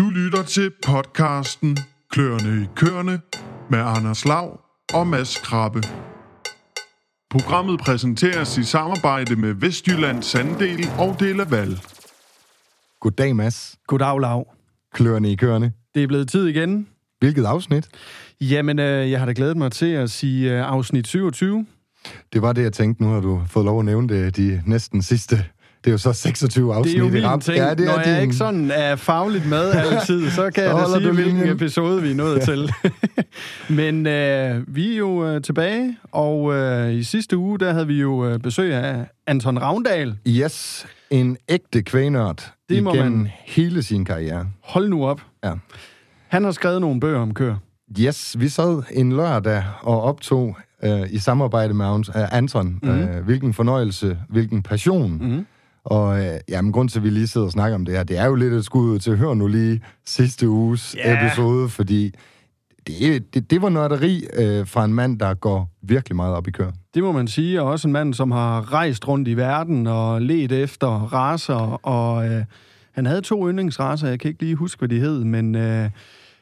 Du 0.00 0.10
lytter 0.10 0.42
til 0.42 0.72
podcasten 0.86 1.78
Kløerne 2.10 2.62
i 2.62 2.66
Køerne 2.76 3.20
med 3.70 3.78
Anders 3.78 4.24
Lav 4.24 4.60
og 4.94 5.06
Mads 5.06 5.38
Krabbe. 5.38 5.82
Programmet 7.30 7.80
præsenteres 7.80 8.58
i 8.58 8.64
samarbejde 8.64 9.36
med 9.36 9.52
Vestjyllands 9.54 10.26
Sanddel 10.26 10.88
og 10.98 11.16
Delaval. 11.20 11.80
Goddag, 13.00 13.36
Mads. 13.36 13.78
Goddag, 13.86 14.20
Lav. 14.20 14.46
Kløerne 14.94 15.32
i 15.32 15.36
kørende. 15.36 15.72
Det 15.94 16.02
er 16.02 16.06
blevet 16.06 16.28
tid 16.28 16.46
igen. 16.46 16.88
Hvilket 17.18 17.44
afsnit? 17.44 17.88
Jamen, 18.40 18.78
øh, 18.78 19.10
jeg 19.10 19.18
har 19.18 19.26
da 19.26 19.32
glædet 19.36 19.56
mig 19.56 19.72
til 19.72 19.92
at 19.92 20.10
sige 20.10 20.52
øh, 20.52 20.70
afsnit 20.70 21.06
27. 21.06 21.66
Det 22.32 22.42
var 22.42 22.52
det, 22.52 22.62
jeg 22.62 22.72
tænkte. 22.72 23.02
Nu 23.02 23.08
har 23.08 23.20
du 23.20 23.42
fået 23.46 23.64
lov 23.64 23.78
at 23.78 23.84
nævne 23.84 24.08
det 24.08 24.36
de 24.36 24.62
næsten 24.66 25.02
sidste. 25.02 25.44
Det 25.84 25.90
er 25.90 25.92
jo 25.92 25.98
så 25.98 26.12
26 26.12 26.74
afsnit 26.74 26.94
Det 26.94 27.00
er 27.02 27.06
jo 27.06 27.12
min 27.12 27.24
rap. 27.26 27.40
ting. 27.40 27.56
Ja, 27.56 27.74
det 27.74 27.86
Når 27.86 27.92
er 27.92 27.96
jeg 28.02 28.14
din... 28.14 28.22
ikke 28.22 28.34
sådan 28.34 28.70
er 28.74 28.96
fagligt 28.96 29.46
med 29.46 29.70
altid, 29.90 30.30
så 30.30 30.50
kan 30.54 30.64
jeg 30.64 30.74
da 30.74 30.84
sige, 30.98 31.08
du 31.08 31.12
hvilken 31.14 31.34
linjen. 31.36 31.54
episode 31.56 32.02
vi 32.02 32.10
er 32.10 32.14
nået 32.14 32.42
til. 32.42 32.72
Men 33.68 34.06
øh, 34.06 34.64
vi 34.76 34.92
er 34.92 34.96
jo 34.98 35.26
øh, 35.26 35.42
tilbage, 35.42 35.96
og 36.12 36.54
øh, 36.54 36.94
i 36.94 37.02
sidste 37.02 37.36
uge, 37.36 37.58
der 37.58 37.72
havde 37.72 37.86
vi 37.86 38.00
jo 38.00 38.26
øh, 38.26 38.38
besøg 38.38 38.74
af 38.74 39.06
Anton 39.26 39.58
Ravndal. 39.62 40.16
Yes, 40.28 40.86
en 41.10 41.36
ægte 41.48 41.82
kvægnørd 41.82 42.52
Det 42.68 42.82
må 42.82 42.94
igennem 42.94 43.18
man- 43.18 43.28
hele 43.44 43.82
sin 43.82 44.04
karriere. 44.04 44.46
Hold 44.64 44.88
nu 44.88 45.06
op. 45.06 45.20
Ja. 45.44 45.52
Han 46.28 46.44
har 46.44 46.50
skrevet 46.50 46.80
nogle 46.80 47.00
bøger 47.00 47.18
om 47.18 47.34
kør. 47.34 47.54
Yes, 48.00 48.36
vi 48.38 48.48
sad 48.48 48.82
en 48.92 49.12
lørdag 49.12 49.64
og 49.82 50.02
optog 50.02 50.56
øh, 50.84 51.00
i 51.10 51.18
samarbejde 51.18 51.74
med 51.74 51.86
øh, 52.16 52.36
Anton. 52.36 52.66
Mhm. 52.82 52.92
Mm-hmm. 52.92 53.08
Øh, 53.08 53.24
hvilken 53.24 53.54
fornøjelse, 53.54 54.18
hvilken 54.28 54.62
passion. 54.62 55.12
Mm-hmm. 55.12 55.46
Og 55.90 56.24
øh, 56.24 56.40
jamen, 56.48 56.72
grund 56.72 56.88
til, 56.88 56.98
at 56.98 57.04
vi 57.04 57.10
lige 57.10 57.26
sidder 57.26 57.46
og 57.46 57.52
snakker 57.52 57.74
om 57.74 57.84
det 57.84 57.94
her, 57.94 58.02
det 58.02 58.18
er 58.18 58.26
jo 58.26 58.34
lidt 58.34 58.52
et 58.54 58.64
skud 58.64 58.90
ud 58.90 58.98
til 58.98 59.10
at 59.10 59.18
høre 59.18 59.36
nu 59.36 59.46
lige 59.46 59.80
sidste 60.06 60.48
uges 60.48 60.96
yeah. 61.06 61.26
episode, 61.26 61.68
fordi 61.68 62.14
det, 62.86 63.34
det, 63.34 63.50
det 63.50 63.62
var 63.62 63.68
nørderi 63.68 64.24
øh, 64.34 64.66
fra 64.66 64.84
en 64.84 64.94
mand, 64.94 65.18
der 65.18 65.34
går 65.34 65.70
virkelig 65.82 66.16
meget 66.16 66.34
op 66.34 66.48
i 66.48 66.50
kør. 66.50 66.70
Det 66.94 67.02
må 67.02 67.12
man 67.12 67.28
sige, 67.28 67.62
og 67.62 67.68
også 67.70 67.88
en 67.88 67.92
mand, 67.92 68.14
som 68.14 68.30
har 68.30 68.72
rejst 68.72 69.08
rundt 69.08 69.28
i 69.28 69.34
verden 69.36 69.86
og 69.86 70.22
let 70.22 70.52
efter 70.52 70.88
raser, 70.88 71.86
og 71.86 72.28
øh, 72.28 72.44
han 72.92 73.06
havde 73.06 73.20
to 73.20 73.48
yndlingsraser, 73.48 74.08
jeg 74.08 74.20
kan 74.20 74.28
ikke 74.28 74.42
lige 74.42 74.54
huske, 74.54 74.78
hvad 74.78 74.88
de 74.88 75.00
hed, 75.00 75.24
men 75.24 75.54
øh, 75.54 75.90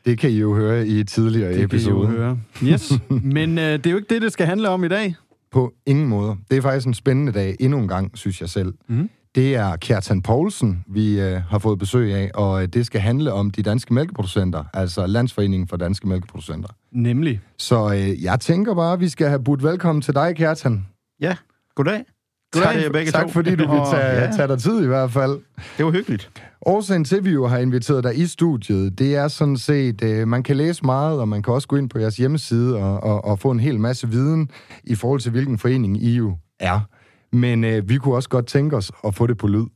Det 0.05 0.19
kan 0.19 0.31
I 0.31 0.39
jo 0.39 0.55
høre 0.55 0.87
i 0.87 1.05
tidligere 1.05 1.53
det 1.53 1.63
episode. 1.63 2.07
kan 2.07 2.15
I 2.15 2.19
jo 2.19 2.23
høre. 2.23 2.39
Yes, 2.65 2.93
men 3.37 3.59
øh, 3.59 3.65
det 3.65 3.87
er 3.87 3.91
jo 3.91 3.97
ikke 3.97 4.15
det, 4.15 4.23
det 4.23 4.33
skal 4.33 4.47
handle 4.47 4.69
om 4.69 4.85
i 4.85 4.89
dag. 4.89 5.15
På 5.53 5.73
ingen 5.87 6.09
måde. 6.09 6.37
Det 6.51 6.57
er 6.57 6.63
faktisk 6.63 6.87
en 6.87 6.95
spændende 6.95 7.33
dag, 7.33 7.57
endnu 7.61 7.79
en 7.79 7.89
gang, 7.89 8.11
synes 8.15 8.41
jeg 8.41 8.49
selv. 8.49 8.75
Mhm. 8.89 9.11
Det 9.35 9.55
er 9.55 9.77
Kjartan 9.77 10.23
Poulsen, 10.23 10.85
vi 10.87 11.21
øh, 11.21 11.41
har 11.51 11.59
fået 11.59 11.79
besøg 11.79 12.15
af, 12.15 12.31
og 12.35 12.63
øh, 12.63 12.69
det 12.69 12.87
skal 12.87 13.01
handle 13.01 13.33
om 13.33 13.51
de 13.51 13.63
danske 13.63 13.95
mælkeproducenter, 13.95 14.65
altså 14.75 15.07
Landsforeningen 15.07 15.69
for 15.69 15.77
Danske 15.77 16.09
Mælkeproducenter. 16.09 16.69
Nemlig. 16.93 17.41
Så 17.59 17.93
øh, 17.93 18.23
jeg 18.23 18.41
tænker 18.41 18.75
bare, 18.75 18.93
at 18.93 19.01
vi 19.01 19.09
skal 19.09 19.29
have 19.29 19.45
budt 19.45 19.63
velkommen 19.63 20.03
til 20.03 20.15
dig, 20.15 20.37
Kjartan. 20.37 20.87
Ja, 21.21 21.37
goddag. 21.75 22.05
Tak, 22.55 22.75
til 22.75 22.83
jer 22.83 22.91
begge 22.91 23.13
tak 23.13 23.27
to. 23.27 23.33
fordi 23.33 23.57
du 23.57 23.71
vil 23.73 23.81
tage, 23.91 24.23
ja, 24.23 24.33
tage 24.37 24.49
dig 24.49 24.59
tid 24.59 24.83
i 24.83 24.87
hvert 24.87 25.11
fald. 25.11 25.41
Det 25.79 25.85
var 25.85 25.91
hyggeligt. 25.91 26.31
Årsagen 26.67 27.05
til, 27.05 27.17
at 27.17 27.25
vi 27.25 27.31
jo 27.31 27.47
har 27.47 27.59
inviteret 27.59 28.05
dig 28.05 28.19
i 28.19 28.27
studiet, 28.27 28.99
det 28.99 29.17
er 29.17 29.29
sådan 29.29 29.57
set, 29.57 30.05
øh, 30.05 30.29
man 30.29 30.43
kan 30.43 30.57
læse 30.57 30.85
meget, 30.85 31.21
og 31.21 31.29
man 31.29 31.43
kan 31.43 31.55
også 31.55 31.69
gå 31.69 31.77
ind 31.77 31.91
på 31.91 31.99
jeres 31.99 32.17
hjemmeside 32.17 32.77
og, 32.77 33.03
og, 33.03 33.25
og 33.25 33.39
få 33.39 33.51
en 33.51 33.61
hel 33.61 33.81
masse 33.81 34.09
viden 34.09 34.51
i 34.85 34.95
forhold 34.95 35.21
til, 35.21 35.31
hvilken 35.31 35.59
forening 35.59 36.03
I 36.03 36.17
jo 36.17 36.37
er. 36.61 36.81
Men 37.33 37.65
øh, 37.65 37.89
vi 37.89 37.97
kunne 37.97 38.15
også 38.15 38.29
godt 38.29 38.47
tænke 38.47 38.77
os 38.77 38.93
at 39.05 39.15
få 39.15 39.27
det 39.27 39.39
på 39.39 39.47
lyd. 39.47 39.67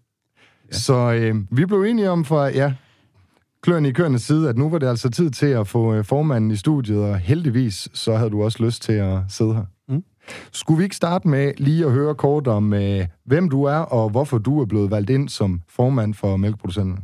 Ja. 0.72 0.76
Så 0.76 1.12
øh, 1.12 1.34
vi 1.50 1.66
blev 1.66 1.82
enige 1.82 2.10
om 2.10 2.24
fra, 2.24 2.48
ja, 2.48 2.74
kløerne 3.62 3.88
i 3.88 3.92
køernes 3.92 4.22
side, 4.22 4.48
at 4.48 4.56
nu 4.56 4.70
var 4.70 4.78
det 4.78 4.86
altså 4.86 5.10
tid 5.10 5.30
til 5.30 5.46
at 5.46 5.68
få 5.68 5.94
øh, 5.94 6.04
formanden 6.04 6.50
i 6.50 6.56
studiet, 6.56 7.04
og 7.04 7.18
heldigvis 7.18 7.88
så 7.94 8.16
havde 8.16 8.30
du 8.30 8.44
også 8.44 8.64
lyst 8.64 8.82
til 8.82 8.92
at 8.92 9.18
sidde 9.28 9.54
her. 9.54 9.64
Mm. 9.88 10.04
Skulle 10.52 10.78
vi 10.78 10.84
ikke 10.84 10.96
starte 10.96 11.28
med 11.28 11.52
lige 11.56 11.84
at 11.84 11.92
høre 11.92 12.14
kort 12.14 12.46
om, 12.46 12.72
øh, 12.72 13.06
hvem 13.24 13.48
du 13.48 13.64
er, 13.64 13.76
og 13.76 14.10
hvorfor 14.10 14.38
du 14.38 14.60
er 14.60 14.66
blevet 14.66 14.90
valgt 14.90 15.10
ind 15.10 15.28
som 15.28 15.60
formand 15.68 16.14
for 16.14 16.36
mælkeproducenterne? 16.36 17.02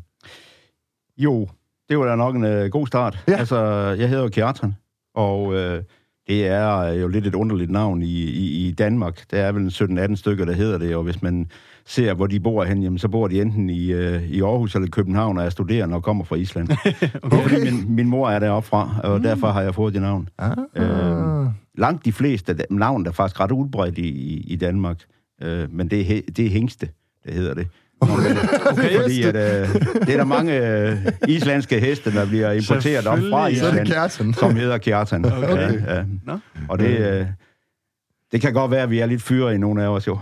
Jo, 1.18 1.48
det 1.88 1.98
var 1.98 2.06
da 2.06 2.16
nok 2.16 2.36
en 2.36 2.44
øh, 2.44 2.70
god 2.70 2.86
start. 2.86 3.24
Ja. 3.28 3.36
Altså, 3.36 3.56
jeg 3.98 4.08
hedder 4.08 4.28
Kjartan, 4.28 4.74
og 5.14 5.54
øh, 5.54 5.82
det 6.28 6.46
er 6.46 6.92
jo 6.92 7.08
lidt 7.08 7.26
et 7.26 7.34
underligt 7.34 7.70
navn 7.70 8.02
i, 8.02 8.22
i, 8.22 8.66
i 8.66 8.70
Danmark. 8.70 9.30
Der 9.30 9.38
er 9.42 9.52
vel 9.52 9.62
en 9.62 9.98
17-18 9.98 10.16
stykker, 10.16 10.44
der 10.44 10.52
hedder 10.52 10.78
det, 10.78 10.96
og 10.96 11.02
hvis 11.02 11.22
man 11.22 11.50
ser, 11.86 12.14
hvor 12.14 12.26
de 12.26 12.40
bor 12.40 12.64
hen, 12.64 12.82
jamen, 12.82 12.98
så 12.98 13.08
bor 13.08 13.28
de 13.28 13.42
enten 13.42 13.70
i, 13.70 13.92
øh, 13.92 14.22
i 14.22 14.42
Aarhus 14.42 14.74
eller 14.74 14.88
København, 14.88 15.38
og 15.38 15.44
er 15.44 15.50
studerende 15.50 15.96
og 15.96 16.02
kommer 16.02 16.24
fra 16.24 16.36
Island. 16.36 16.68
okay. 17.22 17.42
Fordi 17.42 17.64
min, 17.64 17.94
min 17.96 18.08
mor 18.08 18.30
er 18.30 18.38
deroppe 18.38 18.68
fra, 18.68 19.00
og 19.04 19.16
mm. 19.16 19.22
derfor 19.22 19.46
har 19.46 19.62
jeg 19.62 19.74
fået 19.74 19.94
det 19.94 20.02
navn. 20.02 20.28
Ah. 20.38 20.56
Øh, 20.76 21.46
langt 21.78 22.04
de 22.04 22.12
fleste 22.12 22.56
navn 22.70 23.06
er 23.06 23.12
faktisk 23.12 23.40
ret 23.40 23.50
udbredt 23.52 23.98
i, 23.98 24.08
i, 24.08 24.44
i 24.46 24.56
Danmark, 24.56 25.00
øh, 25.42 25.72
men 25.72 25.88
det 25.88 26.00
er, 26.00 26.04
he- 26.04 26.32
det 26.36 26.46
er 26.46 26.50
hængste, 26.50 26.88
det 27.24 27.34
hedder 27.34 27.54
det. 27.54 27.68
Okay, 28.00 29.00
fordi 29.00 29.22
at, 29.22 29.36
øh, 29.36 29.68
det 29.74 30.08
er 30.08 30.16
der 30.16 30.24
mange 30.24 30.68
øh, 30.68 30.96
islandske 31.28 31.80
heste, 31.80 32.12
der 32.12 32.26
bliver 32.26 32.52
importeret 32.52 33.06
op 33.06 33.18
fra 33.30 33.46
Island, 33.46 34.34
som 34.34 34.56
hedder 34.56 34.78
Kjartan. 34.78 35.24
Okay. 35.24 35.46
Ja, 35.86 35.94
ja. 35.96 36.02
Nå. 36.26 36.38
Og 36.68 36.78
det, 36.78 36.98
øh, 36.98 37.26
det 38.32 38.40
kan 38.40 38.52
godt 38.52 38.70
være, 38.70 38.82
at 38.82 38.90
vi 38.90 38.98
er 38.98 39.06
lidt 39.06 39.22
fyre 39.22 39.54
i 39.54 39.58
nogle 39.58 39.82
af 39.82 39.88
os 39.88 40.06
jo. 40.06 40.18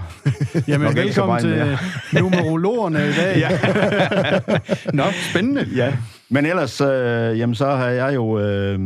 Jamen, 0.69 0.87
Nok 0.87 0.97
velkommen 0.97 1.41
til 1.41 1.79
numerologerne 2.13 2.99
i 3.09 3.13
dag. 3.13 3.37
Ja. 3.41 3.59
Nå, 4.93 5.03
spændende. 5.31 5.67
Ja. 5.77 5.97
Men 6.31 6.47
ellers, 6.47 6.81
øh, 6.81 7.39
jamen, 7.39 7.55
så 7.55 7.67
har 7.67 7.87
jeg 7.89 8.15
jo 8.15 8.39
øh, 8.41 8.79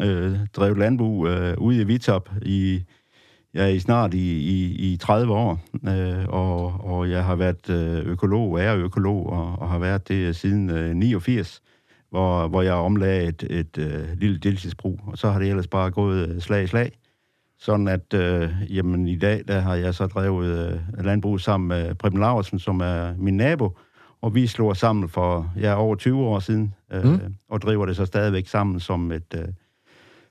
øh, 0.00 0.32
drevet 0.56 0.78
landbrug 0.78 1.26
øh, 1.26 1.54
ude 1.58 1.80
i 1.80 1.84
Vitop 1.84 2.30
i, 2.42 2.82
ja, 3.54 3.66
i 3.66 3.78
snart 3.78 4.14
i, 4.14 4.38
i, 4.38 4.92
i 4.92 4.96
30 4.96 5.32
år, 5.32 5.60
øh, 5.88 6.24
og, 6.28 6.84
og 6.84 7.10
jeg 7.10 7.24
har 7.24 7.36
været 7.36 7.70
øh, 7.70 8.06
økolog, 8.06 8.60
er 8.60 8.76
økolog, 8.76 9.26
og, 9.32 9.58
og 9.58 9.70
har 9.70 9.78
været 9.78 10.08
det 10.08 10.36
siden 10.36 10.70
øh, 10.70 10.94
89, 10.96 11.62
hvor, 12.10 12.48
hvor 12.48 12.62
jeg 12.62 12.74
omlagde 12.74 13.28
et, 13.28 13.42
et 13.50 13.78
øh, 13.78 14.18
lille 14.18 14.38
deltidsbrug, 14.38 15.00
og 15.06 15.18
så 15.18 15.30
har 15.30 15.38
det 15.38 15.48
ellers 15.48 15.66
bare 15.68 15.90
gået 15.90 16.28
øh, 16.28 16.40
slag 16.40 16.64
i 16.64 16.66
slag. 16.66 16.92
Sådan 17.58 17.88
at, 17.88 18.14
øh, 18.14 18.50
jamen 18.70 19.08
i 19.08 19.16
dag, 19.18 19.42
der 19.48 19.60
har 19.60 19.74
jeg 19.74 19.94
så 19.94 20.06
drevet 20.06 20.72
øh, 20.72 21.04
landbrug 21.04 21.40
sammen 21.40 21.68
med 21.68 21.94
Preben 21.94 22.20
Laversen, 22.20 22.58
som 22.58 22.80
er 22.80 23.14
min 23.18 23.36
nabo, 23.36 23.78
og 24.22 24.34
vi 24.34 24.46
slog 24.46 24.76
sammen 24.76 25.08
for 25.08 25.52
ja, 25.60 25.74
over 25.74 25.94
20 25.96 26.18
år 26.24 26.38
siden, 26.40 26.74
øh, 26.92 27.04
Mm. 27.04 27.10
mm. 27.10 27.34
og 27.48 27.62
driver 27.62 27.86
det 27.86 27.96
så 27.96 28.04
stadigvæk 28.06 28.46
sammen 28.46 28.80
som 28.80 29.12
et, 29.12 29.34
øh, 29.34 29.44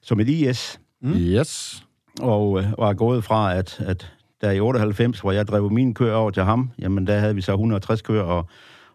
som 0.02 0.20
et 0.20 0.28
IS, 0.30 0.80
Yes 1.06 1.84
og, 2.22 2.59
øh, 2.59 2.66
og 2.78 2.90
er 2.90 2.94
gået 2.94 3.24
fra, 3.24 3.56
at, 3.58 3.80
at 3.80 4.12
der 4.42 4.52
i 4.52 4.59
98, 4.59 5.20
hvor 5.20 5.31
jeg 5.31 5.48
drev 5.48 5.72
min 5.72 5.94
køer 5.94 6.14
over 6.14 6.31
til 6.31 6.44
ham, 6.44 6.72
jamen 6.80 7.08
der 7.08 7.20
havde 7.20 7.36
vi 7.36 7.42
så 7.42 7.52
160 7.52 8.02
køer, 8.02 8.22
og, 8.22 8.46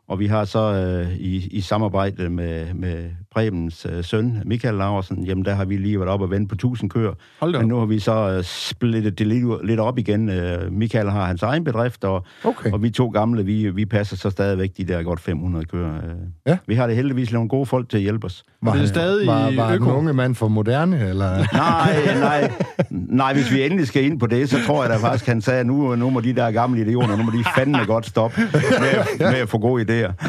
og 0.09 0.19
vi 0.19 0.27
har 0.27 0.45
så 0.45 0.59
øh, 0.59 1.17
i, 1.17 1.49
i 1.49 1.61
samarbejde 1.61 2.31
med, 2.31 2.75
med 2.75 3.11
Prebens 3.35 3.87
øh, 3.93 4.05
søn, 4.05 4.43
Michael 4.45 4.75
Laversen, 4.75 5.25
jamen 5.25 5.45
der 5.45 5.55
har 5.55 5.65
vi 5.65 5.77
lige 5.77 5.99
været 6.01 6.11
op 6.11 6.21
og 6.21 6.31
vende 6.31 6.49
på 6.49 6.55
1000 6.55 6.91
køer, 6.91 7.13
Hold 7.41 7.53
da 7.53 7.59
men 7.59 7.69
nu 7.69 7.79
har 7.79 7.87
vi 7.87 7.99
så 7.99 8.31
øh, 8.37 8.45
splittet 8.45 9.19
det 9.19 9.27
lidt, 9.27 9.67
lidt 9.67 9.81
op 9.81 9.99
igen. 9.99 10.29
Øh, 10.29 10.73
Michael 10.73 11.11
har 11.11 11.25
hans 11.27 11.43
egen 11.43 11.65
bedrift, 11.65 12.05
og, 12.05 12.25
Okay. 12.45 12.73
og 12.73 12.83
vi 12.83 12.91
to 12.91 13.09
gamle, 13.09 13.45
vi, 13.45 13.71
vi 13.71 13.85
passer 13.87 14.17
så 14.17 14.31
stadigvæk 14.31 14.71
de 14.77 14.85
der 14.85 15.03
godt 15.03 15.21
500 15.21 15.65
køer. 15.65 15.95
Øh, 15.97 16.03
Ja. 16.47 16.57
Vi 16.67 16.75
har 16.75 16.87
det 16.87 16.97
heldigvis 16.97 17.33
nogle 17.33 17.49
gode 17.49 17.67
folk 17.67 17.89
til 17.89 17.97
at 17.97 18.03
hjælpe 18.03 18.25
os. 18.27 18.43
Var, 18.63 18.73
det 18.73 18.83
er 18.83 18.87
stadig 18.87 19.27
var, 19.27 19.51
var 19.57 19.75
øko? 19.75 19.85
den 19.85 19.93
unge 19.95 20.13
mand 20.13 20.35
for 20.35 20.49
moderne, 20.49 21.09
eller? 21.09 21.37
Nej, 21.53 22.21
nej, 22.21 22.53
nej, 22.91 23.33
hvis 23.33 23.53
vi 23.53 23.63
endelig 23.63 23.87
skal 23.87 24.05
ind 24.05 24.21
på 24.21 24.27
det, 24.27 24.51
så 24.51 24.57
tror 24.67 24.83
jeg 24.83 24.91
da 24.91 24.97
faktisk, 24.97 25.27
han 25.27 25.41
sagde, 25.41 25.65
nu, 25.65 25.97
nu 25.97 26.11
må 26.11 26.21
de 26.21 26.33
der 26.33 26.51
gamle 26.51 26.81
idioter, 26.81 27.17
nu 27.17 27.23
må 27.23 27.31
de 27.31 27.45
fandme 27.57 27.79
godt 27.87 28.07
stoppe 28.07 28.41
med, 28.41 29.19
med 29.19 29.39
at 29.39 29.49
få 29.49 29.59
gode 29.59 29.83
idéer. 30.07 30.13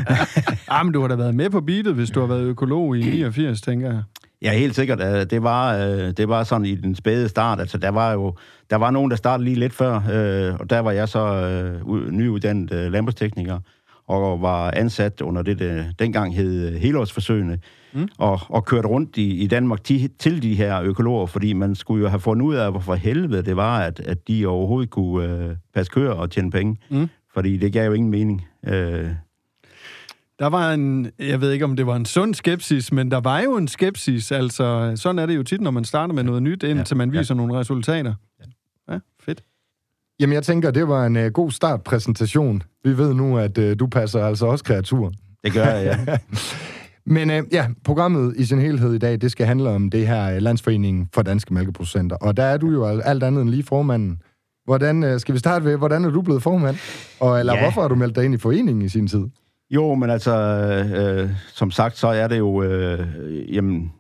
Ah, 0.74 0.86
men 0.86 0.94
du 0.94 1.02
har 1.02 1.08
da 1.08 1.16
været 1.16 1.36
med 1.36 1.50
på 1.50 1.62
beatet, 1.62 1.94
hvis 1.94 2.10
du 2.10 2.20
har 2.20 2.28
været 2.28 2.42
økolog 2.42 2.91
i 2.94 3.02
89, 3.04 3.62
tænker 3.62 3.92
jeg. 3.92 4.02
Ja, 4.42 4.52
helt 4.54 4.76
sikkert. 4.76 5.02
øh, 5.02 5.26
Det 5.30 5.44
var, 5.44 5.78
øh, 5.78 6.12
det 6.18 6.28
var 6.28 6.44
sådan 6.44 6.66
i 6.66 6.76
den 6.76 6.96
spæde 6.96 7.30
start. 7.30 7.60
Altså, 7.60 7.78
der 7.78 7.90
var 7.90 8.14
jo 8.14 8.34
der 8.70 8.76
var 8.76 8.92
nogen, 8.92 9.12
der 9.12 9.18
startede 9.18 9.46
lige 9.46 9.60
lidt 9.60 9.74
før, 9.74 9.96
øh, 9.96 10.56
og 10.60 10.70
der 10.70 10.80
var 10.80 10.92
jeg 10.92 11.10
så 11.10 11.22
nyuddannet 12.12 12.92
landbrugstekniker, 12.92 13.60
og 14.08 14.42
var 14.42 14.72
ansat 14.72 15.22
under 15.22 15.42
det, 15.42 15.60
der 15.60 15.84
dengang 16.00 16.36
hed 16.36 16.78
helårsforsøgene, 16.78 17.60
mm. 17.94 18.08
og, 18.18 18.40
og 18.50 18.66
kørte 18.66 18.88
rundt 18.88 19.18
i, 19.18 19.32
i 19.44 19.48
Danmark 19.48 19.84
ti, 19.84 20.08
til 20.20 20.42
de 20.42 20.56
her 20.56 20.82
økologer, 20.82 21.26
fordi 21.26 21.54
man 21.54 21.76
skulle 21.76 22.04
jo 22.04 22.10
have 22.10 22.20
fundet 22.20 22.46
ud 22.46 22.56
af, 22.56 22.72
hvorfor 22.72 22.96
helvede 22.96 23.44
det 23.44 23.56
var, 23.56 23.80
at, 23.80 24.00
at 24.00 24.28
de 24.28 24.46
overhovedet 24.46 24.90
kunne 24.90 25.34
øh, 25.34 25.56
passe 25.74 25.92
køer 25.92 26.12
og 26.12 26.32
tjene 26.32 26.52
penge. 26.52 26.78
Mm. 26.90 27.10
Fordi 27.34 27.58
det 27.58 27.74
gav 27.74 27.86
jo 27.86 27.94
ingen 27.94 28.12
mening. 28.12 28.46
Øh, 28.68 29.08
Der 30.42 30.50
var 30.50 30.74
en, 30.74 31.12
jeg 31.20 31.42
ved 31.42 31.52
ikke 31.52 31.66
om 31.66 31.76
det 31.76 31.88
var 31.88 31.96
en 31.96 32.06
sund 32.06 32.34
skepsis, 32.34 32.92
men 32.92 33.12
der 33.12 33.20
var 33.20 33.40
jo 33.40 33.58
en 33.58 33.68
skepsis. 33.68 34.32
Altså, 34.32 34.94
sådan 34.96 35.20
er 35.20 35.26
det 35.26 35.36
jo 35.36 35.44
tit, 35.44 35.62
når 35.62 35.72
man 35.72 35.84
starter 35.84 36.14
med 36.14 36.24
noget 36.24 36.44
nyt, 36.44 36.64
indtil 36.64 36.98
man 36.98 37.12
viser 37.12 37.36
nogle 37.36 37.60
resultater. 37.60 38.14
Ja, 38.90 39.00
fedt. 39.20 39.44
Jamen, 40.20 40.34
jeg 40.34 40.44
tænker, 40.44 40.72
det 40.72 40.88
var 40.88 41.06
en 41.06 41.16
uh, 41.16 41.26
god 41.26 41.52
startpræsentation. 41.52 42.64
Vi 42.84 42.98
ved 42.98 43.14
nu, 43.14 43.38
at 43.38 43.58
uh, 43.58 43.74
du 43.80 43.88
passer 43.88 44.26
altså 44.26 44.46
også 44.46 44.64
kreaturer. 44.64 45.12
det 45.44 45.54
gør 45.54 45.66
jeg, 45.66 46.04
ja. 46.08 46.18
Men 47.06 47.30
øh, 47.30 47.44
ja, 47.52 47.68
programmet 47.84 48.34
i 48.38 48.46
sin 48.46 48.60
helhed 48.60 48.94
i 48.94 48.98
dag, 48.98 49.22
det 49.22 49.32
skal 49.32 49.46
handle 49.46 49.70
om 49.70 49.90
det 49.90 50.08
her 50.08 50.36
øh, 50.36 50.42
landsforening 50.42 51.10
for 51.14 51.22
danske 51.22 51.54
mælkeproducenter. 51.54 52.16
Og 52.16 52.38
der 52.38 52.44
er 52.44 52.58
du 52.58 52.72
jo 52.72 52.86
alt 52.86 53.24
andet 53.24 53.42
end 53.42 53.50
lige 53.50 53.64
formanden. 53.64 54.22
Hvordan, 54.66 55.04
øh, 55.04 55.20
skal 55.20 55.34
vi 55.34 55.40
starte 55.40 55.66
ved, 55.66 55.78
hvordan 55.78 56.06
er 56.06 56.10
du 56.10 56.22
blevet 56.22 56.44
formand? 56.44 56.78
Og, 57.20 57.40
eller 57.40 57.54
ja. 57.54 57.62
hvorfor 57.62 57.82
har 57.82 57.88
du 57.88 57.96
meldt 57.96 58.16
dig 58.16 58.26
ind 58.26 58.34
i 58.34 58.38
foreningen 58.38 58.82
i 58.82 58.90
sin 58.90 59.08
tid? 59.08 59.26
Jo, 59.72 59.96
men 59.96 60.10
altså, 60.10 60.36
øh, 60.96 61.30
som 61.48 61.72
sagt, 61.72 61.98
så 61.98 62.08
er 62.08 62.28
det 62.28 62.38
jo, 62.38 62.64
øh, 62.64 63.56
jamen, 63.56 63.92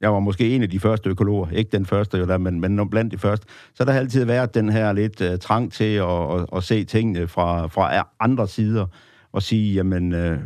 jeg 0.00 0.12
var 0.12 0.20
måske 0.20 0.54
en 0.54 0.62
af 0.62 0.70
de 0.70 0.80
første 0.80 1.10
økologer, 1.10 1.50
ikke 1.50 1.70
den 1.72 1.86
første 1.86 2.18
jo 2.18 2.26
der, 2.26 2.38
men, 2.38 2.60
men 2.60 2.90
blandt 2.90 3.12
de 3.12 3.18
første. 3.18 3.46
Så 3.74 3.84
der 3.84 3.92
har 3.92 3.98
altid 3.98 4.24
været 4.24 4.54
den 4.54 4.68
her 4.68 4.92
lidt 4.92 5.20
uh, 5.20 5.38
trang 5.40 5.72
til 5.72 5.94
at, 5.94 6.34
at, 6.34 6.46
at 6.56 6.64
se 6.64 6.84
tingene 6.84 7.28
fra, 7.28 7.66
fra 7.66 8.08
andre 8.20 8.48
sider, 8.48 8.86
og 9.32 9.42
sige, 9.42 9.74
jamen, 9.74 10.12
uh, 10.12 10.38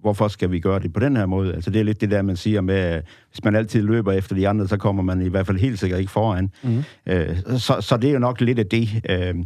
hvorfor 0.00 0.28
skal 0.28 0.50
vi 0.50 0.60
gøre 0.60 0.78
det 0.78 0.92
på 0.92 1.00
den 1.00 1.16
her 1.16 1.26
måde? 1.26 1.54
Altså, 1.54 1.70
det 1.70 1.80
er 1.80 1.84
lidt 1.84 2.00
det 2.00 2.10
der, 2.10 2.22
man 2.22 2.36
siger 2.36 2.60
med, 2.60 2.96
uh, 2.96 3.02
hvis 3.30 3.44
man 3.44 3.56
altid 3.56 3.82
løber 3.82 4.12
efter 4.12 4.34
de 4.34 4.48
andre, 4.48 4.68
så 4.68 4.76
kommer 4.76 5.02
man 5.02 5.22
i 5.22 5.28
hvert 5.28 5.46
fald 5.46 5.58
helt 5.58 5.78
sikkert 5.78 6.00
ikke 6.00 6.12
foran. 6.12 6.50
Mm. 6.62 6.78
Uh, 7.10 7.58
så, 7.58 7.76
så 7.80 7.96
det 7.96 8.08
er 8.08 8.12
jo 8.12 8.18
nok 8.18 8.40
lidt 8.40 8.58
af 8.58 8.66
det. 8.66 8.88
Uh, 9.10 9.44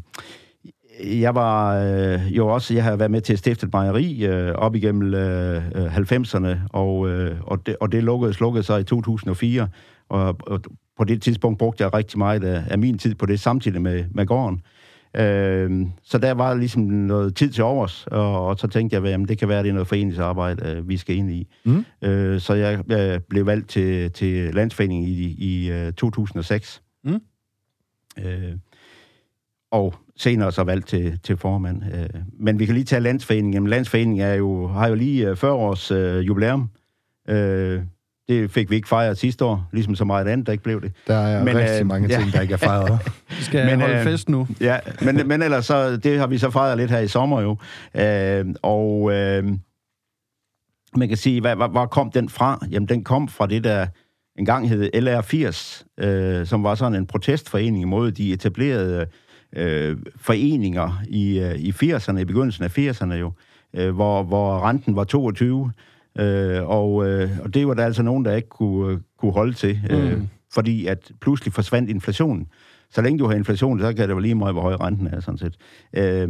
jeg 1.00 1.34
var 1.34 1.76
øh, 1.84 2.36
jo 2.36 2.48
også, 2.48 2.74
jeg 2.74 2.84
har 2.84 2.96
været 2.96 3.10
med 3.10 3.20
til 3.20 3.32
at 3.32 3.38
stifte 3.38 3.66
et 3.66 3.72
mejeri 3.72 4.26
øh, 4.26 4.54
op 4.54 4.74
igennem 4.74 5.14
øh, 5.14 5.96
90'erne, 5.96 6.46
øh, 6.46 6.56
og, 6.70 7.08
øh, 7.08 7.36
og, 7.40 7.66
det, 7.66 7.76
og 7.80 7.92
det 7.92 8.04
lukkede, 8.04 8.32
slukkede 8.32 8.62
sig 8.62 8.80
i 8.80 8.84
2004, 8.84 9.68
og, 10.08 10.36
og 10.46 10.60
på 10.98 11.04
det 11.04 11.22
tidspunkt 11.22 11.58
brugte 11.58 11.84
jeg 11.84 11.94
rigtig 11.94 12.18
meget 12.18 12.44
af, 12.44 12.64
af 12.70 12.78
min 12.78 12.98
tid 12.98 13.14
på 13.14 13.26
det, 13.26 13.40
samtidig 13.40 13.82
med, 13.82 14.04
med 14.10 14.26
gården. 14.26 14.60
Øh, 15.16 15.86
så 16.02 16.18
der 16.18 16.34
var 16.34 16.54
ligesom 16.54 16.82
noget 16.82 17.36
tid 17.36 17.50
til 17.50 17.64
overs, 17.64 18.06
og, 18.06 18.46
og 18.46 18.58
så 18.58 18.66
tænkte 18.66 18.96
jeg, 18.96 19.14
at 19.14 19.28
det 19.28 19.38
kan 19.38 19.48
være, 19.48 19.58
at 19.58 19.64
det 19.64 19.70
er 19.70 19.74
noget 19.74 19.88
foreningsarbejde, 19.88 20.68
øh, 20.70 20.88
vi 20.88 20.96
skal 20.96 21.16
ind 21.16 21.30
i. 21.30 21.48
Mm. 21.64 21.84
Øh, 22.02 22.40
så 22.40 22.54
jeg, 22.54 22.84
jeg 22.88 23.24
blev 23.24 23.46
valgt 23.46 23.68
til, 23.68 24.10
til 24.12 24.54
landsforeningen 24.54 25.08
i, 25.08 25.36
i 25.38 25.86
uh, 25.86 25.92
2006. 25.92 26.82
Mm. 27.04 27.20
Øh, 28.18 28.52
og 29.70 29.94
senere 30.16 30.52
så 30.52 30.64
valgt 30.64 30.88
til, 30.88 31.18
til 31.22 31.36
formand. 31.36 31.82
Øh, 31.94 32.08
men 32.40 32.58
vi 32.58 32.66
kan 32.66 32.74
lige 32.74 32.84
tage 32.84 33.00
Landsforeningen. 33.00 33.54
Jamen, 33.54 33.68
Landsforeningen 33.68 34.26
er 34.26 34.34
jo, 34.34 34.66
har 34.66 34.88
jo 34.88 34.94
lige 34.94 35.36
40 35.36 35.50
øh, 35.50 35.58
års 35.58 35.90
øh, 35.90 36.26
jubilæum. 36.26 36.70
Øh, 37.28 37.82
det 38.28 38.50
fik 38.50 38.70
vi 38.70 38.76
ikke 38.76 38.88
fejret 38.88 39.18
sidste 39.18 39.44
år, 39.44 39.68
ligesom 39.72 39.94
så 39.94 40.04
meget 40.04 40.28
andet, 40.28 40.46
der 40.46 40.52
ikke 40.52 40.64
blev 40.64 40.82
det. 40.82 40.92
Der 41.06 41.14
er 41.14 41.44
men, 41.44 41.56
rigtig 41.56 41.80
øh, 41.80 41.86
mange 41.86 42.08
ting, 42.08 42.24
ja. 42.24 42.30
der 42.30 42.40
ikke 42.40 42.54
er 42.54 42.58
fejret. 42.58 42.98
vi 43.38 43.42
skal 43.42 43.66
men, 43.66 43.80
holde 43.80 43.96
øh, 43.96 44.04
fest 44.04 44.28
nu. 44.28 44.48
Ja, 44.60 44.78
men, 45.02 45.28
men 45.28 45.42
ellers 45.42 45.66
så, 45.66 45.96
det 45.96 46.18
har 46.18 46.26
vi 46.26 46.38
så 46.38 46.50
fejret 46.50 46.78
lidt 46.78 46.90
her 46.90 46.98
i 46.98 47.08
sommer 47.08 47.40
jo. 47.40 47.56
Øh, 47.94 48.54
og 48.62 49.12
øh, 49.12 49.44
man 50.96 51.08
kan 51.08 51.16
sige, 51.16 51.40
hvad, 51.40 51.56
hvor, 51.56 51.68
hvor 51.68 51.86
kom 51.86 52.10
den 52.10 52.28
fra? 52.28 52.66
Jamen, 52.70 52.88
den 52.88 53.04
kom 53.04 53.28
fra 53.28 53.46
det, 53.46 53.64
der 53.64 53.86
engang 54.38 54.68
hed 54.68 54.90
LR80, 54.94 56.04
øh, 56.04 56.46
som 56.46 56.64
var 56.64 56.74
sådan 56.74 56.94
en 56.94 57.06
protestforening 57.06 57.82
imod 57.82 58.12
de 58.12 58.32
etablerede 58.32 59.00
øh, 59.00 59.06
foreninger 60.16 61.02
i, 61.08 61.38
øh, 61.38 61.54
i 61.54 61.70
80'erne, 61.70 62.18
i 62.18 62.24
begyndelsen 62.24 62.64
af 62.64 62.78
80'erne 62.78 63.14
jo, 63.14 63.32
øh, 63.74 63.94
hvor, 63.94 64.22
hvor 64.22 64.68
renten 64.68 64.96
var 64.96 65.04
22, 65.04 65.72
øh, 66.18 66.68
og, 66.68 67.08
øh, 67.08 67.30
og 67.42 67.54
det 67.54 67.68
var 67.68 67.74
der 67.74 67.84
altså 67.84 68.02
nogen, 68.02 68.24
der 68.24 68.34
ikke 68.34 68.48
kunne, 68.48 68.92
øh, 68.92 68.98
kunne 69.18 69.32
holde 69.32 69.52
til, 69.52 69.80
øh, 69.90 70.18
mm. 70.18 70.28
fordi 70.54 70.86
at 70.86 71.10
pludselig 71.20 71.52
forsvandt 71.52 71.90
inflationen. 71.90 72.46
Så 72.90 73.02
længe 73.02 73.18
du 73.18 73.26
har 73.26 73.34
inflation, 73.34 73.80
så 73.80 73.92
kan 73.92 74.08
det 74.08 74.16
være 74.16 74.22
lige 74.22 74.34
meget, 74.34 74.54
hvor 74.54 74.62
høj 74.62 74.74
renten 74.74 75.06
er, 75.06 75.20
sådan 75.20 75.38
set. 75.38 75.56
Øh, 75.96 76.28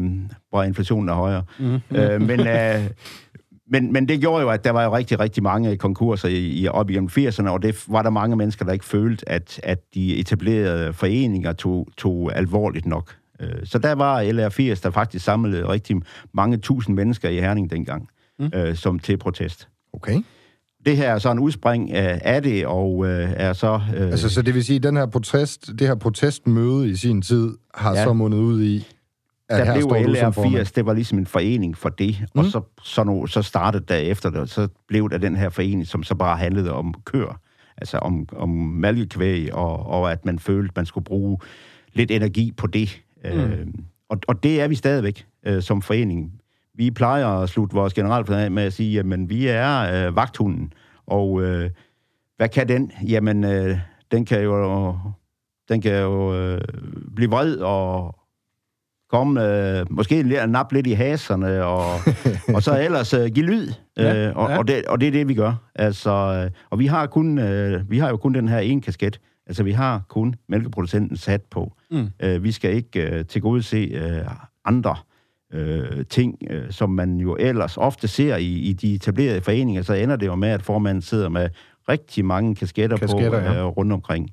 hvor 0.50 0.62
inflationen 0.62 1.08
er 1.08 1.14
højere. 1.14 1.44
Mm. 1.58 1.96
Øh, 1.96 2.20
men, 2.20 2.40
øh, 2.40 2.90
men, 3.66 3.92
men 3.92 4.08
det 4.08 4.20
gjorde 4.20 4.42
jo, 4.42 4.50
at 4.50 4.64
der 4.64 4.70
var 4.70 4.84
jo 4.84 4.96
rigtig, 4.96 5.20
rigtig 5.20 5.42
mange 5.42 5.76
konkurser 5.76 6.28
i, 6.28 6.46
i, 6.46 6.68
op 6.68 6.90
igennem 6.90 7.10
80'erne, 7.18 7.48
og 7.48 7.62
det 7.62 7.84
var 7.88 8.02
der 8.02 8.10
mange 8.10 8.36
mennesker, 8.36 8.64
der 8.64 8.72
ikke 8.72 8.84
følte, 8.84 9.28
at, 9.28 9.60
at 9.62 9.94
de 9.94 10.16
etablerede 10.16 10.92
foreninger 10.92 11.52
tog, 11.52 11.88
tog 11.96 12.36
alvorligt 12.36 12.86
nok. 12.86 13.16
Øh, 13.40 13.48
så 13.64 13.78
der 13.78 13.92
var 13.92 14.22
LR80, 14.22 14.82
der 14.82 14.90
faktisk 14.90 15.24
samlede 15.24 15.68
rigtig 15.68 15.96
mange 16.34 16.56
tusind 16.56 16.96
mennesker 16.96 17.28
i 17.28 17.40
Herning 17.40 17.70
dengang, 17.70 18.08
mm. 18.38 18.50
øh, 18.54 18.76
som 18.76 18.98
til 18.98 19.16
protest. 19.16 19.68
Okay. 19.92 20.22
Det 20.86 20.96
her 20.96 21.14
er 21.14 21.18
så 21.18 21.30
en 21.30 21.38
udspring 21.38 21.92
af 21.92 22.42
det, 22.42 22.66
og 22.66 23.06
øh, 23.06 23.32
er 23.36 23.52
så... 23.52 23.80
Øh, 23.96 24.06
altså, 24.06 24.28
så 24.28 24.42
det 24.42 24.54
vil 24.54 24.64
sige, 24.64 24.76
at 24.76 24.82
den 24.82 24.96
her 24.96 25.06
protest, 25.06 25.66
det 25.78 25.86
her 25.86 25.94
protestmøde 25.94 26.90
i 26.90 26.96
sin 26.96 27.22
tid 27.22 27.50
har 27.74 27.94
ja. 27.94 28.04
så 28.04 28.12
mundet 28.12 28.38
ud 28.38 28.62
i, 28.62 28.86
der 29.50 29.74
blev 29.74 29.86
LR80, 29.86 30.72
det 30.74 30.86
var 30.86 30.92
ligesom 30.92 31.18
en 31.18 31.26
forening 31.26 31.76
for 31.76 31.88
det, 31.88 32.16
mm. 32.34 32.38
og 32.38 32.44
så, 32.44 32.60
så, 32.82 33.04
nu, 33.04 33.26
så 33.26 33.42
startede 33.42 33.84
der 33.88 33.96
efter 33.96 34.30
det, 34.30 34.50
så 34.50 34.68
blev 34.88 35.10
der 35.10 35.18
den 35.18 35.36
her 35.36 35.48
forening, 35.48 35.86
som 35.86 36.02
så 36.02 36.14
bare 36.14 36.36
handlede 36.36 36.72
om 36.72 36.94
kør, 37.04 37.40
altså 37.76 37.98
om, 37.98 38.28
om 38.36 38.48
malkekvæg, 38.48 39.54
og, 39.54 39.86
og 39.86 40.12
at 40.12 40.24
man 40.24 40.38
følte, 40.38 40.72
man 40.76 40.86
skulle 40.86 41.04
bruge 41.04 41.38
lidt 41.92 42.10
energi 42.10 42.52
på 42.56 42.66
det. 42.66 43.02
Mm. 43.24 43.30
Øh, 43.30 43.66
og, 44.08 44.18
og 44.28 44.42
det 44.42 44.60
er 44.60 44.68
vi 44.68 44.74
stadigvæk 44.74 45.26
øh, 45.46 45.62
som 45.62 45.82
forening. 45.82 46.32
Vi 46.74 46.90
plejer 46.90 47.26
at 47.26 47.48
slutte 47.48 47.74
vores 47.74 47.94
generalforsamling 47.94 48.54
med 48.54 48.62
at 48.62 48.72
sige, 48.72 48.98
at 48.98 49.06
vi 49.28 49.46
er 49.46 50.06
øh, 50.06 50.16
vagthunden, 50.16 50.72
og 51.06 51.42
øh, 51.42 51.70
hvad 52.36 52.48
kan 52.48 52.68
den? 52.68 52.92
Jamen, 53.08 53.44
øh, 53.44 53.78
den 54.10 54.24
kan 54.24 54.42
jo, 54.42 54.96
den 55.68 55.80
kan 55.80 56.00
jo 56.00 56.34
øh, 56.34 56.60
blive 57.16 57.30
vred 57.30 57.56
og 57.56 58.16
komme, 59.10 59.44
øh, 59.78 59.86
måske 59.90 60.22
nap 60.46 60.72
lidt 60.72 60.86
i 60.86 60.92
haserne, 60.92 61.64
og, 61.64 61.84
og 62.54 62.62
så 62.62 62.80
ellers 62.80 63.14
øh, 63.14 63.26
give 63.26 63.46
lyd. 63.46 63.68
Ja, 63.96 64.28
øh, 64.28 64.36
og, 64.36 64.50
ja. 64.50 64.58
og, 64.58 64.68
det, 64.68 64.84
og 64.84 65.00
det 65.00 65.08
er 65.08 65.12
det, 65.12 65.28
vi 65.28 65.34
gør. 65.34 65.54
Altså, 65.74 66.10
øh, 66.10 66.50
og 66.70 66.78
vi 66.78 66.86
har, 66.86 67.06
kun, 67.06 67.38
øh, 67.38 67.90
vi 67.90 67.98
har 67.98 68.08
jo 68.08 68.16
kun 68.16 68.34
den 68.34 68.48
her 68.48 68.58
ene 68.58 68.80
kasket. 68.80 69.20
Altså, 69.46 69.62
vi 69.62 69.72
har 69.72 70.02
kun 70.08 70.34
mælkeproducenten 70.48 71.16
sat 71.16 71.42
på. 71.42 71.72
Mm. 71.90 72.08
Øh, 72.22 72.44
vi 72.44 72.52
skal 72.52 72.74
ikke 72.74 73.10
øh, 73.10 73.24
til 73.24 73.42
gode 73.42 73.62
se 73.62 73.76
øh, 73.76 74.24
andre 74.64 74.96
øh, 75.52 76.04
ting, 76.10 76.38
øh, 76.50 76.70
som 76.70 76.90
man 76.90 77.16
jo 77.16 77.36
ellers 77.40 77.76
ofte 77.76 78.08
ser 78.08 78.36
i, 78.36 78.52
i 78.52 78.72
de 78.72 78.94
etablerede 78.94 79.40
foreninger. 79.40 79.82
Så 79.82 79.92
ender 79.94 80.16
det 80.16 80.26
jo 80.26 80.34
med, 80.34 80.48
at 80.48 80.62
formanden 80.62 81.02
sidder 81.02 81.28
med 81.28 81.48
rigtig 81.88 82.24
mange 82.24 82.54
kasketter, 82.54 82.96
kasketter 82.96 83.40
på 83.40 83.52
ja. 83.52 83.60
øh, 83.60 83.66
rundt 83.66 83.92
omkring. 83.92 84.30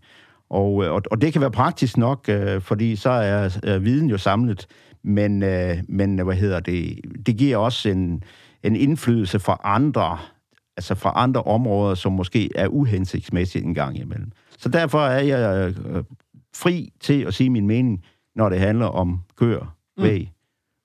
Og, 0.52 0.84
øh, 0.84 0.92
og, 0.92 1.02
og 1.12 1.22
det 1.22 1.34
kan 1.34 1.42
være 1.42 1.52
praktisk 1.52 1.98
nok, 1.98 2.30
øh, 2.30 2.62
fordi 2.62 2.96
så 2.96 3.10
er, 3.10 3.58
er 3.64 3.80
viden 3.80 4.10
jo 4.10 4.18
samlet, 4.18 4.68
men, 5.04 5.44
øh, 5.44 5.78
men 5.88 6.20
hvad 6.20 6.36
hedder 6.36 6.60
det, 6.60 7.00
det 7.26 7.38
giver 7.38 7.58
også 7.58 7.90
en, 7.90 8.24
en 8.64 8.76
indflydelse 8.76 9.40
fra 9.40 9.62
andre, 9.64 10.18
altså 10.78 10.96
fra 10.96 11.14
andre 11.16 11.44
områder, 11.44 11.96
som 11.96 12.12
måske 12.12 12.50
er 12.56 12.68
uhensigtsmæssigt 12.68 13.66
en 13.66 13.74
gang 13.74 14.00
imellem. 14.00 14.32
Så 14.58 14.70
derfor 14.70 15.00
er 15.00 15.22
jeg 15.22 15.74
øh, 15.86 16.04
fri 16.56 16.90
til 17.00 17.22
at 17.22 17.34
sige 17.34 17.50
min 17.50 17.68
mening, 17.68 18.04
når 18.36 18.50
det 18.50 18.60
handler 18.60 18.86
om 18.86 19.20
køer, 19.38 19.76
mm. 19.98 20.04
væg 20.04 20.22
mm. 20.22 20.28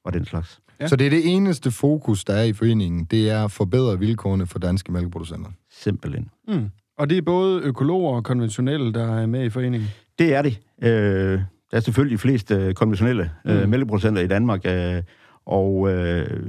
og 0.04 0.12
den 0.12 0.24
slags. 0.24 0.60
Ja. 0.80 0.86
Så 0.86 0.96
det 0.96 1.06
er 1.06 1.10
det 1.10 1.34
eneste 1.34 1.70
fokus, 1.70 2.24
der 2.24 2.34
er 2.34 2.42
i 2.42 2.52
foreningen, 2.52 3.04
det 3.04 3.30
er 3.30 3.44
at 3.44 3.50
forbedre 3.50 3.98
vilkårene 3.98 4.46
for 4.46 4.58
danske 4.58 4.92
mælkeproducenter? 4.92 5.50
Simpelthen. 5.70 6.30
Mm. 6.48 6.70
Og 6.98 7.10
det 7.10 7.18
er 7.18 7.22
både 7.22 7.60
økologer 7.62 8.16
og 8.16 8.24
konventionelle, 8.24 8.92
der 8.92 9.22
er 9.22 9.26
med 9.26 9.44
i 9.44 9.50
foreningen? 9.50 9.88
Det 10.18 10.34
er 10.34 10.42
det. 10.42 10.60
Øh, 10.82 11.40
der 11.70 11.76
er 11.76 11.80
selvfølgelig 11.80 12.18
de 12.18 12.20
fleste 12.20 12.54
øh, 12.54 12.74
konventionelle 12.74 13.30
øh, 13.46 13.62
mm. 13.62 13.68
mælkeproducenter 13.68 14.22
i 14.22 14.26
Danmark, 14.26 14.60
øh, 14.64 15.02
og 15.46 15.90
øh, 15.92 16.40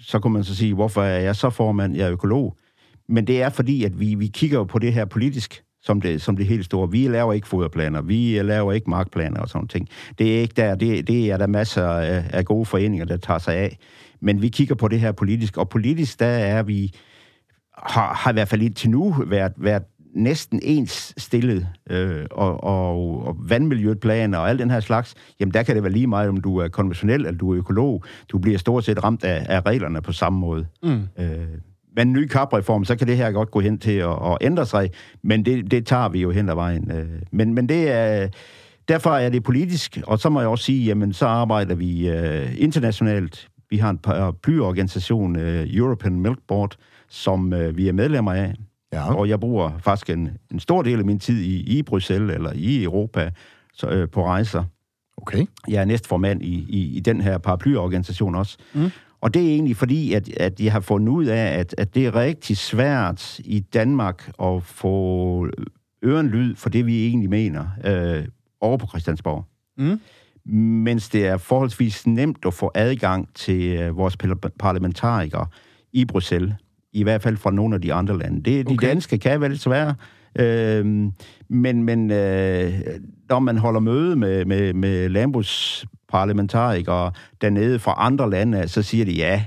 så 0.00 0.18
kunne 0.18 0.32
man 0.32 0.44
så 0.44 0.56
sige, 0.56 0.74
hvorfor 0.74 1.02
er 1.02 1.20
jeg 1.20 1.36
så 1.36 1.50
formand? 1.50 1.96
Jeg 1.96 2.06
er 2.06 2.12
økolog. 2.12 2.56
Men 3.08 3.26
det 3.26 3.42
er 3.42 3.48
fordi, 3.48 3.84
at 3.84 4.00
vi, 4.00 4.14
vi 4.14 4.26
kigger 4.26 4.64
på 4.64 4.78
det 4.78 4.92
her 4.92 5.04
politisk, 5.04 5.62
som 5.82 6.00
det, 6.00 6.22
som 6.22 6.36
det 6.36 6.46
helt 6.46 6.64
store. 6.64 6.90
Vi 6.90 7.08
laver 7.08 7.32
ikke 7.32 7.48
foderplaner, 7.48 8.02
vi 8.02 8.42
laver 8.42 8.72
ikke 8.72 8.90
markplaner 8.90 9.40
og 9.40 9.48
sådan 9.48 9.68
ting. 9.68 9.88
Det 10.18 10.36
er 10.36 10.40
ikke 10.40 10.54
der, 10.56 10.74
det, 10.74 11.08
det 11.08 11.30
er 11.30 11.36
der 11.36 11.46
masser 11.46 11.86
af, 11.86 12.24
af 12.32 12.44
gode 12.44 12.66
foreninger, 12.66 13.04
der 13.04 13.16
tager 13.16 13.38
sig 13.38 13.56
af. 13.56 13.78
Men 14.20 14.42
vi 14.42 14.48
kigger 14.48 14.74
på 14.74 14.88
det 14.88 15.00
her 15.00 15.12
politisk, 15.12 15.56
og 15.56 15.68
politisk, 15.68 16.20
der 16.20 16.26
er 16.26 16.62
vi 16.62 16.92
har, 17.82 18.14
har 18.14 18.30
i 18.30 18.32
hvert 18.32 18.48
fald 18.48 18.62
indtil 18.62 18.90
nu 18.90 19.14
været, 19.26 19.52
været 19.56 19.82
næsten 20.14 20.60
ens 20.62 21.14
stillet, 21.16 21.66
øh, 21.90 22.26
og, 22.30 22.64
og, 22.64 23.26
og 23.26 23.36
vandmiljøplaner 23.38 24.38
og 24.38 24.48
alt 24.48 24.58
den 24.58 24.70
her 24.70 24.80
slags, 24.80 25.14
jamen 25.40 25.54
der 25.54 25.62
kan 25.62 25.74
det 25.74 25.82
være 25.82 25.92
lige 25.92 26.06
meget, 26.06 26.28
om 26.28 26.40
du 26.40 26.56
er 26.56 26.68
konventionel 26.68 27.26
eller 27.26 27.38
du 27.38 27.52
er 27.52 27.58
økolog. 27.58 28.04
Du 28.28 28.38
bliver 28.38 28.58
stort 28.58 28.84
set 28.84 29.04
ramt 29.04 29.24
af, 29.24 29.46
af 29.48 29.66
reglerne 29.66 30.02
på 30.02 30.12
samme 30.12 30.38
måde. 30.38 30.66
Mm. 30.82 31.02
Øh, 31.18 31.28
med 31.96 32.02
en 32.02 32.12
ny 32.12 32.26
kapreform, 32.26 32.84
så 32.84 32.96
kan 32.96 33.06
det 33.06 33.16
her 33.16 33.30
godt 33.30 33.50
gå 33.50 33.60
hen 33.60 33.78
til 33.78 33.92
at, 33.92 34.10
at 34.10 34.38
ændre 34.40 34.66
sig, 34.66 34.90
men 35.22 35.44
det, 35.44 35.70
det 35.70 35.86
tager 35.86 36.08
vi 36.08 36.20
jo 36.20 36.30
hen 36.30 36.48
ad 36.48 36.54
vejen. 36.54 36.90
Øh, 36.90 37.08
men, 37.32 37.54
men 37.54 37.68
det 37.68 37.90
er... 37.90 38.28
Derfor 38.88 39.10
er 39.10 39.28
det 39.28 39.42
politisk, 39.42 39.98
og 40.06 40.18
så 40.18 40.28
må 40.30 40.40
jeg 40.40 40.48
også 40.48 40.64
sige, 40.64 40.84
jamen 40.84 41.12
så 41.12 41.26
arbejder 41.26 41.74
vi 41.74 42.10
uh, 42.10 42.60
internationalt. 42.60 43.48
Vi 43.70 43.76
har 43.76 43.90
en 43.90 43.98
paraplyorganisation, 43.98 45.36
uh, 45.36 45.74
European 45.74 46.20
Milk 46.20 46.38
Board, 46.48 46.76
som 47.10 47.52
uh, 47.52 47.76
vi 47.76 47.88
er 47.88 47.92
medlemmer 47.92 48.32
af. 48.32 48.54
Ja. 48.92 49.14
Og 49.14 49.28
jeg 49.28 49.40
bruger 49.40 49.78
faktisk 49.78 50.10
en, 50.10 50.30
en 50.52 50.60
stor 50.60 50.82
del 50.82 50.98
af 50.98 51.04
min 51.04 51.18
tid 51.18 51.40
i, 51.40 51.78
i 51.78 51.82
Bruxelles 51.82 52.34
eller 52.34 52.52
i 52.54 52.82
Europa 52.82 53.30
så, 53.74 54.02
uh, 54.02 54.10
på 54.10 54.26
rejser. 54.26 54.64
Okay. 55.16 55.46
Jeg 55.68 55.80
er 55.80 55.84
næstformand 55.84 56.42
i, 56.42 56.66
i, 56.68 56.96
i 56.96 57.00
den 57.00 57.20
her 57.20 57.38
paraplyorganisation 57.38 58.34
også. 58.34 58.58
Mm. 58.74 58.90
Og 59.20 59.34
det 59.34 59.42
er 59.42 59.48
egentlig 59.48 59.76
fordi, 59.76 60.12
at, 60.12 60.28
at 60.36 60.58
de 60.58 60.70
har 60.70 60.80
fundet 60.80 61.08
ud 61.08 61.24
af, 61.24 61.58
at, 61.58 61.74
at 61.78 61.94
det 61.94 62.06
er 62.06 62.14
rigtig 62.14 62.56
svært 62.56 63.38
i 63.38 63.60
Danmark 63.60 64.32
at 64.42 64.62
få 64.62 65.48
ørenlyd 66.04 66.54
for 66.54 66.68
det, 66.68 66.86
vi 66.86 67.06
egentlig 67.06 67.30
mener 67.30 67.66
øh, 67.84 68.24
over 68.60 68.76
på 68.76 68.86
Christiansborg. 68.86 69.44
Mm. 69.78 70.00
Mens 70.54 71.08
det 71.08 71.26
er 71.26 71.36
forholdsvis 71.36 72.06
nemt 72.06 72.38
at 72.46 72.54
få 72.54 72.70
adgang 72.74 73.28
til 73.34 73.76
øh, 73.76 73.96
vores 73.96 74.16
par- 74.16 74.50
parlamentarikere 74.58 75.46
i 75.92 76.04
Bruxelles. 76.04 76.54
I 76.92 77.02
hvert 77.02 77.22
fald 77.22 77.36
fra 77.36 77.50
nogle 77.50 77.74
af 77.74 77.80
de 77.80 77.92
andre 77.92 78.18
lande. 78.18 78.42
Det, 78.42 78.68
de 78.68 78.72
Okay. 78.72 78.88
danske 78.88 79.18
kan 79.18 79.40
lidt 79.40 79.60
svære. 79.60 79.94
Øh, 80.38 80.86
men 81.48 81.84
men 81.84 82.10
øh, 82.10 82.72
når 83.28 83.38
man 83.38 83.58
holder 83.58 83.80
møde 83.80 84.16
med, 84.16 84.44
med, 84.44 84.74
med 84.74 85.08
landbrugsparlamentarikere 85.08 87.12
dernede 87.40 87.78
fra 87.78 87.94
andre 87.98 88.30
lande, 88.30 88.68
så 88.68 88.82
siger 88.82 89.04
de 89.04 89.12
ja. 89.12 89.44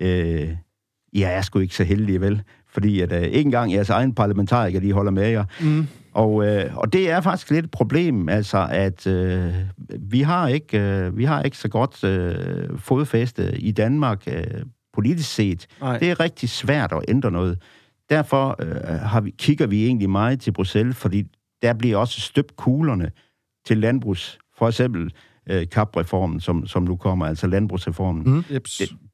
Øh, 0.00 0.48
jeg 1.12 1.34
er 1.34 1.42
sgu 1.42 1.58
ikke 1.58 1.74
så 1.74 1.84
heldig, 1.84 2.20
vel? 2.20 2.42
Fordi 2.70 3.00
at 3.00 3.12
øh, 3.12 3.22
ikke 3.22 3.40
engang 3.40 3.72
jeres 3.72 3.90
egen 3.90 4.14
parlamentarikere, 4.14 4.82
de 4.82 4.92
holder 4.92 5.12
med 5.12 5.28
jer. 5.28 5.44
Mm. 5.60 5.86
Og, 6.12 6.46
øh, 6.46 6.76
og 6.76 6.92
det 6.92 7.10
er 7.10 7.20
faktisk 7.20 7.50
lidt 7.50 7.64
et 7.64 7.70
problem, 7.70 8.28
altså 8.28 8.66
at 8.70 9.06
øh, 9.06 9.54
vi 9.98 10.20
har 10.20 10.48
ikke 10.48 10.80
øh, 10.80 11.16
vi 11.16 11.24
har 11.24 11.42
ikke 11.42 11.56
så 11.56 11.68
godt 11.68 12.04
øh, 12.04 12.78
fodfæste 12.78 13.58
i 13.58 13.72
Danmark 13.72 14.22
øh, 14.26 14.44
politisk 14.98 15.34
set. 15.34 15.66
Nej. 15.80 15.98
Det 15.98 16.10
er 16.10 16.20
rigtig 16.20 16.48
svært 16.48 16.92
at 16.92 17.04
ændre 17.08 17.30
noget. 17.30 17.58
Derfor 18.10 18.56
øh, 18.58 19.00
har 19.00 19.20
vi, 19.20 19.30
kigger 19.30 19.66
vi 19.66 19.86
egentlig 19.86 20.10
meget 20.10 20.40
til 20.40 20.52
Bruxelles, 20.52 20.96
fordi 20.96 21.24
der 21.62 21.72
bliver 21.74 21.96
også 21.96 22.20
støbt 22.20 22.56
kuglerne 22.56 23.10
til 23.66 23.78
landbrugs. 23.78 24.38
For 24.58 24.68
eksempel 24.68 25.12
øh, 25.50 25.68
kapreformen, 25.68 26.40
som, 26.40 26.66
som 26.66 26.82
nu 26.82 26.96
kommer, 26.96 27.26
altså 27.26 27.46
landbrugsreformen. 27.46 28.34
Mm. 28.34 28.44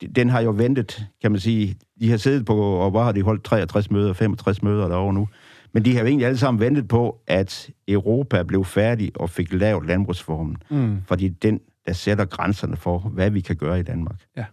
Den, 0.00 0.12
den 0.12 0.30
har 0.30 0.40
jo 0.40 0.54
ventet, 0.56 1.06
kan 1.22 1.30
man 1.30 1.40
sige. 1.40 1.76
De 2.00 2.10
har 2.10 2.16
siddet 2.16 2.46
på, 2.46 2.56
og 2.56 2.90
hvor 2.90 3.02
har 3.02 3.12
de 3.12 3.22
holdt 3.22 3.44
63 3.44 3.90
møder, 3.90 4.12
65 4.12 4.62
møder 4.62 4.88
derovre 4.88 5.14
nu. 5.14 5.28
Men 5.72 5.84
de 5.84 5.92
har 5.92 6.00
jo 6.00 6.06
egentlig 6.06 6.26
alle 6.26 6.38
sammen 6.38 6.60
ventet 6.60 6.88
på, 6.88 7.20
at 7.26 7.70
Europa 7.88 8.42
blev 8.42 8.64
færdig 8.64 9.10
og 9.14 9.30
fik 9.30 9.52
lavet 9.52 9.86
landbrugsformen. 9.86 10.56
Mm. 10.70 11.02
Fordi 11.06 11.28
den, 11.28 11.60
der 11.86 11.92
sætter 11.92 12.24
grænserne 12.24 12.76
for, 12.76 12.98
hvad 12.98 13.30
vi 13.30 13.40
kan 13.40 13.56
gøre 13.56 13.80
i 13.80 13.82
Danmark. 13.82 14.16
Ja. 14.36 14.44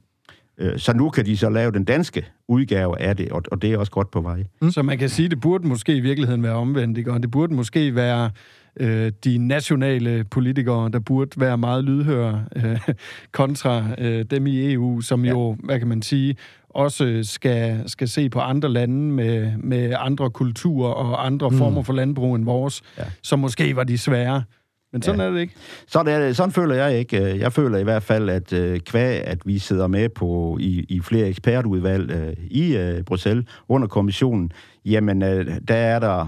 Øh, 0.57 0.79
Så 0.79 0.93
nu 0.93 1.09
kan 1.09 1.25
de 1.25 1.37
så 1.37 1.49
lave 1.49 1.71
den 1.71 1.83
danske 1.83 2.25
udgave 2.47 3.01
af 3.01 3.17
det, 3.17 3.31
og, 3.31 3.43
og 3.51 3.61
det 3.61 3.73
er 3.73 3.77
også 3.77 3.91
godt 3.91 4.11
på 4.11 4.21
vej. 4.21 4.43
Så 4.69 4.83
man 4.83 4.97
kan 4.97 5.09
sige, 5.09 5.29
det 5.29 5.41
burde 5.41 5.67
måske 5.67 5.95
i 5.95 5.99
virkeligheden 5.99 6.43
være 6.43 6.53
omvendt, 6.53 6.97
ikke? 6.97 7.11
Og 7.11 7.21
det 7.21 7.31
burde 7.31 7.53
måske 7.53 7.95
være 7.95 8.31
øh, 8.79 9.11
de 9.23 9.37
nationale 9.37 10.23
politikere, 10.23 10.89
der 10.89 10.99
burde 10.99 11.31
være 11.41 11.57
meget 11.57 11.83
lydhøre 11.83 12.45
øh, 12.55 12.79
kontra 13.31 13.85
øh, 13.97 14.25
dem 14.31 14.47
i 14.47 14.73
EU, 14.73 15.01
som 15.01 15.25
Ja. 15.25 15.31
jo, 15.31 15.57
hvad 15.63 15.79
kan 15.79 15.87
man 15.87 16.01
sige, 16.01 16.35
også 16.69 17.19
skal, 17.23 17.83
skal 17.89 18.07
se 18.07 18.29
på 18.29 18.39
andre 18.39 18.69
lande 18.69 19.11
med, 19.11 19.51
med 19.57 19.93
andre 19.99 20.29
kulturer 20.29 20.91
og 20.91 21.25
andre 21.25 21.49
mm. 21.49 21.57
former 21.57 21.81
for 21.83 21.93
landbrug 21.93 22.35
end 22.35 22.45
vores, 22.45 22.81
ja. 22.97 23.03
som 23.23 23.39
måske 23.39 23.75
var 23.75 23.83
de 23.83 23.97
svære. 23.97 24.43
Men 24.93 25.01
sådan 25.01 25.19
Ja. 25.19 25.25
er 25.25 25.29
det 25.31 25.39
ikke. 25.41 25.53
Sådan, 25.87 26.13
er 26.21 26.25
det, 26.25 26.35
sådan 26.37 26.51
føler 26.51 26.75
jeg 26.75 26.97
ikke. 26.99 27.39
Jeg 27.39 27.53
føler 27.53 27.77
i 27.77 27.83
hvert 27.83 28.03
fald, 28.03 28.29
at 28.29 28.53
øh, 28.53 28.79
kvæg, 28.79 29.23
at 29.23 29.37
vi 29.45 29.57
sidder 29.59 29.87
med 29.87 30.09
på 30.09 30.57
i, 30.61 30.85
i 30.89 30.99
flere 30.99 31.27
ekspertudvalg 31.27 32.11
øh, 32.11 32.33
i 32.49 32.77
øh, 32.77 33.03
Bruxelles 33.03 33.45
under 33.69 33.87
kommissionen, 33.87 34.51
jamen 34.85 35.23
øh, 35.23 35.45
der 35.67 35.75
er 35.75 35.99
der 35.99 36.27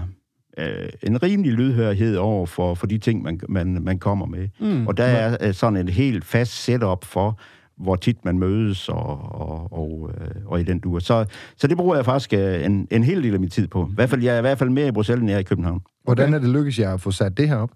øh, 0.58 0.88
en 1.02 1.22
rimelig 1.22 1.52
lydhørighed 1.52 2.16
over 2.16 2.46
for, 2.46 2.74
for 2.74 2.86
de 2.86 2.98
ting, 2.98 3.22
man, 3.22 3.40
man, 3.48 3.78
man 3.82 3.98
kommer 3.98 4.26
med. 4.26 4.48
Mm. 4.60 4.86
Og 4.86 4.96
der 4.96 5.04
er 5.04 5.36
øh, 5.40 5.54
sådan 5.54 5.76
en 5.76 5.88
helt 5.88 6.24
fast 6.24 6.64
setup 6.64 7.04
for, 7.04 7.38
hvor 7.78 7.96
tit 7.96 8.24
man 8.24 8.38
mødes 8.38 8.88
og, 8.88 9.32
og, 9.32 9.72
og, 9.72 10.10
øh, 10.20 10.30
og 10.46 10.60
i 10.60 10.62
den 10.62 10.78
duer. 10.78 10.98
Så, 10.98 11.24
så 11.56 11.66
det 11.66 11.76
bruger 11.76 11.96
jeg 11.96 12.04
faktisk 12.04 12.32
øh, 12.32 12.64
en, 12.64 12.88
en 12.90 13.04
hel 13.04 13.22
del 13.22 13.34
af 13.34 13.40
min 13.40 13.50
tid 13.50 13.68
på. 13.68 13.84
I 13.90 13.94
hvert 13.94 14.10
fald, 14.10 14.22
jeg 14.22 14.34
er 14.34 14.38
i 14.38 14.40
hvert 14.40 14.58
fald 14.58 14.70
mere 14.70 14.88
i 14.88 14.92
Bruxelles, 14.92 15.20
end 15.20 15.30
jeg 15.30 15.36
er 15.36 15.40
i 15.40 15.42
København. 15.42 15.80
Hvordan 16.04 16.34
er 16.34 16.38
det 16.38 16.48
lykkes 16.48 16.78
jer 16.78 16.94
at 16.94 17.00
få 17.00 17.10
sat 17.10 17.36
det 17.36 17.48
her 17.48 17.56
op? 17.56 17.70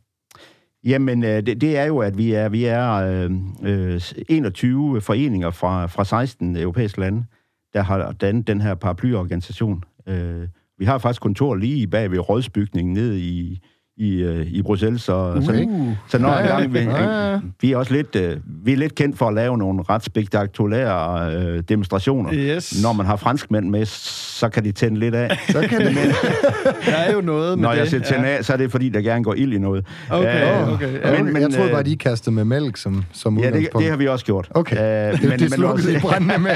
Jamen, 0.84 1.24
øh, 1.24 1.46
det, 1.46 1.60
det 1.60 1.76
er 1.78 1.84
jo, 1.84 1.98
at 1.98 2.18
vi 2.18 2.32
er, 2.32 2.48
vi 2.48 2.64
er 2.64 2.92
øh, 2.92 3.94
øh 3.94 4.00
21 4.28 5.00
foreninger 5.00 5.50
fra, 5.50 5.86
fra 5.86 6.04
16 6.04 6.56
europæiske 6.56 7.00
lande, 7.00 7.24
der 7.72 7.82
har 7.82 8.12
dannet 8.12 8.46
den 8.46 8.60
her 8.60 8.74
paraplyorganisation. 8.74 9.84
Øh, 10.06 10.48
vi 10.78 10.84
har 10.84 10.98
faktisk 10.98 11.22
kontor 11.22 11.54
lige 11.54 11.86
bag 11.86 12.10
ved 12.10 12.18
rådsbygningen 12.18 12.92
nede 12.92 13.20
i, 13.20 13.60
i, 13.98 14.14
øh, 14.22 14.46
i 14.46 14.62
Bruxelles, 14.62 15.02
så, 15.02 15.42
så, 15.46 15.52
Uh. 15.68 15.88
så 16.08 16.18
når 16.18 16.34
en 16.34 16.46
gang, 16.46 16.74
vi, 16.74 16.78
Ja, 16.78 17.30
ja. 17.32 17.38
vi 17.60 17.72
er 17.72 17.76
også 17.76 17.92
lidt, 17.94 18.16
øh, 18.16 18.36
vi 18.64 18.72
er 18.72 18.76
lidt 18.76 18.94
kendt 18.94 19.18
for 19.18 19.26
at 19.28 19.34
lave 19.34 19.58
nogle 19.58 19.82
ret 19.90 20.04
spektakulære 20.04 21.32
øh, 21.34 21.62
demonstrationer. 21.68 22.30
Yes. 22.34 22.82
Når 22.82 22.92
man 22.92 23.06
har 23.06 23.16
franskmænd 23.16 23.68
med, 23.70 23.84
så 23.84 24.48
kan 24.48 24.64
de 24.64 24.72
tænde 24.72 24.98
lidt 25.00 25.14
af. 25.14 25.38
Så 25.48 25.60
kan 25.60 25.80
det... 25.80 25.94
Der 26.86 26.92
er 26.96 27.12
jo 27.12 27.20
noget 27.20 27.58
med 27.58 27.62
Når 27.62 27.70
det. 27.72 27.78
jeg 27.78 27.88
siger 27.88 28.02
tænde 28.02 28.28
af, 28.28 28.44
så 28.44 28.52
er 28.52 28.56
det 28.56 28.70
fordi, 28.70 28.88
der 28.88 29.00
gerne 29.00 29.24
går 29.24 29.34
ild 29.34 29.52
i 29.52 29.58
noget. 29.58 29.86
Okay, 30.10 30.60
Øh, 30.62 30.72
okay. 30.72 30.92
Ja, 31.02 31.14
Ja. 31.14 31.22
men, 31.22 31.36
jeg 31.42 31.50
troede 31.50 31.68
øh, 31.68 31.74
bare, 31.74 31.82
de 31.82 31.96
kastede 31.96 32.34
med 32.34 32.44
mælk 32.44 32.76
som, 32.76 33.04
som 33.12 33.38
Ja, 33.38 33.50
det, 33.50 33.68
det 33.78 33.90
har 33.90 33.96
vi 33.96 34.06
også 34.08 34.24
gjort. 34.24 34.48
Okay. 34.50 35.12
Øh, 35.12 35.22
det, 35.22 35.40
det 35.40 35.52
slukkede 35.52 35.94
i 35.94 35.98
brændende 36.08 36.38
med. 36.38 36.50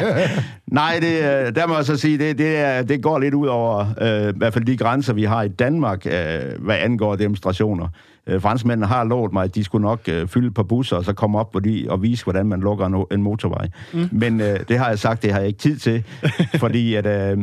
Nej, 0.66 0.98
det, 1.00 1.16
øh, 1.18 1.54
der 1.54 1.66
må 1.66 1.74
jeg 1.76 1.84
så 1.84 1.96
sige, 1.96 2.18
det, 2.18 2.38
det, 2.38 2.88
det 2.88 3.02
går 3.02 3.18
lidt 3.18 3.34
ud 3.34 3.46
over 3.46 3.78
øh, 4.00 4.28
i 4.28 4.32
hvert 4.36 4.52
fald 4.52 4.64
de 4.64 4.76
grænser, 4.76 5.12
vi 5.12 5.24
har 5.24 5.42
i 5.42 5.48
Danmark, 5.48 6.06
øh, 6.06 6.12
hvad 6.58 6.76
angår 6.80 7.16
demonstrationer. 7.32 7.88
Øh, 8.26 8.40
franskmændene 8.40 8.86
har 8.86 9.04
lovet 9.04 9.32
mig, 9.32 9.44
at 9.44 9.54
de 9.54 9.64
skulle 9.64 9.82
nok 9.82 10.00
øh, 10.08 10.28
fylde 10.28 10.50
på 10.50 10.62
busser, 10.62 10.96
og 10.96 11.04
så 11.04 11.12
komme 11.12 11.38
op 11.38 11.54
og, 11.54 11.64
de, 11.64 11.86
og 11.88 12.02
vise, 12.02 12.24
hvordan 12.24 12.46
man 12.46 12.60
lukker 12.60 12.86
en, 12.86 13.04
en 13.12 13.22
motorvej. 13.22 13.68
Mm. 13.94 14.08
Men 14.12 14.40
øh, 14.40 14.60
det 14.68 14.78
har 14.78 14.88
jeg 14.88 14.98
sagt, 14.98 15.22
det 15.22 15.32
har 15.32 15.38
jeg 15.38 15.48
ikke 15.48 15.58
tid 15.58 15.78
til, 15.78 16.04
fordi 16.64 16.94
at, 16.94 17.06
øh, 17.06 17.38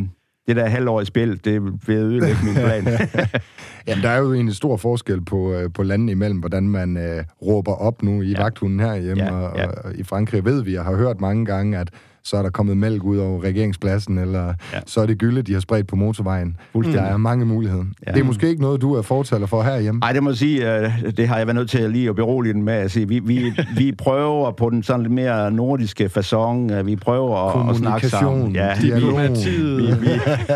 det 0.47 0.55
der 0.55 0.65
halvår 0.65 1.01
i 1.01 1.05
spil, 1.05 1.45
det 1.45 1.63
vil 1.87 1.95
ødelægge 1.95 2.37
min 2.45 2.53
plan. 2.53 2.87
Jamen, 3.87 4.03
der 4.03 4.09
er 4.09 4.17
jo 4.17 4.33
en 4.33 4.53
stor 4.53 4.77
forskel 4.77 5.25
på, 5.25 5.53
øh, 5.53 5.73
på 5.73 5.83
landene 5.83 6.11
imellem, 6.11 6.39
hvordan 6.39 6.69
man 6.69 6.97
øh, 6.97 7.23
råber 7.41 7.73
op 7.73 8.03
nu 8.03 8.21
i 8.21 8.31
ja. 8.31 8.41
vagthunden 8.41 8.79
herhjemme, 8.79 9.23
Ja, 9.23 9.31
og, 9.31 9.57
ja. 9.57 9.67
og 9.67 9.95
i 9.95 10.03
Frankrig 10.03 10.45
ved 10.45 10.63
vi, 10.63 10.73
jeg 10.73 10.83
har 10.83 10.95
hørt 10.95 11.21
mange 11.21 11.45
gange, 11.45 11.77
at 11.77 11.89
så 12.29 12.37
er 12.37 12.41
der 12.41 12.49
kommet 12.49 12.77
mælk 12.77 13.03
ud 13.03 13.17
over 13.17 13.43
regeringspladsen, 13.43 14.17
eller 14.17 14.45
ja. 14.73 14.79
Så 14.85 15.01
er 15.01 15.05
det 15.05 15.17
gylde, 15.17 15.41
de 15.41 15.53
har 15.53 15.59
spredt 15.59 15.87
på 15.87 15.95
motorvejen. 15.95 16.57
Der 16.73 17.01
er 17.01 17.17
mange 17.17 17.45
muligheder. 17.45 17.83
Ja. 18.07 18.11
Det 18.11 18.19
er 18.19 18.23
måske 18.23 18.49
ikke 18.49 18.61
noget, 18.61 18.81
du 18.81 18.93
er 18.95 19.01
fortaler 19.01 19.45
for 19.47 19.61
herhjemme. 19.61 19.99
Nej, 19.99 20.11
det 20.11 20.23
må 20.23 20.29
jeg 20.29 20.37
sige, 20.37 20.75
øh, 20.79 20.91
det 21.17 21.27
har 21.27 21.37
jeg 21.37 21.47
været 21.47 21.55
nødt 21.55 21.69
til 21.69 21.89
lige 21.89 22.09
at 22.09 22.15
berolige 22.15 22.53
den 22.53 22.63
med 22.63 22.73
at 22.73 22.91
sige. 22.91 23.07
Vi, 23.07 23.19
vi, 23.19 23.53
vi 23.77 23.91
prøver 24.03 24.51
på 24.51 24.69
den 24.69 24.83
sådan 24.83 25.01
lidt 25.01 25.13
mere 25.13 25.51
nordiske 25.51 26.05
façon. 26.17 26.73
øh, 26.73 26.85
Vi 26.85 26.95
prøver 26.95 27.69
at, 27.69 27.75
snakke 27.75 28.09
sammen. 28.09 28.55
Ja, 28.55 28.73
dialog. 28.81 29.19
Vi, 29.19 29.93
vi, 30.01 30.09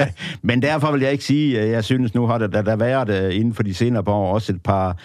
men 0.42 0.62
derfor 0.62 0.92
vil 0.92 1.02
jeg 1.02 1.12
ikke 1.12 1.24
sige, 1.24 1.60
at 1.60 1.70
jeg 1.70 1.84
synes, 1.84 2.16
nu 2.16 2.28
har 2.28 2.38
der, 2.38 2.48
der, 2.48 2.62
der 2.62 2.76
været 2.76 3.10
øh, 3.10 3.36
inden 3.36 3.54
for 3.54 3.64
de 3.64 3.74
senere 3.74 4.04
par 4.04 4.12
år 4.12 4.34
også 4.34 4.54
et 4.54 4.62
par, 4.64 4.98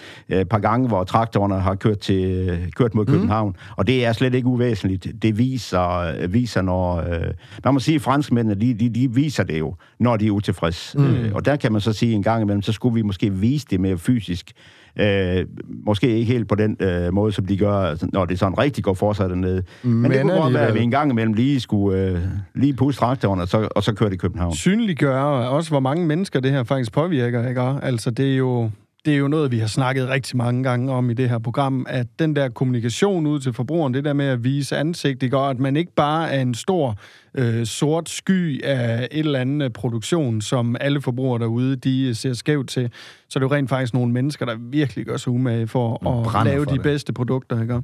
par 0.50 0.58
gange, 0.58 0.88
hvor 0.88 1.04
traktorerne 1.04 1.60
har 1.60 1.74
kørt, 1.74 1.98
til, 1.98 2.58
kørt 2.76 2.94
mod 2.94 3.06
København. 3.06 3.48
Mm. 3.48 3.74
Og 3.76 3.86
det 3.86 4.06
er 4.06 4.12
slet 4.12 4.34
ikke 4.34 4.46
uvæsentligt. 4.48 5.06
Det 5.22 5.38
viser, 5.38 6.12
øh, 6.20 6.32
viser 6.58 6.62
når... 6.62 6.96
Øh, 6.96 7.32
man 7.64 7.74
må 7.74 7.80
sige, 7.80 7.94
at 7.94 8.02
franskmændene, 8.02 8.60
de, 8.60 8.74
de, 8.74 8.88
de 8.88 9.14
viser 9.14 9.44
det 9.44 9.58
jo, 9.58 9.74
når 10.00 10.16
de 10.16 10.26
er 10.26 10.30
utilfredse. 10.30 10.98
Mm. 10.98 11.04
Øh, 11.04 11.34
og 11.34 11.44
der 11.44 11.56
kan 11.56 11.72
man 11.72 11.80
så 11.80 11.92
sige 11.92 12.14
en 12.14 12.22
gang 12.22 12.42
imellem, 12.42 12.62
så 12.62 12.72
skulle 12.72 12.94
vi 12.94 13.02
måske 13.02 13.32
vise 13.32 13.66
det 13.70 13.80
mere 13.80 13.98
fysisk. 13.98 14.52
Øh, 15.00 15.46
måske 15.86 16.08
ikke 16.08 16.32
helt 16.32 16.48
på 16.48 16.54
den 16.54 16.76
øh, 16.80 17.14
måde, 17.14 17.32
som 17.32 17.46
de 17.46 17.56
gør, 17.56 17.72
altså, 17.72 18.08
når 18.12 18.24
det 18.24 18.38
sådan 18.38 18.58
rigtig 18.58 18.84
går 18.84 18.94
for 18.94 19.12
sig 19.12 19.28
dernede. 19.28 19.62
Men, 19.82 20.02
Men 20.02 20.10
det 20.10 20.22
kunne 20.22 20.32
godt 20.32 20.54
være, 20.54 20.66
at 20.66 20.74
vi 20.74 20.80
en 20.80 20.90
gang 20.90 21.10
imellem 21.10 21.34
lige 21.34 21.60
skulle 21.60 21.98
øh, 21.98 22.18
lige 22.54 22.74
puste 22.74 23.00
traktoren, 23.00 23.40
og 23.40 23.48
så, 23.48 23.68
og 23.76 23.82
så 23.82 23.94
køre 23.94 24.08
det 24.08 24.14
i 24.14 24.18
København. 24.18 24.54
synliggøre 24.54 25.48
også, 25.48 25.70
hvor 25.70 25.80
mange 25.80 26.06
mennesker 26.06 26.40
det 26.40 26.50
her 26.50 26.64
faktisk 26.64 26.92
påvirker. 26.92 27.48
Ikke? 27.48 27.60
Altså, 27.60 28.10
det 28.10 28.32
er 28.32 28.36
jo 28.36 28.70
det 29.04 29.14
er 29.14 29.18
jo 29.18 29.28
noget, 29.28 29.50
vi 29.52 29.58
har 29.58 29.66
snakket 29.66 30.08
rigtig 30.08 30.36
mange 30.36 30.62
gange 30.62 30.92
om 30.92 31.10
i 31.10 31.14
det 31.14 31.28
her 31.28 31.38
program, 31.38 31.86
at 31.88 32.06
den 32.18 32.36
der 32.36 32.48
kommunikation 32.48 33.26
ud 33.26 33.40
til 33.40 33.52
forbrugeren, 33.52 33.94
det 33.94 34.04
der 34.04 34.12
med 34.12 34.26
at 34.26 34.44
vise 34.44 34.76
ansigt, 34.76 35.20
det 35.20 35.30
gør, 35.30 35.40
at 35.40 35.58
man 35.58 35.76
ikke 35.76 35.92
bare 35.94 36.30
er 36.30 36.40
en 36.42 36.54
stor 36.54 36.96
øh, 37.34 37.66
sort 37.66 38.08
sky 38.08 38.64
af 38.64 39.08
et 39.10 39.18
eller 39.18 39.40
andet 39.40 39.72
produktion, 39.72 40.40
som 40.40 40.76
alle 40.80 41.00
forbrugere 41.00 41.38
derude, 41.38 41.76
de 41.76 42.14
ser 42.14 42.32
skævt 42.32 42.68
til. 42.68 42.90
Så 43.28 43.38
det 43.38 43.44
er 43.44 43.48
jo 43.48 43.54
rent 43.54 43.68
faktisk 43.68 43.94
nogle 43.94 44.12
mennesker, 44.12 44.46
der 44.46 44.56
virkelig 44.58 45.06
gør 45.06 45.16
sig 45.16 45.32
umage 45.32 45.66
for 45.66 46.06
at 46.36 46.46
lave 46.46 46.64
de 46.64 46.70
det. 46.70 46.82
bedste 46.82 47.12
produkter. 47.12 47.62
Ikke? 47.62 47.82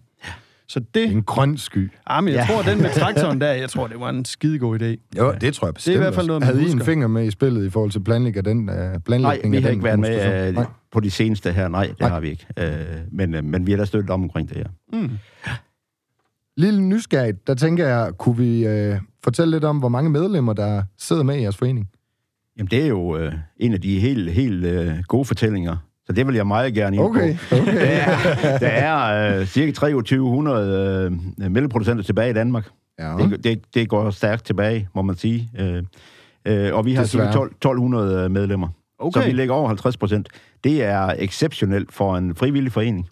Så 0.68 0.80
det, 0.94 1.12
En 1.12 1.22
grøn 1.22 1.56
sky. 1.56 1.90
ah, 2.06 2.24
men 2.24 2.34
jeg 2.34 2.46
Ja. 2.48 2.54
tror, 2.54 2.62
den 2.62 2.82
med 2.82 2.90
traktoren 2.90 3.40
der, 3.40 3.52
jeg 3.52 3.70
tror, 3.70 3.86
det 3.86 4.00
var 4.00 4.08
en 4.10 4.24
skidegod 4.24 4.80
idé. 4.82 5.18
Jo, 5.18 5.34
det 5.40 5.54
tror 5.54 5.66
jeg 5.66 5.74
bestemt. 5.74 5.84
Det 5.84 5.92
er 5.92 6.00
i 6.00 6.02
hvert 6.04 6.14
fald 6.14 6.26
noget, 6.26 6.40
man 6.40 6.46
Havde 6.46 6.60
I 6.60 6.64
en 6.64 6.72
husker. 6.72 6.84
finger 6.84 7.06
med 7.06 7.24
i 7.26 7.30
spillet 7.30 7.66
i 7.66 7.70
forhold 7.70 7.90
til 7.90 8.00
planlægning 8.04 8.36
af 8.36 8.44
den, 8.44 8.58
uh, 8.58 8.74
Nej, 8.74 8.98
planlægning 8.98 9.52
vi 9.52 9.56
af 9.56 9.62
har 9.62 9.68
den 9.70 9.76
ikke 9.76 9.84
været 9.84 9.98
med 10.00 10.52
Nej. 10.52 10.64
på 10.92 11.00
de 11.00 11.10
seneste 11.10 11.52
her. 11.52 11.68
Nej, 11.68 11.86
det 11.86 12.00
Nej. 12.00 12.08
har 12.08 12.20
vi 12.20 12.30
ikke. 12.30 12.46
Øh, 12.58 12.72
men, 13.12 13.34
øh, 13.34 13.44
men 13.44 13.66
vi 13.66 13.70
har 13.72 13.78
da 13.78 13.84
støttet 13.84 14.10
om 14.10 14.22
omkring 14.22 14.48
det 14.48 14.56
her. 14.56 14.66
Mm. 14.92 15.10
Lille 16.56 16.82
nysgerrigt, 16.82 17.46
der 17.46 17.54
tænker 17.54 17.86
jeg, 17.88 18.12
kunne 18.18 18.36
vi 18.36 18.66
øh, 18.66 18.96
fortælle 19.24 19.50
lidt 19.50 19.64
om, 19.64 19.78
hvor 19.78 19.88
mange 19.88 20.10
medlemmer, 20.10 20.52
der 20.52 20.82
sidder 20.98 21.22
med 21.22 21.36
i 21.38 21.40
jeres 21.42 21.56
forening? 21.56 21.88
Jamen, 22.58 22.70
det 22.70 22.82
er 22.82 22.86
jo 22.86 23.16
øh, 23.16 23.32
en 23.56 23.72
af 23.72 23.80
de 23.80 24.00
helt, 24.00 24.30
helt 24.32 24.64
øh, 24.64 24.92
gode 25.08 25.24
fortællinger. 25.24 25.76
Så 26.06 26.12
det 26.12 26.26
vil 26.26 26.34
jeg 26.34 26.46
meget 26.46 26.74
gerne 26.74 26.96
ind 26.96 27.04
Okay, 27.04 27.36
på. 27.50 27.56
okay. 27.56 27.74
Der 27.74 27.80
er, 27.80 28.58
der 28.58 28.68
er 28.68 29.38
øh, 29.40 29.46
cirka 29.46 29.72
2300 29.72 31.10
øh, 31.40 31.50
mælkeproducenter 31.52 32.04
tilbage 32.04 32.30
i 32.30 32.34
Danmark. 32.34 32.68
Ja. 32.98 33.16
Det, 33.18 33.44
det, 33.44 33.74
det 33.74 33.88
går 33.88 34.10
stærkt 34.10 34.44
tilbage, 34.44 34.88
må 34.94 35.02
man 35.02 35.16
sige. 35.16 35.50
Øh, 35.58 35.82
øh, 36.44 36.74
og 36.74 36.86
vi 36.86 36.94
har 36.94 37.04
cirka 37.04 37.32
12, 37.32 37.50
1200 37.50 38.28
medlemmer. 38.28 38.68
Okay. 38.98 39.20
Så 39.20 39.26
vi 39.26 39.32
ligger 39.32 39.54
over 39.54 39.68
50 39.68 39.96
procent. 39.96 40.28
Det 40.64 40.84
er 40.84 41.14
exceptionelt 41.18 41.92
for 41.92 42.16
en 42.16 42.34
frivillig 42.34 42.72
forening. 42.72 43.08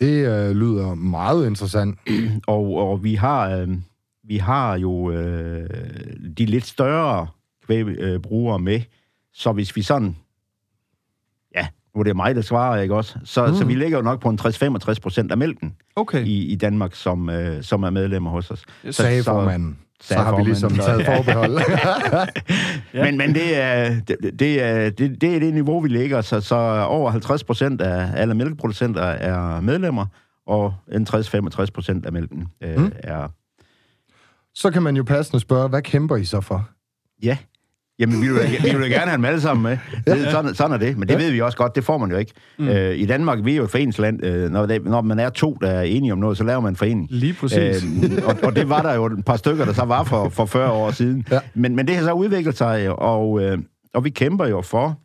Det 0.00 0.26
øh, 0.28 0.56
lyder 0.56 0.94
meget 0.94 1.46
interessant. 1.46 1.98
Og, 2.46 2.74
og 2.76 3.04
vi 3.04 3.14
har 3.14 3.56
øh, 3.56 3.68
vi 4.24 4.36
har 4.36 4.78
jo 4.78 5.10
øh, 5.10 5.68
de 6.38 6.46
lidt 6.46 6.66
større 6.66 7.26
kvægbrugere 7.66 8.58
med. 8.58 8.80
Så 9.34 9.52
hvis 9.52 9.76
vi 9.76 9.82
sådan... 9.82 10.16
Er 11.98 12.02
det 12.02 12.16
mig, 12.16 12.34
der 12.34 12.40
svarer, 12.42 12.80
ikke 12.82 12.94
også? 12.94 13.18
Så, 13.24 13.46
mm. 13.46 13.54
så 13.54 13.64
vi 13.64 13.74
ligger 13.74 13.98
jo 13.98 14.02
nok 14.04 14.20
på 14.20 14.28
en 14.28 14.38
60-65 14.42 14.94
procent 15.02 15.30
af 15.30 15.38
mælken 15.38 15.74
Okay. 15.96 16.24
i, 16.24 16.46
i 16.46 16.54
Danmark, 16.56 16.94
som, 16.94 17.30
øh, 17.30 17.62
som 17.62 17.82
er 17.82 17.90
medlemmer 17.90 18.30
hos 18.30 18.50
os. 18.50 18.64
Sagde 18.90 19.22
så- 19.22 19.30
formanden. 19.30 19.78
Så 20.00 20.08
sagde 20.08 20.22
har 20.22 20.36
vi 20.36 20.42
ligesom 20.42 20.74
taget 20.74 21.04
forbehold. 21.16 21.58
Ja. 22.94 23.04
Men, 23.04 23.16
men 23.18 23.34
det, 23.34 23.56
er, 23.62 24.00
det, 24.08 24.16
det, 24.38 24.62
er, 24.62 24.90
det, 24.90 25.20
det 25.20 25.36
er 25.36 25.40
det 25.40 25.54
niveau, 25.54 25.80
vi 25.80 25.88
ligger. 25.88 26.20
Så, 26.20 26.40
så 26.40 26.54
over 26.88 27.10
50 27.10 27.44
procent 27.44 27.80
af 27.80 28.10
alle 28.20 28.34
mælkeproducenter 28.34 29.02
er 29.02 29.60
medlemmer, 29.60 30.06
og 30.46 30.74
en 30.92 31.06
60-65 31.10 31.66
procent 31.74 32.06
af 32.06 32.12
mælken 32.12 32.48
øh, 32.62 32.76
Mm. 32.76 32.82
mm. 32.82 32.92
er... 32.98 33.28
så 34.54 34.70
kan 34.70 34.82
man 34.82 34.96
jo 34.96 35.02
passende 35.02 35.40
spørge, 35.40 35.68
hvad 35.68 35.82
kæmper 35.82 36.16
I 36.16 36.24
så 36.24 36.40
for? 36.40 36.68
Ja. 37.22 37.36
Jamen, 38.02 38.22
vi 38.22 38.28
vil, 38.28 38.72
vi 38.72 38.78
vil 38.78 38.90
gerne 38.90 39.06
have 39.06 39.16
dem 39.16 39.24
alle 39.24 39.40
sammen 39.40 39.62
med. 39.62 39.78
Det, 40.06 40.30
sådan, 40.30 40.54
sådan 40.54 40.72
er 40.72 40.78
det. 40.78 40.98
Men 40.98 41.08
det 41.08 41.18
ved 41.18 41.30
vi 41.30 41.40
også 41.40 41.58
godt, 41.58 41.76
det 41.76 41.84
får 41.84 41.98
man 41.98 42.10
jo 42.10 42.16
ikke. 42.16 42.32
Mm. 42.58 42.68
Øh, 42.68 42.98
I 42.98 43.06
Danmark, 43.06 43.38
vi 43.44 43.52
er 43.52 43.56
jo 43.56 43.64
et 43.64 43.70
foreningsland. 43.70 44.24
Øh, 44.24 44.50
når, 44.50 44.66
det, 44.66 44.84
når 44.84 45.00
man 45.00 45.18
er 45.18 45.28
to, 45.28 45.58
der 45.60 45.70
er 45.70 45.82
enige 45.82 46.12
om 46.12 46.18
noget, 46.18 46.38
så 46.38 46.44
laver 46.44 46.60
man 46.60 46.72
en 46.72 46.76
forening. 46.76 47.06
Lige 47.10 47.32
præcis. 47.32 47.84
Øh, 47.84 48.24
og, 48.26 48.36
og 48.42 48.56
det 48.56 48.68
var 48.68 48.82
der 48.82 48.94
jo 48.94 49.06
et 49.06 49.24
par 49.24 49.36
stykker, 49.36 49.64
der 49.64 49.72
så 49.72 49.84
var 49.84 50.04
for, 50.04 50.28
for 50.28 50.46
40 50.46 50.72
år 50.72 50.90
siden. 50.90 51.26
Ja. 51.30 51.40
Men, 51.54 51.76
men 51.76 51.86
det 51.86 51.96
har 51.96 52.02
så 52.02 52.12
udviklet 52.12 52.56
sig, 52.56 52.98
og, 52.98 53.42
øh, 53.42 53.58
og 53.94 54.04
vi 54.04 54.10
kæmper 54.10 54.46
jo 54.46 54.60
for 54.60 54.98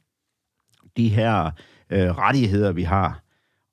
de 0.98 1.08
her 1.08 1.51
øh, 1.92 2.18
rettigheder, 2.18 2.72
vi 2.72 2.84
har. 2.84 3.24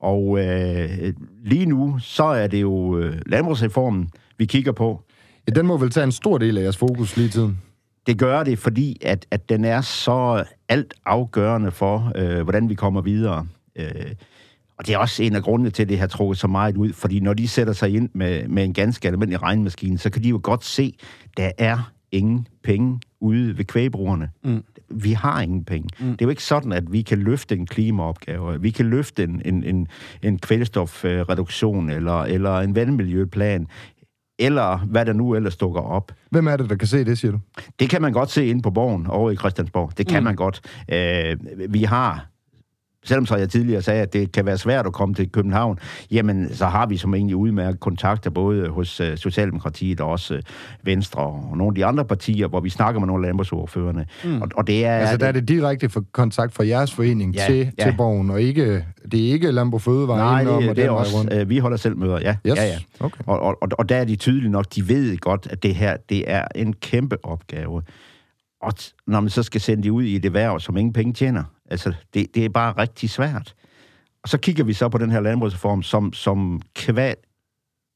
Og 0.01 0.39
øh, 0.39 1.13
lige 1.45 1.67
nu, 1.67 1.99
så 1.99 2.25
er 2.25 2.47
det 2.47 2.61
jo 2.61 2.99
øh, 2.99 3.17
landbrugsreformen, 3.27 4.09
vi 4.39 4.45
kigger 4.45 4.73
på. 4.73 5.03
Ja, 5.49 5.53
den 5.53 5.67
må 5.67 5.77
vel 5.77 5.91
tage 5.91 6.05
en 6.05 6.13
stor 6.13 6.39
del 6.39 6.59
af 6.59 6.63
jeres 6.63 6.77
fokus 6.77 7.17
lige 7.17 7.29
tiden. 7.29 7.59
Det 8.07 8.19
gør 8.19 8.45
det, 8.45 8.59
fordi 8.59 8.99
at, 9.03 9.27
at 9.31 9.49
den 9.49 9.65
er 9.65 9.81
så 9.81 10.45
alt 10.69 10.95
afgørende 11.07 11.71
for, 11.71 12.13
øh, 12.17 12.43
hvordan 12.43 12.69
vi 12.69 12.75
kommer 12.75 13.01
videre. 13.01 13.47
Øh, 13.77 14.15
og 14.79 14.87
det 14.87 14.95
er 14.95 14.99
også 14.99 15.23
en 15.23 15.37
af 15.37 15.43
grundene 15.43 15.71
til, 15.71 15.83
at 15.83 15.89
det 15.89 15.99
har 15.99 16.07
trukket 16.07 16.39
så 16.39 16.47
meget 16.47 16.77
ud, 16.77 16.93
fordi 16.93 17.21
når 17.21 17.35
de 17.35 17.49
sætter 17.49 17.73
sig 17.73 17.95
ind 17.95 18.09
med, 18.13 18.49
med 18.49 18.65
en 18.65 18.73
ganske 18.73 19.09
almindelig 19.09 19.43
regnmaskine, 19.43 19.99
så 19.99 20.11
kan 20.11 20.23
de 20.23 20.29
jo 20.29 20.41
godt 20.43 20.65
se, 20.65 20.95
der 21.37 21.51
er 21.59 21.93
ingen 22.13 22.47
penge 22.63 23.01
ude 23.21 23.59
ved 23.59 23.65
kvægbrugerne. 23.65 24.31
Mm. 24.45 24.65
Vi 24.89 25.13
har 25.13 25.41
ingen 25.41 25.65
penge. 25.65 25.89
Mm. 25.99 26.07
Det 26.07 26.23
er 26.23 26.27
jo 26.27 26.31
ikke 26.31 26.43
sådan, 26.43 26.73
at 26.73 26.93
vi 26.93 27.03
kan 27.03 27.19
løfte 27.19 27.57
en 27.57 27.67
klimaopgave, 27.67 28.61
vi 28.61 28.71
kan 28.71 28.87
løfte 28.87 29.25
en, 29.25 29.43
en, 29.45 29.65
en, 29.65 29.89
en 30.23 30.39
kvælstofreduktion 30.39 31.91
eller, 31.91 32.23
eller 32.23 32.59
en 32.59 32.75
vandmiljøplan, 32.75 33.67
eller 34.39 34.79
hvad 34.79 35.07
der 35.07 35.13
nu 35.13 35.35
ellers 35.35 35.57
dukker 35.57 35.81
op. 35.81 36.13
Hvem 36.31 36.47
er 36.47 36.57
det, 36.57 36.71
der 36.71 36.77
kan 36.77 36.89
se 36.89 37.05
det, 37.05 37.19
siger 37.19 37.33
du? 37.33 37.39
Det 37.81 37.91
kan 37.91 38.03
man 38.03 38.13
godt 38.13 38.31
se 38.31 38.47
inde 38.47 38.63
på 38.63 38.71
borgen 38.71 39.07
over 39.07 39.31
i 39.31 39.37
Christiansborg. 39.37 39.93
Det 39.99 40.07
kan 40.09 40.21
Mm. 40.23 40.25
man 40.25 40.37
godt. 40.37 40.61
Øh, 40.93 41.37
vi 41.69 41.83
har, 41.83 42.27
selvom 43.05 43.27
så 43.27 43.37
jeg 43.37 43.49
tidligere 43.49 43.83
sagde, 43.83 44.03
at 44.03 44.13
det 44.13 44.33
kan 44.33 44.47
være 44.47 44.59
svært 44.59 44.87
at 44.87 44.93
komme 44.93 45.15
til 45.15 45.33
København, 45.33 45.79
jamen 46.11 46.55
så 46.55 46.67
har 46.67 46.87
vi 46.87 46.97
som 46.97 47.15
egentlig 47.15 47.37
udmærket 47.37 47.81
kontakter 47.81 48.31
både 48.31 48.69
hos 48.69 49.01
øh, 49.01 49.17
Socialdemokratiet 49.17 50.01
og 50.01 50.11
også 50.11 50.35
øh, 50.35 50.43
Venstre 50.83 51.23
og 51.23 51.57
nogle 51.57 51.71
af 51.71 51.75
de 51.75 51.85
andre 51.85 52.05
partier, 52.05 52.49
hvor 52.49 52.61
vi 52.61 52.71
snakker 52.71 53.01
med 53.01 53.07
nogle 53.07 53.27
af 53.27 53.29
landbrugsordførerne. 53.29 54.07
Mm. 54.25 54.43
Og, 54.43 54.49
og 54.57 54.67
det 54.67 54.85
er... 54.85 54.97
Altså, 54.97 55.17
der 55.17 55.27
er 55.27 55.33
det 55.33 55.49
direkte 55.49 55.89
for 55.89 56.05
kontakt 56.13 56.55
fra 56.55 56.67
jeres 56.67 56.93
forening 56.93 57.35
Ja, 57.35 57.47
til, 57.47 57.71
ja. 57.79 57.85
til 57.85 57.95
borgen, 57.97 58.31
og 58.31 58.43
ikke, 58.43 58.85
det 59.13 59.29
er 59.29 59.33
ikke 59.33 59.51
Landbrug 59.51 59.83
Fødevare 59.83 60.19
Nej, 60.19 60.45
det, 60.45 60.69
og 60.71 60.77
det 60.77 60.85
er 60.85 60.91
også... 60.91 61.17
rundt. 61.19 61.33
Øh, 61.33 61.49
vi 61.49 61.59
holder 61.59 61.77
selv 61.77 61.97
møder, 61.97 62.19
ja. 62.21 62.37
Yes. 62.47 62.57
ja, 62.57 62.65
ja. 62.65 62.79
Okay. 63.01 63.25
Og, 63.27 63.41
og, 63.41 63.59
og, 63.63 63.69
og 63.79 63.89
der 63.89 63.97
er 63.97 64.05
de 64.05 64.17
tydelige 64.17 64.51
nok, 64.51 64.65
de 64.75 64.89
ved 64.89 65.17
godt, 65.17 65.49
at 65.51 65.63
det 65.63 65.75
her, 65.75 65.97
det 66.09 66.25
er 66.27 66.45
en 66.55 66.73
kæmpe 66.73 67.25
opgave. 67.25 67.83
Og 68.63 68.73
når 69.07 69.21
man 69.21 69.31
så 69.31 69.43
skal 69.43 69.61
sende 69.61 69.83
de 69.83 69.93
ud 69.93 70.03
i 70.03 70.17
et 70.17 70.25
erhverv, 70.25 70.61
som 70.61 70.77
ingen 70.77 70.93
penge 70.93 71.13
tjener, 71.13 71.43
altså, 71.71 71.93
det, 72.15 72.35
det 72.35 72.45
er 72.45 72.49
bare 72.49 72.73
rigtig 72.79 73.11
svært. 73.11 73.55
Og 74.23 74.29
så 74.29 74.39
kigger 74.39 74.65
vi 74.65 74.73
så 74.73 74.89
på 74.89 74.99
den 74.99 75.11
her 75.11 75.21
landbrugsreform, 75.21 75.83
som, 75.83 76.13
som 76.13 76.63
kvad, 76.75 77.15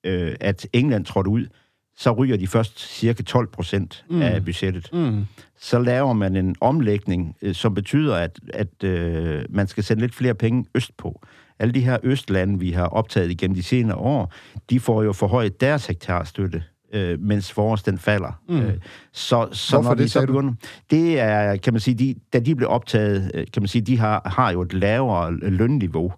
øh, 0.07 0.37
at 0.41 0.67
England 0.73 1.05
trådte 1.05 1.31
ud, 1.31 1.47
så 1.97 2.13
ryger 2.13 2.37
de 2.37 2.47
først 2.47 2.81
cirka 2.99 3.23
12 3.23 3.47
procent 3.47 4.05
Mm. 4.11 4.23
af 4.23 4.45
budgettet. 4.45 4.89
Mm. 4.93 5.25
Så 5.59 5.79
laver 5.79 6.13
man 6.13 6.37
en 6.37 6.57
omlægning, 6.61 7.37
øh, 7.43 7.55
som 7.55 7.75
betyder, 7.75 8.17
at, 8.17 8.39
at 8.55 8.85
øh, 8.85 9.45
man 9.49 9.67
skal 9.67 9.85
sende 9.85 10.03
lidt 10.03 10.15
flere 10.15 10.35
penge 10.35 10.65
østpå. 10.75 11.23
Alle 11.59 11.75
de 11.75 11.81
her 11.81 11.99
østlande, 12.03 12.59
vi 12.59 12.73
har 12.73 12.87
optaget 12.87 13.31
igennem 13.31 13.55
de 13.55 13.63
senere 13.63 13.97
år, 13.97 14.33
de 14.71 14.81
får 14.81 15.03
jo 15.03 15.13
forhøjet 15.13 15.61
deres 15.61 15.87
hektarstøtte, 15.87 16.65
øh, 16.93 17.21
mens 17.21 17.57
vores 17.57 17.83
den 17.83 17.99
falder. 17.99 18.41
Mm. 18.49 18.61
Øh, 18.61 18.75
så 19.13 19.49
så 19.53 19.77
Hvorfor 19.77 19.89
når 19.89 19.95
det, 19.95 20.05
de 20.05 20.09
så 20.09 20.27
begynder, 20.27 20.53
det 20.91 21.21
er, 21.21 21.57
kan 21.57 21.73
man 21.73 21.81
sige, 21.81 21.95
de, 21.95 22.15
da 22.33 22.39
de 22.39 22.55
blev 22.55 22.69
optaget, 22.69 23.31
øh, 23.35 23.47
kan 23.53 23.63
man 23.63 23.69
sige, 23.69 23.83
de 23.83 23.99
har, 23.99 24.23
har 24.25 24.53
jo 24.53 24.63
et 24.63 24.73
lavere 24.73 25.33
lønniveau, 25.33 26.13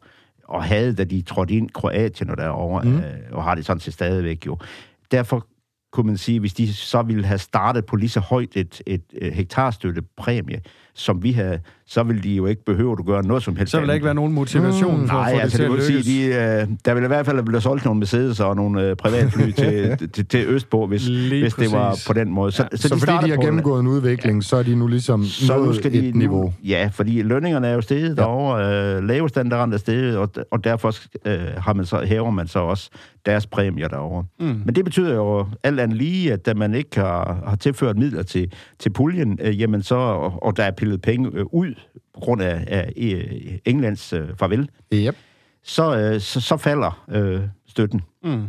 og 0.44 0.64
havde, 0.64 0.94
da 0.94 1.04
de 1.04 1.22
trådte 1.22 1.54
ind 1.54 1.70
Kroatien 1.70 2.30
og 2.30 2.36
derovre, 2.36 2.82
mm. 2.82 2.96
øh, 2.96 3.02
og 3.32 3.44
har 3.44 3.54
det 3.54 3.66
sådan 3.66 3.80
set 3.80 3.94
stadigvæk 3.94 4.46
jo. 4.46 4.58
Derfor 5.10 5.46
kunne 5.92 6.06
man 6.06 6.16
sige, 6.16 6.40
hvis 6.40 6.54
de 6.54 6.74
så 6.74 7.02
ville 7.02 7.24
have 7.24 7.38
startet 7.38 7.86
på 7.86 7.96
lige 7.96 8.08
så 8.08 8.20
højt 8.20 8.48
et, 8.54 8.82
et, 8.86 9.02
et 9.12 9.32
hektarstøttepræmie, 9.32 10.60
som 10.94 11.22
vi 11.22 11.32
havde, 11.32 11.58
så 11.86 12.02
ville 12.02 12.22
de 12.22 12.34
jo 12.34 12.46
ikke 12.46 12.64
behøve 12.64 12.96
at 12.98 13.06
gøre 13.06 13.22
noget 13.26 13.42
som 13.42 13.56
helst. 13.56 13.70
Så 13.70 13.78
vil 13.78 13.88
der 13.88 13.94
ikke 13.94 14.04
være 14.04 14.14
nogen 14.14 14.32
motivation 14.32 15.00
Mm, 15.00 15.08
for 15.08 15.16
at 15.16 15.22
Nej, 15.22 15.30
få 15.32 15.36
det 15.36 15.42
altså 15.42 15.56
til 15.58 15.64
det 15.66 15.72
at 15.72 15.76
vil 15.76 15.88
lykkes. 15.90 16.06
sige, 16.06 16.30
de, 16.32 16.60
øh, 16.62 16.68
der 16.84 16.94
ville 16.94 17.06
i 17.06 17.08
hvert 17.08 17.26
fald 17.26 17.42
blive 17.42 17.60
solgt 17.60 17.84
nogle 17.84 17.98
Mercedes 17.98 18.40
og 18.40 18.56
nogle 18.56 18.82
øh, 18.82 18.96
privatfly 18.96 19.50
til, 19.62 19.96
til, 20.12 20.26
til 20.26 20.44
Østpå, 20.48 20.86
hvis, 20.86 21.08
Lige 21.08 21.42
hvis 21.42 21.54
det 21.54 21.72
var 21.72 21.98
på 22.06 22.12
den 22.12 22.30
måde. 22.32 22.52
Så, 22.52 22.62
Ja. 22.72 22.76
Så, 22.76 22.82
så 22.82 22.88
fordi 22.88 23.00
starter 23.00 23.26
de 23.26 23.30
har 23.30 23.36
gennemgået 23.42 23.80
en 23.80 23.86
udvikling, 23.86 24.44
så 24.44 24.56
er 24.56 24.62
de 24.62 24.74
nu 24.74 24.86
ligesom 24.86 25.24
så 25.24 25.56
nu 25.58 25.72
skal 25.72 25.92
de 25.92 26.08
et 26.08 26.14
niveau. 26.14 26.42
Nu, 26.44 26.52
ja, 26.64 26.90
fordi 26.92 27.22
lønningerne 27.22 27.66
er 27.66 27.74
jo 27.74 27.80
steget 27.80 28.02
Ja. 28.02 28.08
ja. 28.08 28.14
derovre, 28.14 28.96
øh, 28.96 29.04
levestandarden 29.04 29.72
er 29.74 29.78
steget, 29.78 30.16
og, 30.16 30.30
og 30.50 30.64
derfor 30.64 30.94
øh, 31.24 31.38
har 31.58 31.72
man 31.72 31.86
så, 31.86 32.02
hæver 32.04 32.30
man 32.30 32.48
så 32.48 32.58
også 32.58 32.90
deres 33.26 33.46
præmier 33.46 33.88
derovre. 33.88 34.24
Mm. 34.40 34.62
Men 34.64 34.74
det 34.74 34.84
betyder 34.84 35.14
jo 35.14 35.46
alt 35.62 35.80
andet 35.80 35.98
lige, 35.98 36.32
at 36.32 36.46
da 36.46 36.54
man 36.54 36.74
ikke 36.74 37.00
har, 37.00 37.42
har 37.46 37.56
tilført 37.56 37.98
midler 37.98 38.22
til, 38.22 38.52
til 38.78 38.90
puljen, 38.90 39.38
øh, 39.42 39.60
jamen 39.60 39.82
så, 39.82 39.94
og, 39.94 40.42
og 40.42 40.56
der 40.56 40.64
er 40.64 40.70
pillet 40.70 41.02
penge 41.02 41.30
øh, 41.34 41.44
ud 41.52 41.74
på 42.14 42.20
grund 42.20 42.42
af, 42.42 42.64
af 42.66 42.92
øh, 42.96 43.58
Englands 43.64 44.12
øh, 44.12 44.28
farvel, 44.38 44.68
Yep. 44.94 45.16
så, 45.62 45.98
øh, 45.98 46.20
så, 46.20 46.40
så 46.40 46.56
falder 46.56 47.04
øh, 47.10 47.40
støtten. 47.68 48.00
Mm. 48.24 48.48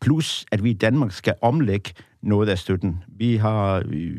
Plus, 0.00 0.46
at 0.52 0.64
vi 0.64 0.70
i 0.70 0.74
Danmark 0.74 1.12
skal 1.12 1.34
omlægge 1.42 1.90
noget 2.22 2.48
af 2.48 2.58
støtten. 2.58 3.02
Vi 3.08 3.36
har 3.36 3.82
øh, 3.88 4.16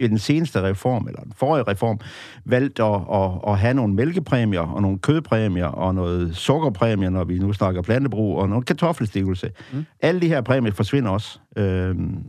i 0.00 0.06
den 0.06 0.18
seneste 0.18 0.62
reform, 0.62 1.06
eller 1.06 1.20
den 1.20 1.32
forrige 1.36 1.62
reform, 1.62 2.00
valgt 2.44 2.80
at, 2.80 3.00
at, 3.12 3.30
at 3.46 3.58
have 3.58 3.74
nogle 3.74 3.94
mælkepræmier, 3.94 4.60
og 4.60 4.82
nogle 4.82 4.98
kødpræmier, 4.98 5.66
og 5.66 5.94
noget 5.94 6.36
sukkerpræmier, 6.36 7.10
når 7.10 7.24
vi 7.24 7.38
nu 7.38 7.52
snakker 7.52 7.82
plantebrug, 7.82 8.38
og 8.38 8.48
noget 8.48 8.66
kartoffelstivelse. 8.66 9.50
Mm. 9.72 9.84
Alle 10.00 10.20
de 10.20 10.28
her 10.28 10.40
præmier 10.40 10.72
forsvinder 10.72 11.10
også. 11.10 11.38
Øhm, 11.56 12.24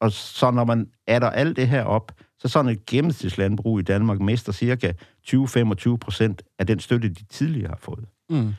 og 0.00 0.12
så 0.12 0.50
når 0.50 0.64
man 0.64 0.86
adder 1.06 1.30
alt 1.30 1.56
det 1.56 1.68
her 1.68 1.84
op, 1.84 2.12
så 2.38 2.48
sådan 2.48 2.70
et 2.70 2.86
gennemsnitslandbrug 2.86 3.80
i 3.80 3.82
Danmark 3.82 4.20
mister 4.20 4.52
cirka 4.52 4.92
20-25 5.28 5.96
procent 5.96 6.42
af 6.58 6.66
den 6.66 6.80
støtte, 6.80 7.08
de 7.08 7.24
tidligere 7.24 7.68
har 7.68 7.78
fået. 7.80 8.04
Mm. 8.30 8.54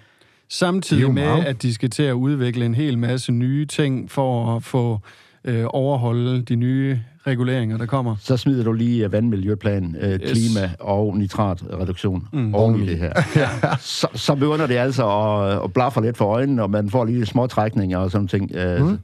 Samtidig 0.49 1.13
med, 1.13 1.45
at 1.45 1.61
de 1.61 1.73
skal 1.73 1.89
til 1.89 2.03
at 2.03 2.13
udvikle 2.13 2.65
en 2.65 2.75
hel 2.75 2.97
masse 2.97 3.31
nye 3.31 3.65
ting 3.65 4.11
for 4.11 4.55
at 4.55 4.63
få 4.63 4.99
øh, 5.45 5.63
overholde 5.67 6.41
de 6.41 6.55
nye 6.55 6.99
reguleringer, 7.27 7.77
der 7.77 7.85
kommer. 7.85 8.15
Så 8.19 8.37
smider 8.37 8.63
du 8.63 8.71
lige 8.73 9.11
vandmiljøplan, 9.11 9.95
øh, 10.01 10.09
Yes. 10.11 10.31
klima 10.31 10.69
og 10.79 11.17
nitratreduktion 11.17 12.27
Mm. 12.33 12.55
oven 12.55 12.83
i 12.83 12.85
det 12.87 12.97
her. 12.97 13.13
så, 13.79 14.07
så 14.13 14.35
begynder 14.35 14.67
det 14.67 14.75
altså 14.77 15.09
at, 15.09 15.63
at 15.63 15.73
blaffe 15.73 16.01
lidt 16.01 16.17
for 16.17 16.25
øjnene, 16.25 16.63
og 16.63 16.69
man 16.69 16.89
får 16.89 17.05
lige 17.05 17.25
små 17.25 17.47
trækninger 17.47 17.97
og 17.97 18.11
sådan 18.11 18.27
ting. 18.27 18.51
Øh, 18.55 18.85
Mm. 18.85 18.97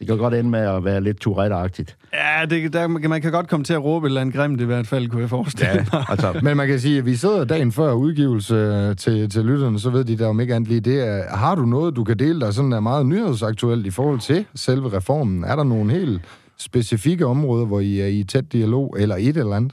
Det 0.00 0.08
kan 0.08 0.18
godt 0.18 0.34
ende 0.34 0.50
med 0.50 0.60
at 0.60 0.84
være 0.84 1.00
lidt 1.00 1.20
Tourette-agtigt. 1.20 1.96
Ja, 2.14 2.46
det, 2.46 2.72
der, 2.72 2.86
man 2.86 3.22
kan 3.22 3.32
godt 3.32 3.48
komme 3.48 3.64
til 3.64 3.72
at 3.74 3.84
råbe 3.84 4.06
et 4.06 4.10
eller 4.10 4.20
andet 4.20 4.34
grimt 4.34 4.60
i 4.60 4.64
hvert 4.64 4.86
fald, 4.86 5.08
kunne 5.08 5.20
jeg 5.20 5.28
forestille 5.30 5.86
mig. 5.92 6.04
altså, 6.08 6.40
Men 6.42 6.56
man 6.56 6.68
kan 6.68 6.80
sige, 6.80 6.98
at 6.98 7.06
vi 7.06 7.16
sidder 7.16 7.44
dagen 7.44 7.72
før 7.72 7.92
udgivelse 7.92 8.54
øh, 8.54 8.96
til, 8.96 9.30
til 9.30 9.44
lytterne, 9.44 9.80
så 9.80 9.90
ved 9.90 10.04
de 10.04 10.18
der 10.18 10.26
om 10.26 10.40
ikke 10.40 10.54
andet 10.54 10.68
lige 10.68 10.80
det. 10.80 11.08
Er, 11.08 11.36
har 11.36 11.54
du 11.54 11.66
noget, 11.66 11.96
du 11.96 12.04
kan 12.04 12.18
dele, 12.18 12.40
der 12.40 12.50
sådan 12.50 12.72
er 12.72 12.80
meget 12.80 13.06
nyhedsaktuelt 13.06 13.86
i 13.86 13.90
forhold 13.90 14.20
til 14.20 14.44
selve 14.54 14.92
reformen? 14.92 15.44
Er 15.44 15.56
der 15.56 15.64
nogle 15.64 15.92
helt 15.92 16.22
specifikke 16.58 17.26
områder, 17.26 17.66
hvor 17.66 17.80
I 17.80 18.00
er 18.00 18.06
i 18.06 18.24
tæt 18.24 18.52
dialog, 18.52 18.96
eller 18.98 19.16
et 19.16 19.36
eller 19.36 19.56
andet? 19.56 19.72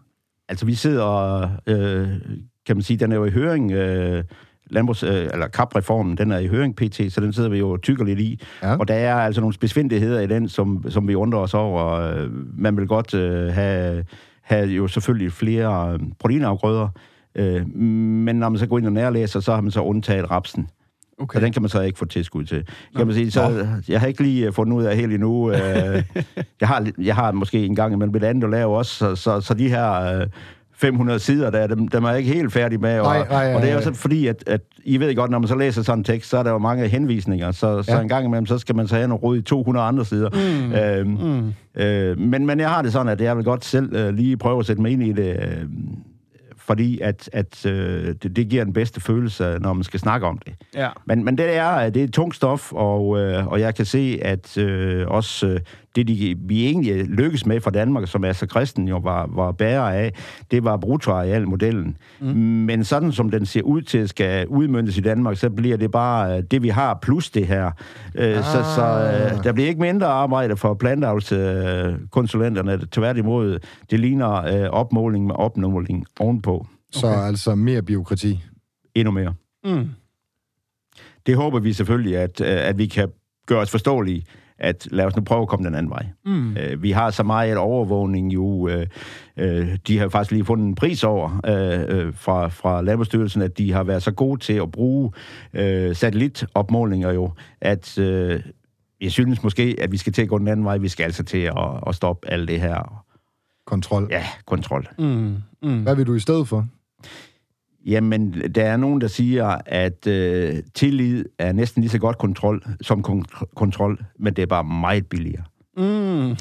altså 0.49 0.65
vi 0.65 0.75
sidder, 0.75 1.41
øh, 1.67 2.07
kan 2.65 2.75
man 2.75 2.81
sige, 2.81 2.97
den 2.97 3.11
er 3.11 3.15
jo 3.15 3.25
i 3.25 3.29
høring, 3.29 3.71
øh, 3.71 4.23
landbrugs, 4.69 5.03
øh, 5.03 5.29
eller 5.33 5.47
kapreformen, 5.47 6.17
den 6.17 6.31
er 6.31 6.37
i 6.37 6.47
høring 6.47 6.75
pt, 6.75 7.13
så 7.13 7.21
den 7.21 7.33
sidder 7.33 7.49
vi 7.49 7.57
jo 7.57 7.77
tykker 7.77 8.05
lidt 8.05 8.19
i. 8.19 8.41
Ja. 8.63 8.75
Og 8.77 8.87
der 8.87 8.93
er 8.93 9.15
altså 9.15 9.41
nogle 9.41 9.53
besvindeligheder 9.59 10.19
i 10.19 10.27
den, 10.27 10.49
som, 10.49 10.85
som 10.89 11.07
vi 11.07 11.15
undrer 11.15 11.39
os 11.39 11.53
over. 11.53 11.85
Øh, 11.85 12.29
Man 12.57 12.77
vil 12.77 12.87
godt 12.87 13.13
øh, 13.13 13.53
have, 13.53 14.05
have 14.41 14.69
jo 14.69 14.87
selvfølgelig 14.87 15.31
flere 15.31 15.93
øh, 15.93 15.99
proteinafgrøder, 16.19 16.87
øh, 17.35 17.75
men 17.75 18.35
når 18.35 18.49
man 18.49 18.59
så 18.59 18.67
går 18.67 18.77
ind 18.77 18.85
og 18.85 18.93
nærlæser, 18.93 19.39
så 19.39 19.53
har 19.53 19.61
man 19.61 19.71
så 19.71 19.81
undtaget 19.81 20.31
rapsen. 20.31 20.67
Okay. 21.19 21.39
Så 21.39 21.45
den 21.45 21.53
kan 21.53 21.61
man 21.61 21.69
så 21.69 21.81
ikke 21.81 21.99
få 21.99 22.05
tilskud 22.05 22.43
til. 22.43 22.63
Kan 22.95 23.07
man 23.07 23.15
sige, 23.15 23.31
så 23.31 23.67
jeg 23.87 23.99
har 23.99 24.07
ikke 24.07 24.23
lige 24.23 24.47
øh, 24.47 24.53
fundet 24.53 24.77
ud 24.77 24.83
af 24.83 24.95
helt 24.95 25.13
endnu. 25.13 25.51
Øh, 25.51 25.57
jeg, 26.61 26.67
har, 26.67 26.87
jeg 26.97 27.15
har 27.15 27.31
måske 27.31 27.65
en 27.65 27.75
gang 27.75 27.93
imellem 27.93 28.15
et 28.15 28.23
andet 28.23 28.43
at 28.43 28.49
lave 28.49 28.77
også, 28.77 28.95
så, 28.95 29.15
så, 29.15 29.41
så 29.41 29.53
de 29.53 29.69
her 29.69 30.19
øh, 30.19 30.27
500 30.77 31.19
sider 31.19 31.49
der, 31.49 31.67
dem, 31.67 31.87
dem 31.87 32.03
er 32.03 32.09
jeg 32.09 32.19
ikke 32.19 32.33
helt 32.33 32.53
færdig 32.53 32.79
med. 32.79 32.99
Og, 32.99 33.05
Nej, 33.05 33.27
nej, 33.29 33.53
og 33.55 33.61
det 33.61 33.69
er 33.69 33.73
jo 33.73 33.79
nej. 33.79 33.93
så 33.93 33.93
fordi, 33.93 34.27
at, 34.27 34.43
at 34.47 34.61
I 34.83 34.97
ved 34.99 35.15
godt, 35.15 35.31
når 35.31 35.39
man 35.39 35.47
så 35.47 35.55
læser 35.55 35.81
sådan 35.81 35.99
en 35.99 36.03
tekst, 36.03 36.29
så 36.29 36.37
er 36.37 36.43
der 36.43 36.51
jo 36.51 36.57
mange 36.57 36.87
henvisninger, 36.87 37.51
så, 37.51 37.83
så 37.83 37.91
Ja. 37.95 38.01
en 38.01 38.07
gang 38.07 38.25
imellem, 38.25 38.45
så 38.45 38.57
skal 38.57 38.75
man 38.75 38.87
så 38.87 38.95
have 38.95 39.07
noget 39.07 39.23
rod 39.23 39.37
i 39.37 39.41
200 39.41 39.85
andre 39.87 40.05
sider. 40.05 40.29
Mm. 40.29 40.73
Øhm, 40.73 41.53
mm. 41.75 41.81
Øh, 41.81 42.19
men, 42.19 42.45
men 42.45 42.59
jeg 42.59 42.69
har 42.69 42.81
det 42.81 42.91
sådan, 42.91 43.07
at 43.07 43.21
jeg 43.21 43.37
vil 43.37 43.43
godt 43.45 43.65
selv 43.65 43.95
øh, 43.95 44.13
lige 44.13 44.37
prøve 44.37 44.59
at 44.59 44.65
sætte 44.65 44.81
mig 44.81 44.91
ind 44.91 45.03
i 45.03 45.11
det, 45.13 45.35
øh, 45.35 45.65
fordi 46.57 46.99
at, 46.99 47.29
at 47.33 47.65
øh, 47.65 48.15
det, 48.23 48.35
det 48.35 48.49
giver 48.49 48.63
den 48.63 48.73
bedste 48.73 49.01
følelse, 49.01 49.57
når 49.59 49.73
man 49.73 49.83
skal 49.83 49.99
snakke 49.99 50.27
om 50.27 50.37
det. 50.37 50.53
Ja. 50.75 50.89
Men, 51.05 51.25
men 51.25 51.37
det 51.37 51.55
er, 51.55 51.89
det 51.89 52.03
er 52.03 52.07
tungt 52.07 52.35
stof, 52.35 52.73
og, 52.73 53.19
øh, 53.19 53.47
og 53.47 53.59
jeg 53.59 53.75
kan 53.75 53.85
se, 53.85 54.19
at 54.21 54.57
øh, 54.57 55.07
også 55.07 55.47
øh, 55.47 55.59
det, 55.97 56.07
de, 56.07 56.35
vi 56.39 56.65
egentlig 56.65 57.05
lykkes 57.05 57.45
med 57.45 57.61
fra 57.61 57.71
Danmark, 57.71 58.07
som 58.07 58.23
altså 58.23 58.45
Christen 58.45 58.87
jo 58.87 58.97
var, 58.97 59.29
var 59.35 59.51
bærer 59.51 59.81
af, 59.81 60.13
det 60.51 60.63
var 60.63 60.77
bruttoarealmodellen. 60.77 61.97
Mm. 62.19 62.27
Men 62.27 62.83
sådan 62.83 63.11
som 63.11 63.31
den 63.31 63.45
ser 63.45 63.61
ud 63.61 63.81
til 63.81 64.09
skal 64.09 64.47
udmøntes 64.47 64.97
i 64.97 65.01
Danmark, 65.01 65.37
så 65.37 65.49
bliver 65.49 65.77
det 65.77 65.91
bare 65.91 66.37
øh, 66.37 66.43
det, 66.51 66.63
vi 66.63 66.69
har, 66.69 66.99
plus 67.01 67.29
det 67.29 67.47
her. 67.47 67.71
Ah. 68.15 68.43
Så, 68.43 68.63
så 68.75 68.83
øh, 68.83 69.43
der 69.43 69.53
bliver 69.53 69.69
ikke 69.69 69.81
mindre 69.81 70.07
arbejde 70.07 70.57
for 70.57 70.73
planteavlskonsulenterne. 70.73 72.73
Øh, 72.73 72.79
Tværtimod, 72.79 73.59
det 73.91 73.99
ligner 73.99 74.69
opmåling 74.69 75.25
med 75.25 75.35
opmåling 75.35 76.05
ovenpå. 76.19 76.67
Så 76.91 77.07
altså 77.07 77.55
mere 77.55 77.81
byråkrati. 77.81 78.43
Endnu 78.95 79.11
mere. 79.11 79.33
Mm. 79.63 79.89
det 81.25 81.35
håber 81.35 81.59
vi 81.59 81.73
selvfølgelig, 81.73 82.17
at, 82.17 82.41
at 82.41 82.77
vi 82.77 82.85
kan 82.85 83.09
gøre 83.47 83.59
os 83.59 83.71
forståelige, 83.71 84.23
at 84.59 84.87
lad 84.91 85.05
os 85.05 85.15
nu 85.15 85.21
prøve 85.21 85.41
at 85.41 85.47
komme 85.47 85.65
den 85.65 85.75
anden 85.75 85.89
vej. 85.89 86.05
Mm. 86.25 86.57
Øh, 86.57 86.83
vi 86.83 86.91
har 86.91 87.11
så 87.11 87.23
meget 87.23 87.57
overvågning 87.57 88.33
jo, 88.33 88.67
øh, 88.67 88.87
øh, 89.37 89.77
de 89.87 89.99
har 89.99 90.09
faktisk 90.09 90.31
lige 90.31 90.45
fundet 90.45 90.65
en 90.65 90.75
pris 90.75 91.03
over 91.03 91.39
øh, 91.45 91.97
øh, 91.97 92.13
fra, 92.13 92.47
fra 92.47 92.81
Landbrugsstyrelsen, 92.81 93.41
at 93.41 93.57
de 93.57 93.71
har 93.73 93.83
været 93.83 94.03
så 94.03 94.11
gode 94.11 94.39
til 94.39 94.53
at 94.53 94.71
bruge 94.71 95.11
øh, 95.53 95.95
satellitopmålinger 95.95 97.11
jo, 97.11 97.31
at 97.61 97.97
øh, 97.97 98.41
jeg 99.01 99.11
synes 99.11 99.43
måske, 99.43 99.75
at 99.81 99.91
vi 99.91 99.97
skal 99.97 100.13
til 100.13 100.21
at 100.21 100.27
gå 100.27 100.37
den 100.37 100.47
anden 100.47 100.65
vej. 100.65 100.77
Vi 100.77 100.87
skal 100.87 101.03
altså 101.03 101.23
til 101.23 101.37
at, 101.37 101.53
at 101.87 101.95
stoppe 101.95 102.31
alt 102.31 102.47
det 102.47 102.61
her, 102.61 103.03
Kontrol. 103.65 104.07
ja, 104.09 104.23
kontrol. 104.45 104.87
Mm. 104.99 105.35
Mm. 105.63 105.83
Hvad 105.83 105.95
vil 105.95 106.07
du 106.07 106.13
i 106.13 106.19
stedet 106.19 106.47
for? 106.47 106.67
Jamen, 107.87 108.33
der 108.55 108.63
er 108.63 108.77
nogen, 108.77 109.01
der 109.01 109.07
siger, 109.07 109.57
at 109.65 110.07
øh, 110.07 110.55
tillid 110.75 111.25
er 111.39 111.51
næsten 111.51 111.81
lige 111.81 111.91
så 111.91 111.97
godt 111.99 112.17
kontrol 112.17 112.63
som 112.81 113.03
kon- 113.07 113.53
kontrol, 113.55 113.99
men 114.19 114.33
det 114.33 114.41
er 114.41 114.45
bare 114.45 114.63
meget 114.63 115.05
billigere. 115.05 115.43
Mm. 115.77 115.83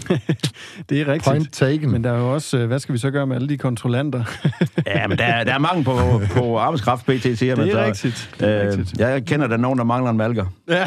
det 0.88 1.00
er 1.00 1.06
rigtigt. 1.08 1.24
Point 1.24 1.52
taken. 1.52 1.90
Men 1.90 2.04
der 2.04 2.12
er 2.12 2.18
jo 2.18 2.34
også, 2.34 2.58
øh, 2.58 2.66
hvad 2.66 2.78
skal 2.78 2.92
vi 2.92 2.98
så 2.98 3.10
gøre 3.10 3.26
med 3.26 3.36
alle 3.36 3.48
de 3.48 3.58
kontrollanter? 3.58 4.24
Ja, 4.86 5.06
men 5.06 5.18
der, 5.18 5.24
er- 5.24 5.44
der 5.44 5.54
er 5.54 5.58
mange 5.58 5.84
på, 5.84 5.96
på 6.32 6.58
arbejdskraft, 6.58 7.06
PT, 7.06 7.38
siger 7.38 7.54
det 7.54 7.58
man 7.58 7.68
er 7.68 7.72
så. 7.72 7.84
rigtigt. 7.84 8.30
Det 8.40 8.48
er 8.48 8.62
Øh, 8.62 8.68
rigtigt. 8.78 9.00
jeg 9.00 9.24
kender 9.24 9.46
der 9.46 9.56
nogen, 9.56 9.78
der 9.78 9.84
mangler 9.84 10.10
en 10.10 10.16
malker. 10.16 10.44
Ja. 10.68 10.86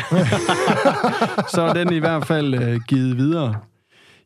så 1.56 1.62
er 1.62 1.74
den 1.74 1.94
i 1.94 1.98
hvert 2.00 2.26
fald 2.26 2.54
øh, 2.54 2.80
givet 2.88 3.18
videre. 3.18 3.56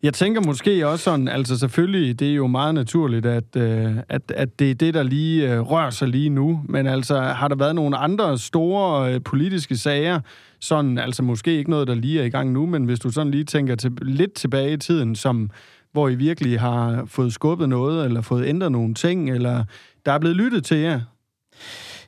Jeg 0.04 0.13
tænker 0.13 0.42
måske 0.42 0.88
også 0.88 1.04
sådan, 1.04 1.28
altså 1.28 1.60
selvfølgelig, 1.60 2.20
det 2.20 2.30
er 2.30 2.36
jo 2.36 2.48
meget 2.48 2.76
naturligt, 2.76 3.26
at, 3.26 3.56
øh, 3.58 3.98
at, 4.10 4.22
at 4.32 4.60
det 4.60 4.72
er 4.72 4.76
det, 4.76 4.94
der 4.94 5.04
lige 5.04 5.54
øh, 5.54 5.60
rører 5.60 5.89
sig 5.89 6.08
lige 6.08 6.30
nu. 6.30 6.62
Men 6.70 6.88
altså, 6.88 7.22
har 7.22 7.48
der 7.48 7.56
været 7.56 7.76
nogle 7.76 7.98
andre 7.98 8.38
store 8.38 9.13
øh, 9.13 9.22
politiske 9.26 9.78
sager, 9.78 10.20
sådan, 10.60 10.98
altså 10.98 11.24
måske 11.24 11.58
ikke 11.58 11.70
noget, 11.70 11.88
der 11.88 11.96
lige 11.96 12.22
er 12.22 12.26
i 12.26 12.30
gang 12.30 12.52
nu, 12.52 12.66
men 12.66 12.86
hvis 12.86 13.00
du 13.00 13.10
sådan 13.12 13.32
lige 13.32 13.44
tænker 13.44 13.76
til, 13.76 13.92
lidt 14.02 14.34
tilbage 14.34 14.74
i 14.74 14.78
tiden, 14.78 15.16
som, 15.16 15.50
hvor 15.92 16.10
I 16.10 16.16
virkelig 16.16 16.60
har 16.60 17.04
fået 17.06 17.34
skubbet 17.34 17.70
noget, 17.70 18.06
eller 18.06 18.22
fået 18.22 18.46
ændret 18.46 18.72
nogle 18.72 18.94
ting, 18.94 19.30
eller 19.30 19.63
der 20.06 20.12
er 20.12 20.20
blevet 20.20 20.38
lyttet 20.38 20.63
til 20.63 20.78
jer. 20.78 21.02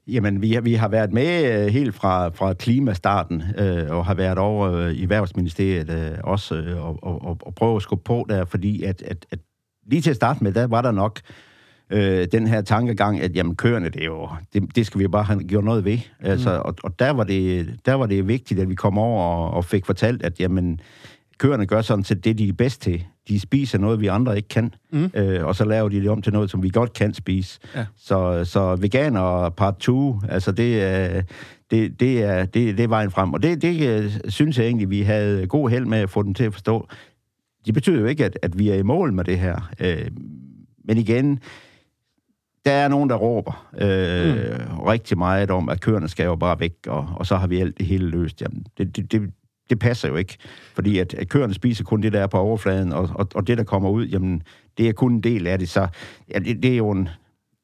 Jamen, 0.08 0.42
vi 0.42 0.54
har, 0.54 0.62
vi 0.62 0.74
har 0.74 0.88
været 0.88 1.14
med 1.14 1.62
øh, 1.62 1.68
helt 1.68 1.96
fra, 1.96 2.30
fra 2.30 2.54
klimastarten, 2.54 3.44
øh, 3.58 3.98
og 3.98 4.06
har 4.06 4.14
været 4.14 4.38
over 4.38 4.72
øh, 4.72 4.92
i 4.92 5.04
Erhvervsministeriet 5.04 5.90
øh, 5.90 6.18
også, 6.24 6.56
øh, 6.56 6.86
og, 6.86 7.00
og, 7.04 7.38
og, 7.42 7.56
prøve 7.56 7.76
at 7.76 7.82
skubbe 7.82 8.04
på 8.04 8.26
der, 8.30 8.46
fordi 8.46 8.84
at, 8.84 9.02
at, 9.02 9.26
at 9.32 9.40
lige 9.88 10.02
til 10.02 10.10
at 10.10 10.16
starte 10.16 10.44
med, 10.44 10.52
der 10.54 10.68
var 10.68 10.82
der 10.82 10.92
nok 10.92 11.20
øh, 11.90 12.28
den 12.32 12.48
her 12.48 12.62
tankegang, 12.62 13.22
at 13.22 13.36
jamen, 13.36 13.56
køerne, 13.56 13.90
det, 13.90 14.02
er 14.02 14.06
jo, 14.06 14.30
det, 14.54 14.76
det 14.76 14.86
skal 14.86 15.00
vi 15.02 15.08
bare 15.08 15.24
have 15.24 15.44
gjort 15.44 15.64
noget 15.64 15.86
ved. 15.86 15.98
Altså, 16.20 16.50
og, 16.50 16.76
og 16.84 17.00
der, 17.00 17.10
var 17.10 17.24
det, 17.24 17.68
der 17.86 17.94
var 17.94 18.06
det 18.06 18.28
vigtigt, 18.28 18.60
at 18.60 18.70
vi 18.70 18.76
kom 18.76 18.98
over 18.98 19.24
og, 19.24 19.52
og 19.52 19.66
fik 19.66 19.86
fortalt, 19.86 20.24
at 20.24 20.40
jamen, 20.40 20.80
køerne 21.38 21.66
gør 21.66 21.82
sådan 21.82 22.04
set 22.04 22.24
det, 22.24 22.38
de 22.38 22.50
er 22.50 22.54
bedst 22.54 22.82
til. 22.82 23.06
De 23.28 23.40
spiser 23.40 23.78
noget, 23.78 24.00
vi 24.02 24.08
andre 24.08 24.36
ikke 24.38 24.48
kan, 24.50 24.74
mm. 24.92 25.12
øh, 25.14 25.46
og 25.46 25.56
så 25.56 25.66
laver 25.66 25.90
de 25.90 26.02
det 26.02 26.10
om 26.10 26.22
til 26.22 26.34
noget, 26.34 26.50
som 26.52 26.64
vi 26.64 26.70
godt 26.70 26.94
kan 26.94 27.14
spise. 27.14 27.60
Ja. 27.76 27.86
Så, 27.98 28.46
så 28.46 28.76
veganer 28.76 29.50
part 29.50 29.78
2, 29.78 30.20
altså 30.30 30.52
det, 30.52 30.84
er- 30.84 31.22
det, 31.72 32.00
det, 32.00 32.24
er, 32.24 32.46
det, 32.46 32.78
det 32.78 32.84
er 32.84 32.88
vejen 32.88 33.12
frem. 33.12 33.34
Og 33.34 33.44
det, 33.44 33.62
det 33.62 33.88
øh, 34.04 34.12
synes 34.28 34.58
jeg 34.58 34.66
egentlig, 34.66 34.90
vi 34.90 35.02
havde 35.02 35.48
god 35.48 35.70
held 35.70 35.86
med 35.86 35.98
at 35.98 36.10
få 36.10 36.24
dem 36.24 36.34
til 36.34 36.44
at 36.44 36.54
forstå. 36.54 36.88
Det 37.66 37.74
betyder 37.74 38.00
jo 38.00 38.06
ikke, 38.06 38.26
at, 38.26 38.38
at 38.42 38.60
vi 38.60 38.70
er 38.70 38.76
i 38.76 38.82
mål 38.84 39.14
med 39.14 39.24
det 39.24 39.40
her. 39.40 39.72
Øh, 39.80 40.08
men 40.88 40.98
igen, 40.98 41.40
der 42.66 42.72
er 42.72 42.88
nogen, 42.88 43.10
der 43.10 43.16
råber 43.16 43.68
øh, 43.78 44.36
mm. 44.36 44.80
rigtig 44.80 45.18
meget 45.18 45.52
om, 45.52 45.70
at 45.70 45.82
køerne 45.82 46.08
skal 46.08 46.26
jo 46.26 46.36
bare 46.36 46.60
væk, 46.60 46.74
og, 46.88 47.08
og 47.16 47.26
så 47.26 47.36
har 47.36 47.48
vi 47.48 47.60
alt 47.60 47.78
det 47.78 47.86
hele 47.86 48.10
løst. 48.10 48.42
Jamen, 48.42 48.66
det, 48.78 48.96
det, 48.96 49.12
det, 49.12 49.22
det 49.70 49.80
passer 49.80 50.08
jo 50.08 50.16
ikke, 50.16 50.38
fordi 50.74 50.98
at, 50.98 51.14
at 51.14 51.30
køerne 51.30 51.54
spiser 51.54 51.84
kun 51.84 52.02
det, 52.02 52.14
der 52.14 52.20
er 52.20 52.28
på 52.28 52.38
overfladen, 52.38 52.94
og, 52.94 53.10
og, 53.16 53.28
og 53.36 53.48
det, 53.48 53.58
der 53.58 53.64
kommer 53.64 53.90
ud, 53.90 54.06
jamen, 54.06 54.44
det 54.78 54.90
er 54.90 54.94
kun 54.94 55.14
en 55.14 55.22
del 55.22 55.48
af 55.48 55.60
det. 55.60 55.70
Så 55.70 55.88
ja, 56.34 56.40
det, 56.40 56.64
det 56.64 56.74
er 56.74 56.78
jo 56.78 56.92
en, 56.92 57.10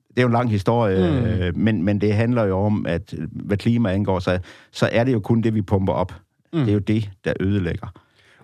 det 0.10 0.18
er 0.18 0.22
jo 0.22 0.28
en 0.28 0.34
lang 0.34 0.52
historie, 0.52 1.12
mm. 1.12 1.26
øh, 1.26 1.58
men, 1.58 1.84
men 1.84 2.02
det 2.02 2.14
handler 2.14 2.44
jo 2.44 2.60
om, 2.60 2.86
at 2.86 3.14
hvad 3.32 3.58
klima 3.58 3.92
angår, 3.92 4.20
så, 4.20 4.40
så 4.72 4.90
er 4.92 5.04
det 5.04 5.14
jo 5.14 5.20
kun 5.20 5.42
det, 5.42 5.56
vi 5.56 5.62
pumper 5.62 5.94
op. 5.94 6.14
Mm. 6.54 6.60
Det 6.60 6.70
er 6.70 6.74
jo 6.74 6.80
det, 6.80 7.10
der 7.26 7.34
ødelægger. 7.40 7.88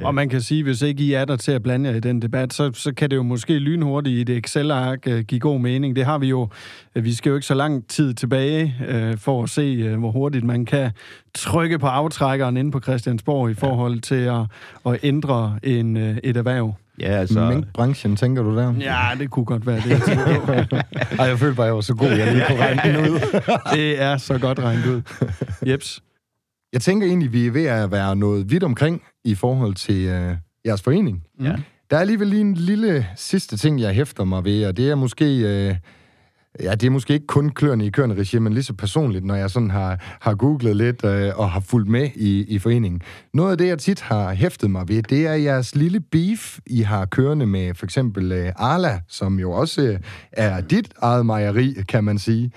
Og 0.04 0.16
man 0.16 0.30
kan 0.30 0.42
sige, 0.42 0.64
hvis 0.64 0.82
ikke 0.82 1.04
I 1.04 1.14
er 1.14 1.26
der 1.26 1.36
til 1.36 1.52
at 1.52 1.64
blande 1.64 1.90
jer 1.90 1.96
i 1.96 2.00
den 2.00 2.22
debat, 2.22 2.54
så, 2.54 2.72
så 2.74 2.94
kan 2.94 3.10
det 3.10 3.16
jo 3.16 3.24
måske 3.24 3.60
lynhurtigt 3.60 4.30
i 4.30 4.34
et 4.34 4.38
Excel-ark 4.38 5.08
uh, 5.08 5.20
give 5.20 5.40
god 5.40 5.60
mening. 5.60 5.96
Det 5.96 6.06
har 6.06 6.18
vi 6.18 6.28
jo. 6.28 6.50
øh, 6.96 7.04
Vi 7.04 7.14
skal 7.14 7.30
jo 7.30 7.36
ikke 7.36 7.48
så 7.48 7.54
lang 7.54 7.88
tid 7.88 8.14
tilbage 8.14 8.76
uh, 8.82 9.18
for 9.18 9.44
at 9.44 9.50
se, 9.50 9.94
uh, 9.94 10.00
hvor 10.00 10.12
hurtigt 10.12 10.44
man 10.46 10.66
kan 10.66 10.92
trykke 11.36 11.80
på 11.80 11.88
aftrækkeren 11.88 12.58
inde 12.58 12.72
på 12.72 12.80
Christiansborg 12.80 13.50
i 13.50 13.54
forhold 13.54 14.00
til 14.00 14.16
at, 14.16 14.42
at 14.86 15.00
ændre 15.04 15.60
en, 15.64 15.98
uh, 15.98 16.18
et 16.24 16.38
erhverv. 16.38 16.74
Ja, 17.00 17.06
altså... 17.06 17.50
Minkbranchen, 17.50 18.16
tænker 18.16 18.44
du 18.44 18.56
der? 18.56 18.74
Ja, 18.80 19.08
det 19.20 19.30
kunne 19.30 19.46
godt 19.46 19.68
være 19.68 19.76
det. 19.76 20.08
jeg. 20.08 20.68
Ej, 21.20 21.26
jeg 21.26 21.40
følte 21.40 21.56
bare, 21.56 21.66
jeg 21.66 21.76
var 21.76 21.82
så 21.82 21.96
god, 21.96 22.08
jeg 22.08 22.34
lige 22.34 22.46
kunne 22.48 22.60
regne 22.60 22.82
den 22.84 23.12
ud. 23.12 23.20
det 23.76 24.02
er 24.02 24.18
så 24.18 24.38
godt 24.38 24.60
regnet 24.60 24.86
ud. 24.86 25.02
Jeps. 25.68 26.02
Jeg 26.74 26.82
tænker 26.82 27.08
egentlig, 27.08 27.34
vi 27.34 27.48
er 27.48 27.52
ved 27.52 27.66
at 27.66 27.92
være 27.92 28.16
noget 28.16 28.52
vidt 28.52 28.64
omkring 28.64 29.02
i 29.26 29.36
forhold 29.36 29.76
til 29.76 30.06
øh, 30.06 30.36
jeres 30.66 30.82
forening. 30.82 31.24
Ja. 31.42 31.56
Der 31.90 31.98
er 31.98 32.02
alligevel 32.02 32.28
lige 32.28 32.42
en 32.42 32.54
lille 32.54 33.08
sidste 33.16 33.58
ting, 33.58 33.80
jeg 33.80 33.94
hæfter 33.94 34.24
mig 34.24 34.44
ved, 34.44 34.66
og 34.66 34.78
det 34.78 34.90
er 34.90 34.96
måske... 34.96 35.40
Øh, 35.40 35.76
ja, 36.64 36.76
det 36.76 36.88
er 36.88 36.90
måske 36.90 37.14
ikke 37.14 37.28
kun 37.28 37.50
kløerne 37.50 37.86
i 37.86 37.90
kørende 37.90 38.16
regi, 38.16 38.40
men 38.40 38.54
lige 38.54 38.64
så 38.64 38.74
personligt, 38.74 39.26
når 39.26 39.36
jeg 39.36 39.50
sådan 39.50 39.72
har, 39.72 40.18
har 40.22 40.36
googlet 40.36 40.76
lidt 40.76 41.06
øh, 41.06 41.40
og 41.40 41.52
har 41.52 41.60
fulgt 41.60 41.90
med 41.90 42.10
i, 42.16 42.44
i 42.44 42.60
foreningen. 42.60 43.02
Noget 43.34 43.52
af 43.52 43.58
det, 43.58 43.68
jeg 43.68 43.80
tit 43.80 44.02
har 44.02 44.34
hæftet 44.34 44.72
mig 44.72 44.88
ved, 44.88 45.04
det 45.04 45.28
er 45.28 45.34
jeres 45.34 45.76
lille 45.76 46.00
beef, 46.00 46.60
I 46.66 46.82
har 46.82 47.06
kørende 47.06 47.46
med 47.46 47.74
for 47.74 47.86
eksempel 47.86 48.32
øh, 48.32 48.52
Arla, 48.56 49.02
som 49.08 49.40
jo 49.40 49.52
også 49.52 49.82
øh, 49.82 50.00
er 50.32 50.62
dit 50.62 50.90
eget 51.02 51.26
mejeri, 51.26 51.76
kan 51.90 52.04
man 52.04 52.20
sige. 52.20 52.52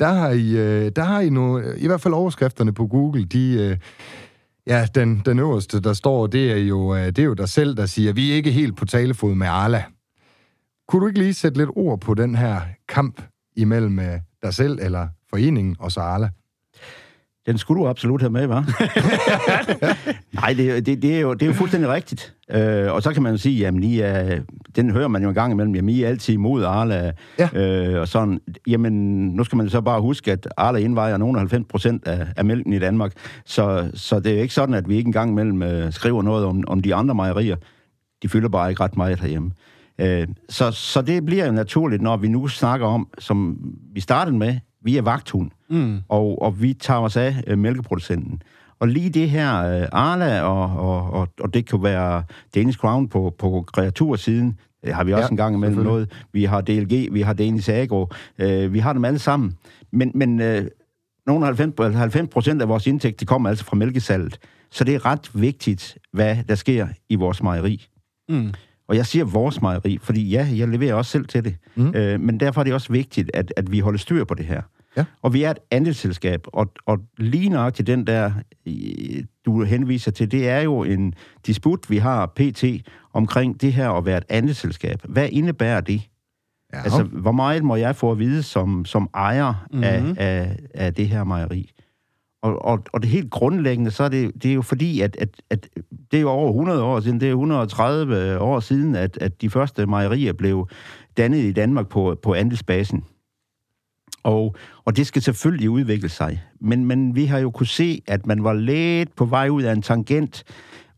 Der 0.00 0.12
har 0.12 0.30
I, 0.30 0.56
øh, 0.56 0.92
der 0.96 1.04
har 1.04 1.20
I 1.20 1.28
nu, 1.28 1.60
i 1.76 1.86
hvert 1.86 2.00
fald 2.00 2.14
overskrifterne 2.14 2.72
på 2.72 2.86
Google, 2.86 3.24
de... 3.24 3.52
Øh, 3.52 3.76
ja, 4.66 4.86
den, 4.94 5.22
den 5.24 5.38
øverste, 5.38 5.80
der 5.80 5.92
står, 5.92 6.26
det 6.26 6.52
er, 6.52 6.56
jo, 6.56 6.94
øh, 6.94 7.06
det 7.06 7.18
er 7.18 7.24
jo 7.24 7.34
dig 7.34 7.48
selv, 7.48 7.76
der 7.76 7.86
siger, 7.86 8.12
vi 8.12 8.30
er 8.30 8.34
ikke 8.34 8.50
helt 8.50 8.76
på 8.76 8.84
talefod 8.84 9.34
med 9.34 9.46
Arla. 9.46 9.84
Kunne 10.88 11.02
du 11.02 11.06
ikke 11.06 11.18
lige 11.18 11.34
sætte 11.34 11.58
lidt 11.58 11.70
ord 11.76 12.00
på 12.00 12.14
den 12.14 12.34
her 12.34 12.60
kamp 12.88 13.22
imellem 13.56 14.00
dig 14.42 14.54
selv 14.54 14.78
eller 14.82 15.08
foreningen 15.30 15.76
og 15.78 15.92
så 15.92 16.00
Arla? 16.00 16.30
Den 17.46 17.58
skulle 17.58 17.82
du 17.82 17.88
absolut 17.88 18.20
have 18.20 18.30
med, 18.30 18.44
hva'? 18.44 18.86
Nej, 20.40 20.52
det, 20.52 20.86
det, 20.86 21.02
det, 21.02 21.16
er 21.16 21.20
jo, 21.20 21.34
det 21.34 21.42
er 21.42 21.46
jo 21.46 21.52
fuldstændig 21.52 21.90
rigtigt. 21.90 22.34
Øh, 22.50 22.92
og 22.92 23.02
så 23.02 23.12
kan 23.12 23.22
man 23.22 23.32
jo 23.32 23.38
sige, 23.38 23.58
jamen, 23.58 23.82
I 23.82 24.00
er, 24.00 24.40
den 24.76 24.90
hører 24.90 25.08
man 25.08 25.22
jo 25.22 25.28
en 25.28 25.34
gang 25.34 25.52
imellem, 25.52 25.74
jamen, 25.74 25.88
I 25.88 26.02
er 26.02 26.08
altid 26.08 26.34
imod 26.34 26.64
Arla. 26.64 27.12
Ja. 27.38 27.48
Øh, 27.54 28.00
og 28.00 28.08
sådan, 28.08 28.40
jamen, 28.66 28.92
nu 29.28 29.44
skal 29.44 29.56
man 29.56 29.70
så 29.70 29.80
bare 29.80 30.00
huske, 30.00 30.32
at 30.32 30.48
Arla 30.56 30.78
indvejer 30.78 31.16
nogen 31.16 31.36
90 31.36 31.66
procent 31.68 32.08
af, 32.08 32.26
af 32.36 32.44
mælken 32.44 32.72
i 32.72 32.78
Danmark. 32.78 33.12
Så, 33.44 33.90
så 33.94 34.20
det 34.20 34.32
er 34.38 34.42
ikke 34.42 34.54
sådan, 34.54 34.74
at 34.74 34.88
vi 34.88 34.96
ikke 34.96 35.08
engang 35.08 35.30
imellem 35.30 35.62
øh, 35.62 35.92
skriver 35.92 36.22
noget 36.22 36.44
om, 36.46 36.64
om 36.66 36.80
de 36.80 36.94
andre 36.94 37.14
mejerier. 37.14 37.56
De 38.22 38.28
fylder 38.28 38.48
bare 38.48 38.70
ikke 38.70 38.82
ret 38.82 38.96
meget 38.96 39.20
herhjemme. 39.20 39.50
Øh, 39.98 40.26
så, 40.48 40.70
så 40.70 41.02
det 41.02 41.26
bliver 41.26 41.46
jo 41.46 41.52
naturligt, 41.52 42.02
når 42.02 42.16
vi 42.16 42.28
nu 42.28 42.48
snakker 42.48 42.86
om, 42.86 43.08
som 43.18 43.58
vi 43.94 44.00
startede 44.00 44.36
med, 44.36 44.56
vi 44.86 44.96
er 44.96 45.02
vagthund, 45.02 45.50
mm. 45.70 45.98
og, 46.08 46.42
og 46.42 46.62
vi 46.62 46.72
tager 46.72 47.00
os 47.00 47.16
af 47.16 47.42
øh, 47.46 47.58
mælkeproducenten. 47.58 48.42
Og 48.78 48.88
lige 48.88 49.10
det 49.10 49.30
her 49.30 49.80
øh, 49.80 49.88
Arla, 49.92 50.42
og, 50.42 50.76
og, 50.76 51.10
og, 51.10 51.28
og 51.40 51.54
det 51.54 51.66
kan 51.66 51.82
være 51.82 52.22
Danish 52.54 52.78
Crown 52.78 53.08
på, 53.08 53.34
på 53.38 53.64
kreatursiden, 53.72 54.58
det 54.84 54.94
har 54.94 55.04
vi 55.04 55.12
også 55.12 55.24
Ja, 55.24 55.30
en 55.30 55.36
gang 55.36 55.54
imellem 55.54 55.84
noget. 55.84 56.12
Vi 56.32 56.44
har 56.44 56.60
DLG, 56.60 57.14
vi 57.14 57.20
har 57.20 57.32
Danish 57.32 57.70
Agro, 57.70 58.08
øh, 58.38 58.72
vi 58.72 58.78
har 58.78 58.92
dem 58.92 59.04
alle 59.04 59.18
sammen. 59.18 59.54
Men, 59.92 60.12
men 60.14 60.40
øh, 60.40 60.66
nogle 61.26 61.44
90, 61.46 61.96
90 61.96 62.28
procent 62.28 62.62
af 62.62 62.68
vores 62.68 62.86
indtægt, 62.86 63.20
det 63.20 63.28
kommer 63.28 63.48
altså 63.48 63.64
fra 63.64 63.76
mælkesalget. 63.76 64.38
Så 64.70 64.84
det 64.84 64.94
er 64.94 65.06
ret 65.06 65.30
vigtigt, 65.34 65.98
hvad 66.12 66.36
der 66.48 66.54
sker 66.54 66.88
i 67.08 67.14
vores 67.14 67.42
mejeri. 67.42 67.86
Mm. 68.28 68.52
Og 68.88 68.96
jeg 68.96 69.06
siger 69.06 69.24
vores 69.24 69.62
mejeri, 69.62 69.98
fordi 70.02 70.28
ja, 70.28 70.48
jeg 70.56 70.68
leverer 70.68 70.94
også 70.94 71.10
selv 71.10 71.26
til 71.26 71.44
det. 71.44 71.56
Mm. 71.74 71.94
Øh, 71.94 72.20
men 72.20 72.40
derfor 72.40 72.60
er 72.60 72.64
det 72.64 72.74
også 72.74 72.92
vigtigt, 72.92 73.30
at, 73.34 73.52
at 73.56 73.72
vi 73.72 73.80
holder 73.80 73.98
styr 73.98 74.24
på 74.24 74.34
det 74.34 74.46
her. 74.46 74.62
Ja. 74.96 75.04
Og 75.22 75.34
vi 75.34 75.42
er 75.42 75.50
et 75.50 75.58
andelsselskab, 75.70 76.40
og, 76.46 76.72
og 76.86 76.98
lige 77.18 77.48
nok 77.48 77.74
til 77.74 77.86
den 77.86 78.06
der, 78.06 78.32
du 79.46 79.62
henviser 79.62 80.10
til, 80.10 80.30
det 80.30 80.48
er 80.48 80.60
jo 80.60 80.82
en 80.82 81.14
disput, 81.46 81.90
vi 81.90 81.96
har 81.96 82.26
pt. 82.36 82.64
omkring 83.12 83.60
det 83.60 83.72
her 83.72 83.90
at 83.90 84.06
være 84.06 84.18
et 84.18 84.24
andelsselskab. 84.28 85.00
Hvad 85.04 85.28
indebærer 85.32 85.80
det? 85.80 86.02
Ja. 86.72 86.82
Altså, 86.82 87.02
hvor 87.02 87.32
meget 87.32 87.64
må 87.64 87.76
jeg 87.76 87.96
få 87.96 88.10
at 88.10 88.18
vide 88.18 88.42
som, 88.42 88.84
som 88.84 89.10
ejer 89.14 89.66
mm-hmm. 89.70 89.84
af, 89.84 90.14
af, 90.16 90.58
af 90.74 90.94
det 90.94 91.08
her 91.08 91.24
mejeri? 91.24 91.70
Og, 92.42 92.64
og, 92.64 92.84
og 92.92 93.02
det 93.02 93.10
helt 93.10 93.30
grundlæggende, 93.30 93.90
så 93.90 94.04
er 94.04 94.08
det, 94.08 94.42
det 94.42 94.50
er 94.50 94.54
jo 94.54 94.62
fordi, 94.62 95.00
at, 95.00 95.16
at, 95.20 95.28
at 95.50 95.68
det 96.10 96.16
er 96.16 96.20
jo 96.20 96.30
over 96.30 96.48
100 96.48 96.82
år 96.82 97.00
siden, 97.00 97.20
det 97.20 97.26
er 97.26 97.30
130 97.30 98.40
år 98.40 98.60
siden, 98.60 98.94
at, 98.94 99.18
at 99.20 99.42
de 99.42 99.50
første 99.50 99.86
mejerier 99.86 100.32
blev 100.32 100.68
dannet 101.16 101.38
i 101.38 101.52
Danmark 101.52 101.88
på, 101.88 102.18
på 102.22 102.34
andelsbasen. 102.34 103.04
Og, 104.26 104.54
og 104.84 104.96
det 104.96 105.06
skal 105.06 105.22
selvfølgelig 105.22 105.70
udvikle 105.70 106.08
sig. 106.08 106.42
Men, 106.60 106.84
men 106.84 107.14
vi 107.14 107.24
har 107.24 107.38
jo 107.38 107.50
kunne 107.50 107.66
se, 107.66 108.02
at 108.06 108.26
man 108.26 108.44
var 108.44 108.52
lidt 108.52 109.16
på 109.16 109.24
vej 109.24 109.48
ud 109.48 109.62
af 109.62 109.72
en 109.72 109.82
tangent, 109.82 110.44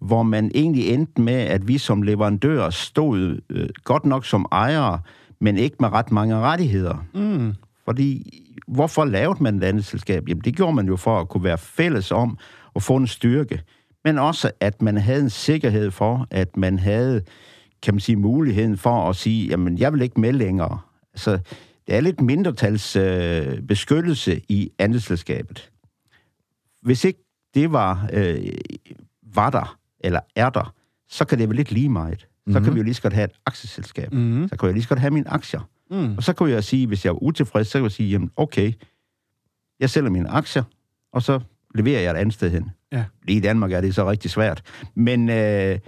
hvor 0.01 0.23
man 0.23 0.51
egentlig 0.55 0.89
endte 0.89 1.21
med, 1.21 1.35
at 1.35 1.69
vi 1.69 1.79
som 1.79 2.03
leverandør 2.03 2.71
stod 2.71 3.41
øh, 3.51 3.69
godt 3.85 4.05
nok 4.07 4.27
som 4.27 4.47
ejere, 4.53 5.01
men 5.41 5.57
ikke 5.57 5.77
med 5.81 5.89
ret 5.89 6.13
mange 6.13 6.37
rettigheder. 6.37 7.05
Mm. 7.15 7.55
Fordi, 7.85 8.41
hvorfor 8.69 9.05
lavede 9.05 9.43
man 9.43 9.57
et 9.57 9.65
andet 9.65 9.85
selskab? 9.85 10.29
Jamen, 10.29 10.45
det 10.45 10.57
gjorde 10.57 10.75
man 10.75 10.87
jo 10.87 10.97
for 10.97 11.21
at 11.21 11.29
kunne 11.29 11.45
være 11.45 11.59
fælles 11.59 12.13
om 12.13 12.39
at 12.77 12.83
få 12.83 12.97
en 12.97 13.07
styrke. 13.07 13.63
Men 14.05 14.19
også, 14.19 14.51
at 14.61 14.83
man 14.83 14.97
havde 14.97 15.21
en 15.21 15.31
sikkerhed 15.31 15.91
for, 15.91 16.27
at 16.31 16.57
man 16.57 16.79
havde, 16.79 17.23
kan 17.83 17.95
man 17.95 18.01
sige, 18.01 18.17
muligheden 18.17 18.77
for 18.77 19.09
at 19.09 19.17
sige, 19.17 19.49
jamen, 19.49 19.79
jeg 19.79 19.93
vil 19.93 20.03
ikke 20.03 20.21
med 20.21 20.33
længere. 20.33 20.79
Altså, 21.15 21.39
det 21.89 21.97
er 21.97 22.01
lidt 22.01 22.21
mindretals 22.21 22.97
øh, 22.97 24.41
i 24.49 24.71
andelsselskabet. 24.79 25.71
Hvis 26.83 27.05
ikke 27.05 27.25
det 27.55 27.73
var, 27.73 28.09
øh, 28.13 28.37
var 29.35 29.51
der, 29.51 29.79
eller 30.01 30.21
er 30.37 30.51
der, 30.51 30.75
så 31.09 31.25
kan 31.25 31.39
det 31.39 31.49
være 31.49 31.57
lidt 31.57 31.73
lige 31.73 31.89
meget. 31.89 32.21
Så 32.21 32.27
mm-hmm. 32.47 32.65
kan 32.65 32.75
vi 32.75 32.79
jo 32.79 32.85
lige 32.85 32.95
så 32.95 33.03
godt 33.03 33.13
have 33.15 33.25
et 33.25 33.33
aktieselskab. 33.47 34.13
Mm. 34.13 34.49
Så 34.49 34.57
kan 34.57 34.67
jeg 34.67 34.73
lige 34.73 34.83
så 34.83 34.89
godt 34.89 35.01
have 35.01 35.11
mine 35.11 35.29
aktier. 35.29 35.61
Mm. 35.91 36.17
Og 36.17 36.23
så 36.23 36.33
kunne 36.33 36.51
jeg 36.51 36.65
sige, 36.65 36.87
hvis 36.87 37.05
jeg 37.05 37.13
var 37.13 37.23
utilfreds, 37.23 37.69
så 37.69 37.79
kunne 37.79 37.85
jeg 37.85 37.93
sige, 37.93 38.09
jamen 38.11 38.31
okay, 38.37 38.73
jeg 39.81 39.91
sælger 39.91 40.11
mine 40.11 40.29
aktier, 40.29 40.63
og 41.13 41.23
så 41.23 41.41
leverer 41.75 42.01
jeg 42.01 42.11
et 42.11 42.17
andet 42.17 42.35
sted 42.35 42.51
hen. 42.51 42.71
Ja. 42.93 43.05
Lige 43.23 43.37
i 43.37 43.41
Danmark 43.41 43.73
er 43.73 43.81
det 43.81 43.95
så 43.95 44.11
rigtig 44.11 44.31
svært. 44.31 44.63
Men 44.95 45.31
øh, 45.31 45.79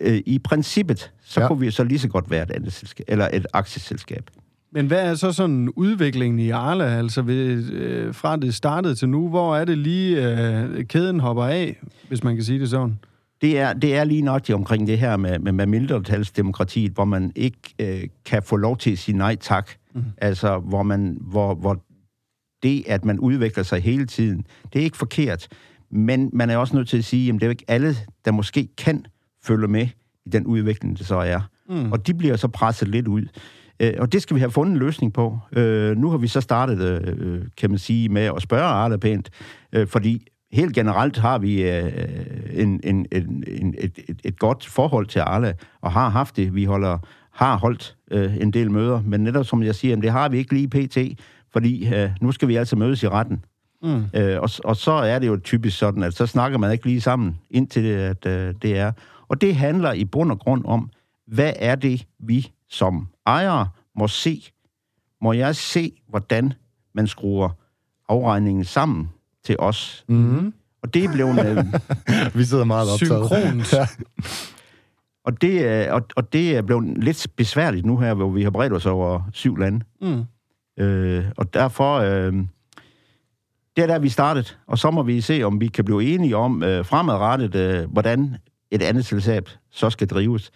øh, 0.00 0.22
i 0.26 0.38
princippet, 0.38 1.12
så 1.20 1.40
Ja. 1.40 1.48
kunne 1.48 1.60
vi 1.60 1.66
jo 1.66 1.72
så 1.72 1.84
lige 1.84 1.98
så 1.98 2.08
godt 2.08 2.30
være 2.30 2.42
et 2.42 2.50
andet 2.50 2.72
selskab, 2.72 3.04
eller 3.08 3.28
et 3.32 3.46
aktieselskab. 3.52 4.30
Men 4.72 4.86
hvad 4.86 5.10
er 5.10 5.14
så 5.14 5.32
sådan 5.32 5.68
udviklingen 5.68 6.38
i 6.38 6.50
Arla, 6.50 6.84
altså 6.84 7.22
ved, 7.22 7.70
øh, 7.72 8.14
fra 8.14 8.36
det 8.36 8.54
startede 8.54 8.94
til 8.94 9.08
nu? 9.08 9.28
Hvor 9.28 9.56
er 9.56 9.64
det 9.64 9.78
lige, 9.78 10.30
øh, 10.30 10.84
kæden 10.84 11.20
hopper 11.20 11.44
af, 11.44 11.80
hvis 12.08 12.24
man 12.24 12.34
kan 12.34 12.44
sige 12.44 12.60
det 12.60 12.70
sådan? 12.70 12.98
Det 13.40 13.58
er, 13.58 13.72
det 13.72 13.96
er 13.96 14.04
lige 14.04 14.22
nok 14.22 14.42
omkring 14.52 14.86
det 14.86 14.98
her 14.98 15.16
med, 15.16 15.38
med, 15.38 15.52
med 15.52 15.66
mindretalsdemokratiet, 15.66 16.92
hvor 16.92 17.04
man 17.04 17.32
ikke 17.34 17.58
øh, 17.78 18.08
kan 18.24 18.42
få 18.42 18.56
lov 18.56 18.76
til 18.76 18.90
at 18.90 18.98
sige 18.98 19.18
nej 19.18 19.36
tak. 19.36 19.70
Mm. 19.94 20.04
Altså, 20.18 20.58
hvor, 20.58 20.82
man, 20.82 21.18
hvor, 21.20 21.54
hvor 21.54 21.82
det, 22.62 22.84
at 22.86 23.04
man 23.04 23.20
udvikler 23.20 23.62
sig 23.62 23.82
hele 23.82 24.06
tiden, 24.06 24.46
det 24.72 24.78
er 24.78 24.84
ikke 24.84 24.96
forkert. 24.96 25.48
Men 25.90 26.30
man 26.32 26.50
er 26.50 26.56
også 26.56 26.76
nødt 26.76 26.88
til 26.88 26.98
at 26.98 27.04
sige, 27.04 27.28
at 27.28 27.34
det 27.34 27.42
er 27.42 27.46
jo 27.46 27.50
ikke 27.50 27.64
alle, 27.68 27.96
der 28.24 28.30
måske 28.30 28.68
kan 28.78 29.06
følge 29.44 29.68
med 29.68 29.88
i 30.26 30.28
den 30.28 30.46
udvikling, 30.46 30.98
det 30.98 31.06
så 31.06 31.16
er. 31.16 31.40
Mm. 31.68 31.92
Og 31.92 32.06
de 32.06 32.14
bliver 32.14 32.36
så 32.36 32.48
presset 32.48 32.88
lidt 32.88 33.08
ud. 33.08 33.26
Øh, 33.80 33.92
og 33.98 34.12
det 34.12 34.22
skal 34.22 34.34
vi 34.34 34.40
have 34.40 34.50
fundet 34.50 34.72
en 34.72 34.78
løsning 34.78 35.12
på. 35.12 35.38
Øh, 35.52 35.96
nu 35.96 36.10
har 36.10 36.18
vi 36.18 36.28
så 36.28 36.40
startet, 36.40 36.80
øh, 37.08 37.42
kan 37.56 37.70
man 37.70 37.78
sige, 37.78 38.08
med 38.08 38.22
at 38.22 38.42
spørge 38.42 38.64
Arla 38.64 38.96
pænt, 38.96 39.30
øh, 39.72 39.86
fordi 39.86 40.26
helt 40.52 40.74
generelt 40.74 41.18
har 41.18 41.38
vi 41.38 41.70
øh, 41.70 41.92
en, 42.52 42.80
en, 42.84 43.06
en, 43.12 43.44
en, 43.48 43.74
et, 43.78 43.98
et, 44.08 44.20
et 44.24 44.38
godt 44.38 44.66
forhold 44.66 45.06
til 45.06 45.18
Arla, 45.18 45.52
og 45.80 45.92
har 45.92 46.08
haft 46.08 46.36
det. 46.36 46.54
Vi 46.54 46.64
holder, 46.64 46.98
har 47.32 47.56
holdt 47.56 47.96
øh, 48.10 48.36
en 48.36 48.50
del 48.50 48.70
møder, 48.70 49.02
men 49.04 49.20
netop 49.20 49.46
som 49.46 49.62
jeg 49.62 49.74
siger, 49.74 49.92
jamen, 49.92 50.02
det 50.02 50.10
har 50.10 50.28
vi 50.28 50.38
ikke 50.38 50.54
lige 50.54 50.68
pt., 50.68 51.20
fordi 51.52 51.94
øh, 51.94 52.10
nu 52.20 52.32
skal 52.32 52.48
vi 52.48 52.56
altså 52.56 52.76
mødes 52.76 53.02
i 53.02 53.08
retten. 53.08 53.44
Mm. 53.82 54.04
Øh, 54.14 54.40
og, 54.40 54.50
og 54.64 54.76
så 54.76 54.92
er 54.92 55.18
det 55.18 55.26
jo 55.26 55.40
typisk 55.44 55.78
sådan, 55.78 56.02
at 56.02 56.14
så 56.14 56.26
snakker 56.26 56.58
man 56.58 56.72
ikke 56.72 56.86
lige 56.86 57.00
sammen, 57.00 57.38
indtil 57.50 57.84
det, 57.84 57.96
at, 57.96 58.26
øh, 58.26 58.54
det 58.62 58.78
er. 58.78 58.92
Og 59.28 59.40
det 59.40 59.56
handler 59.56 59.92
i 59.92 60.04
bund 60.04 60.30
og 60.30 60.38
grund 60.38 60.64
om, 60.64 60.90
hvad 61.26 61.52
er 61.56 61.74
det, 61.74 62.06
vi 62.18 62.50
som 62.70 63.08
ejere 63.26 63.68
må 63.98 64.08
se? 64.08 64.42
Må 65.22 65.32
jeg 65.32 65.56
se, 65.56 65.92
hvordan 66.08 66.52
man 66.94 67.06
skruer 67.06 67.48
afregningen 68.08 68.64
sammen 68.64 69.08
til 69.44 69.56
os? 69.58 70.04
Mm-hmm. 70.08 70.54
Og 70.82 70.94
det 70.94 71.04
er 71.04 71.12
blevet... 71.12 71.46
Øh, 71.46 71.64
Vi 72.38 72.44
sidder 72.44 72.64
meget 72.64 72.92
optaget. 72.92 73.26
Synkront. 73.28 73.72
Ja. 73.78 73.86
og, 75.24 75.40
det, 75.42 75.66
er- 75.68 75.92
og, 75.92 76.02
og 76.16 76.32
det 76.32 76.56
er 76.56 76.62
blevet 76.62 76.98
lidt 76.98 77.26
besværligt 77.36 77.86
nu 77.86 77.96
her, 77.98 78.14
hvor 78.14 78.30
vi 78.30 78.42
har 78.42 78.50
bredt 78.50 78.72
os 78.72 78.86
over 78.86 79.20
syv 79.32 79.56
lande. 79.56 79.84
Mm. 80.00 80.24
Øh, 80.84 81.24
og 81.36 81.54
derfor, 81.54 81.96
øh, 81.98 82.32
det 83.76 83.82
er 83.82 83.86
der, 83.86 83.98
vi 83.98 84.08
startet. 84.08 84.58
Og 84.66 84.78
så 84.78 84.90
må 84.90 85.02
vi 85.02 85.20
se, 85.20 85.42
om 85.42 85.60
vi 85.60 85.66
kan 85.66 85.84
blive 85.84 86.04
enige 86.14 86.36
om 86.36 86.62
øh, 86.62 86.84
fremadrettet, 86.84 87.54
øh, 87.54 87.90
hvordan 87.90 88.36
et 88.70 88.82
andet 88.82 89.04
selskab 89.06 89.48
så 89.70 89.90
skal 89.90 90.08
drives. 90.08 90.50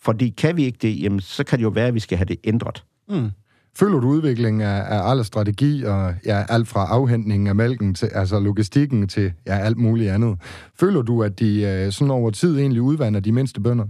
Fordi 0.00 0.28
kan 0.28 0.56
vi 0.56 0.64
ikke 0.64 0.78
det, 0.82 1.02
jamen, 1.02 1.20
så 1.20 1.44
kan 1.44 1.58
det 1.58 1.62
jo 1.62 1.68
være, 1.68 1.86
at 1.86 1.94
vi 1.94 2.00
skal 2.00 2.18
have 2.18 2.26
det 2.26 2.36
ændret. 2.44 2.84
Mm. 3.08 3.30
Følger 3.76 4.00
du 4.00 4.08
udviklingen 4.08 4.60
af, 4.60 4.96
af 4.96 5.10
alle 5.10 5.24
strategi 5.24 5.82
og 5.82 6.14
ja, 6.26 6.44
alt 6.48 6.68
fra 6.68 6.86
afhentningen 6.86 7.46
af 7.46 7.54
mælken 7.54 7.94
til 7.94 8.06
altså 8.06 8.40
logistikken 8.40 9.08
til 9.08 9.32
ja, 9.46 9.58
alt 9.58 9.76
muligt 9.76 10.10
andet? 10.10 10.38
Føler 10.80 11.02
du, 11.02 11.22
at 11.22 11.38
de 11.38 11.62
øh, 11.62 11.92
sådan 11.92 12.10
over 12.10 12.30
tid 12.30 12.58
egentlig 12.58 12.82
udvander 12.82 13.20
de 13.20 13.32
mindste 13.32 13.60
bønder? 13.60 13.84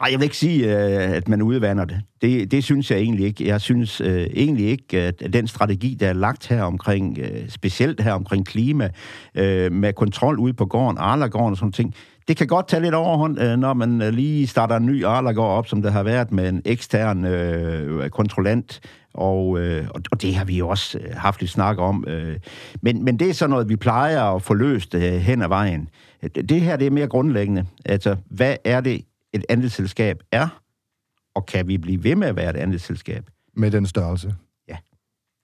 Nej, 0.00 0.08
jeg 0.10 0.18
vil 0.18 0.24
ikke 0.24 0.36
sige, 0.36 0.64
øh, 0.64 1.16
at 1.16 1.28
man 1.28 1.42
udvander 1.42 1.84
det. 1.84 2.00
det. 2.22 2.50
Det 2.50 2.64
synes 2.64 2.90
jeg 2.90 2.98
egentlig 2.98 3.26
ikke. 3.26 3.46
Jeg 3.46 3.60
synes 3.60 4.00
øh, 4.00 4.26
egentlig 4.34 4.66
ikke, 4.66 5.00
at 5.00 5.22
den 5.32 5.46
strategi, 5.46 5.96
der 6.00 6.08
er 6.08 6.12
lagt 6.12 6.48
her 6.48 6.62
omkring, 6.62 7.18
øh, 7.18 7.48
specielt 7.48 8.00
her 8.00 8.12
omkring 8.12 8.46
klima, 8.46 8.90
øh, 9.34 9.72
med 9.72 9.92
kontrol 9.92 10.38
ude 10.38 10.54
på 10.54 10.66
gården, 10.66 10.98
Arlagården 10.98 11.50
og 11.50 11.56
sådan 11.56 11.72
ting, 11.72 11.94
det 12.28 12.36
kan 12.36 12.46
godt 12.46 12.68
tage 12.68 12.82
lidt 12.82 12.94
overhånd, 12.94 13.40
øh, 13.40 13.56
når 13.56 13.74
man 13.74 14.02
øh, 14.02 14.12
lige 14.12 14.46
starter 14.46 14.76
en 14.76 14.86
ny 14.86 15.04
Arlagård 15.04 15.58
op, 15.58 15.66
som 15.66 15.82
der 15.82 15.90
har 15.90 16.02
været 16.02 16.32
med 16.32 16.48
en 16.48 16.62
ekstern 16.64 17.24
øh, 17.24 18.10
kontrollant, 18.10 18.80
og, 19.14 19.58
øh, 19.60 19.88
og 20.12 20.22
det 20.22 20.34
har 20.34 20.44
vi 20.44 20.58
jo 20.58 20.68
også 20.68 20.98
øh, 20.98 21.14
haft 21.16 21.40
lidt 21.40 21.50
snak 21.50 21.78
om. 21.78 22.04
Øh. 22.08 22.38
Men, 22.82 23.04
men 23.04 23.18
det 23.18 23.28
er 23.28 23.34
sådan 23.34 23.50
noget, 23.50 23.68
vi 23.68 23.76
plejer 23.76 24.22
at 24.22 24.42
få 24.42 24.54
løst 24.54 24.94
øh, 24.94 25.02
hen 25.02 25.42
ad 25.42 25.48
vejen. 25.48 25.88
Det 26.22 26.48
det 26.48 26.60
her, 26.60 26.76
det 26.76 26.86
er 26.86 26.90
mere 26.90 27.08
grundlæggende. 27.08 27.66
Altså, 27.84 28.16
hvad 28.30 28.56
er 28.64 28.80
det, 28.80 29.04
et 29.32 29.44
andelsselskab 29.48 30.22
er, 30.32 30.48
og 31.34 31.46
kan 31.46 31.68
vi 31.68 31.78
blive 31.78 32.04
ved 32.04 32.16
med 32.16 32.28
at 32.28 32.36
være 32.36 32.50
et 32.50 32.56
andelsselskab? 32.56 33.24
Med 33.56 33.70
den 33.70 33.86
størrelse. 33.86 34.34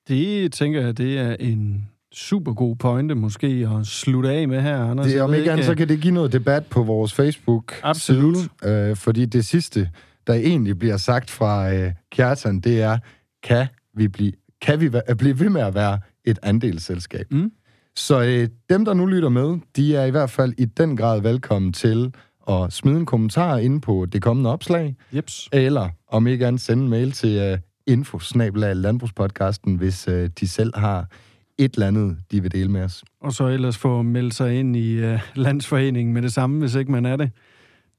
Det 0.08 0.52
tænker 0.52 0.80
jeg, 0.80 0.98
det 0.98 1.18
er 1.18 1.36
en 1.40 1.88
super 2.14 2.52
god 2.52 2.76
pointe 2.76 3.14
måske 3.14 3.68
at 3.80 3.86
slutte 3.86 4.30
af 4.30 4.48
med 4.48 4.62
her, 4.62 4.84
Anders. 4.84 5.06
Det, 5.06 5.22
om 5.22 5.34
ikke 5.34 5.52
andet, 5.52 5.66
så 5.66 5.74
kan 5.74 5.88
det 5.88 6.00
give 6.00 6.14
noget 6.14 6.32
debat 6.32 6.66
på 6.66 6.82
vores 6.82 7.14
facebook 7.14 7.80
Absolut. 7.82 8.36
Øh, 8.64 8.96
fordi 8.96 9.24
det 9.24 9.44
sidste, 9.44 9.90
der 10.26 10.34
egentlig 10.34 10.78
bliver 10.78 10.96
sagt 10.96 11.30
fra 11.30 11.72
øh, 11.74 11.92
Kjartan, 12.12 12.60
det 12.60 12.82
er, 12.82 12.98
kan 13.42 13.66
vi 13.96 14.08
blive, 14.08 14.32
kan 14.62 14.80
vi 14.80 14.86
væ- 14.86 15.14
blive 15.14 15.40
ved 15.40 15.48
med 15.48 15.60
at 15.60 15.74
være 15.74 15.98
et 16.24 16.38
andelsselskab? 16.42 17.26
Mm. 17.30 17.52
Så 17.96 18.20
øh, 18.22 18.48
dem, 18.70 18.84
der 18.84 18.94
nu 18.94 19.06
lytter 19.06 19.28
med, 19.28 19.58
de 19.76 19.96
er 19.96 20.04
i 20.04 20.10
hvert 20.10 20.30
fald 20.30 20.54
i 20.58 20.64
den 20.64 20.96
grad 20.96 21.20
velkommen 21.20 21.72
til 21.72 22.14
at 22.50 22.72
smide 22.72 22.96
en 22.96 23.06
kommentar 23.06 23.56
ind 23.58 23.82
på 23.82 24.06
det 24.12 24.22
kommende 24.22 24.50
opslag, 24.50 24.96
Jeps. 25.12 25.48
eller 25.52 25.88
om 26.08 26.26
ikke 26.26 26.46
andet 26.46 26.60
sende 26.62 26.82
en 26.82 26.88
mail 26.90 27.12
til 27.12 27.52
uh, 27.52 27.58
info 27.86 28.20
landbrugspodcasten, 28.74 29.74
hvis 29.74 30.08
uh, 30.08 30.14
de 30.40 30.48
selv 30.48 30.72
har 30.76 31.06
et 31.64 31.74
eller 31.74 31.86
andet, 31.86 32.16
de 32.32 32.42
vil 32.42 32.52
dele 32.52 32.68
med 32.68 32.82
os. 32.82 33.04
Og 33.22 33.32
så 33.32 33.46
ellers 33.46 33.76
få 33.78 34.02
meldt 34.02 34.34
sig 34.34 34.54
ind 34.60 34.76
i 34.76 35.04
uh, 35.12 35.18
landsforeningen 35.34 36.14
med 36.14 36.22
det 36.22 36.32
samme, 36.32 36.58
hvis 36.60 36.74
ikke 36.74 36.92
man 36.92 37.06
er 37.06 37.16
det. 37.16 37.30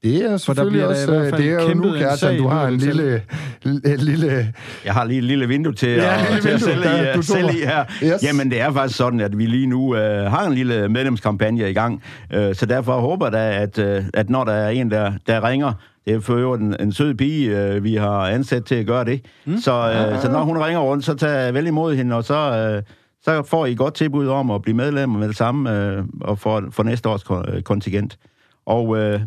Det 0.02 0.24
er 0.24 0.36
selvfølgelig 0.36 0.80
der 0.80 0.86
også, 0.86 1.06
hvert 1.10 1.24
øh, 1.24 1.30
fald 1.30 1.42
det 1.42 1.50
er 1.52 1.68
jo 1.68 1.74
nu, 1.74 1.92
Kjartan, 1.98 2.38
du 2.38 2.48
har 2.48 2.68
en 2.68 2.76
lille, 2.76 3.22
lille, 3.62 3.96
lille 3.96 4.52
Jeg 4.84 4.92
har 4.92 5.04
lige 5.04 5.18
et 5.18 5.24
lille 5.24 5.48
vindue 5.48 5.72
til, 5.74 5.88
Ja, 5.88 6.14
at, 6.14 6.20
lille 6.28 6.40
til 6.40 6.48
at 6.48 6.54
vindue, 6.54 6.82
sælge, 6.82 7.04
der- 7.04 7.18
uh, 7.18 7.24
sælge 7.24 7.62
i 7.62 7.66
her. 7.66 7.84
Yes. 8.04 8.22
Jamen, 8.22 8.50
det 8.50 8.60
er 8.60 8.72
faktisk 8.72 8.98
sådan, 8.98 9.20
at 9.20 9.38
vi 9.38 9.46
lige 9.46 9.66
nu 9.66 9.80
uh, 9.80 9.96
har 10.00 10.46
en 10.46 10.54
lille 10.54 10.88
medlemskampagne 10.88 11.70
i 11.70 11.72
gang. 11.72 12.02
Uh, 12.36 12.54
så 12.54 12.66
derfor 12.66 13.00
håber 13.00 13.26
jeg 13.26 13.32
da, 13.32 13.62
at, 13.62 13.98
uh, 13.98 14.04
at 14.14 14.30
når 14.30 14.44
der 14.44 14.52
er 14.52 14.70
en, 14.70 14.90
der, 14.90 15.12
der 15.26 15.48
ringer, 15.48 15.72
det 16.04 16.14
er 16.14 16.20
for 16.20 16.34
øvrigt 16.34 16.62
en, 16.62 16.76
en 16.80 16.92
sød 16.92 17.14
pige, 17.14 17.76
uh, 17.76 17.84
vi 17.84 17.94
har 17.94 18.18
ansat 18.28 18.64
til 18.64 18.74
at 18.74 18.86
gøre 18.86 19.04
det. 19.04 19.20
Mm. 19.44 19.58
Så, 19.58 20.08
uh, 20.14 20.22
så 20.22 20.28
når 20.32 20.42
hun 20.42 20.58
ringer 20.58 20.80
rundt, 20.80 21.04
så 21.04 21.14
tag 21.14 21.54
vel 21.54 21.66
imod 21.66 21.94
hende, 21.94 22.16
og 22.16 22.24
så... 22.24 22.72
Uh, 22.76 22.82
så 23.24 23.42
får 23.42 23.66
I 23.66 23.74
godt 23.74 23.94
tilbud 23.94 24.28
om 24.28 24.50
at 24.50 24.62
blive 24.62 24.76
medlem 24.76 25.08
med 25.08 25.28
det 25.28 25.36
samme 25.36 25.76
øh, 25.76 26.04
og 26.20 26.38
for, 26.38 26.68
for 26.70 26.82
næste 26.82 27.08
års 27.08 27.48
øh, 27.48 27.62
kontingent. 27.62 28.18
Og 28.66 28.98
øh, 28.98 29.20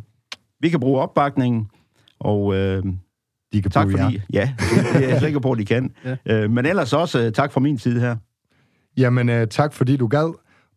vi 0.60 0.70
kan 0.70 0.80
bruge 0.80 1.02
opbakningen, 1.02 1.70
og 2.20 2.56
øh, 2.56 2.84
de 3.54 3.62
kan 3.62 3.72
tak 3.72 3.88
bruge 3.88 3.98
fordi... 3.98 4.16
jer. 4.16 4.22
Ja, 4.34 4.54
det 4.94 5.06
er 5.06 5.10
jeg 5.10 5.20
sikker 5.20 5.40
på, 5.40 5.52
at 5.52 5.58
de 5.58 5.66
kan. 5.66 5.94
Ja. 6.06 6.16
øh, 6.26 6.52
men 6.52 6.66
ellers 6.66 6.94
også 6.94 7.20
øh, 7.22 7.32
tak 7.32 7.52
fra 7.52 7.60
min 7.60 7.78
side 7.78 8.00
her. 8.00 8.16
Jamen, 8.98 9.30
uh, 9.30 9.48
tak 9.50 9.74
fordi 9.74 9.98
du 9.98 10.08
gad. 10.08 10.34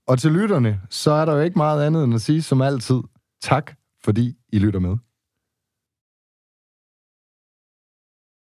Og 0.06 0.18
til 0.18 0.32
lytterne, 0.32 0.80
så 0.90 1.10
er 1.10 1.24
der 1.24 1.32
jo 1.32 1.40
ikke 1.40 1.58
meget 1.58 1.86
andet 1.86 2.04
end 2.04 2.14
at 2.14 2.20
sige 2.20 2.42
som 2.42 2.62
altid, 2.62 3.00
tak 3.42 3.72
fordi 4.04 4.34
I 4.52 4.58
lytter 4.58 4.80
med. 4.80 4.96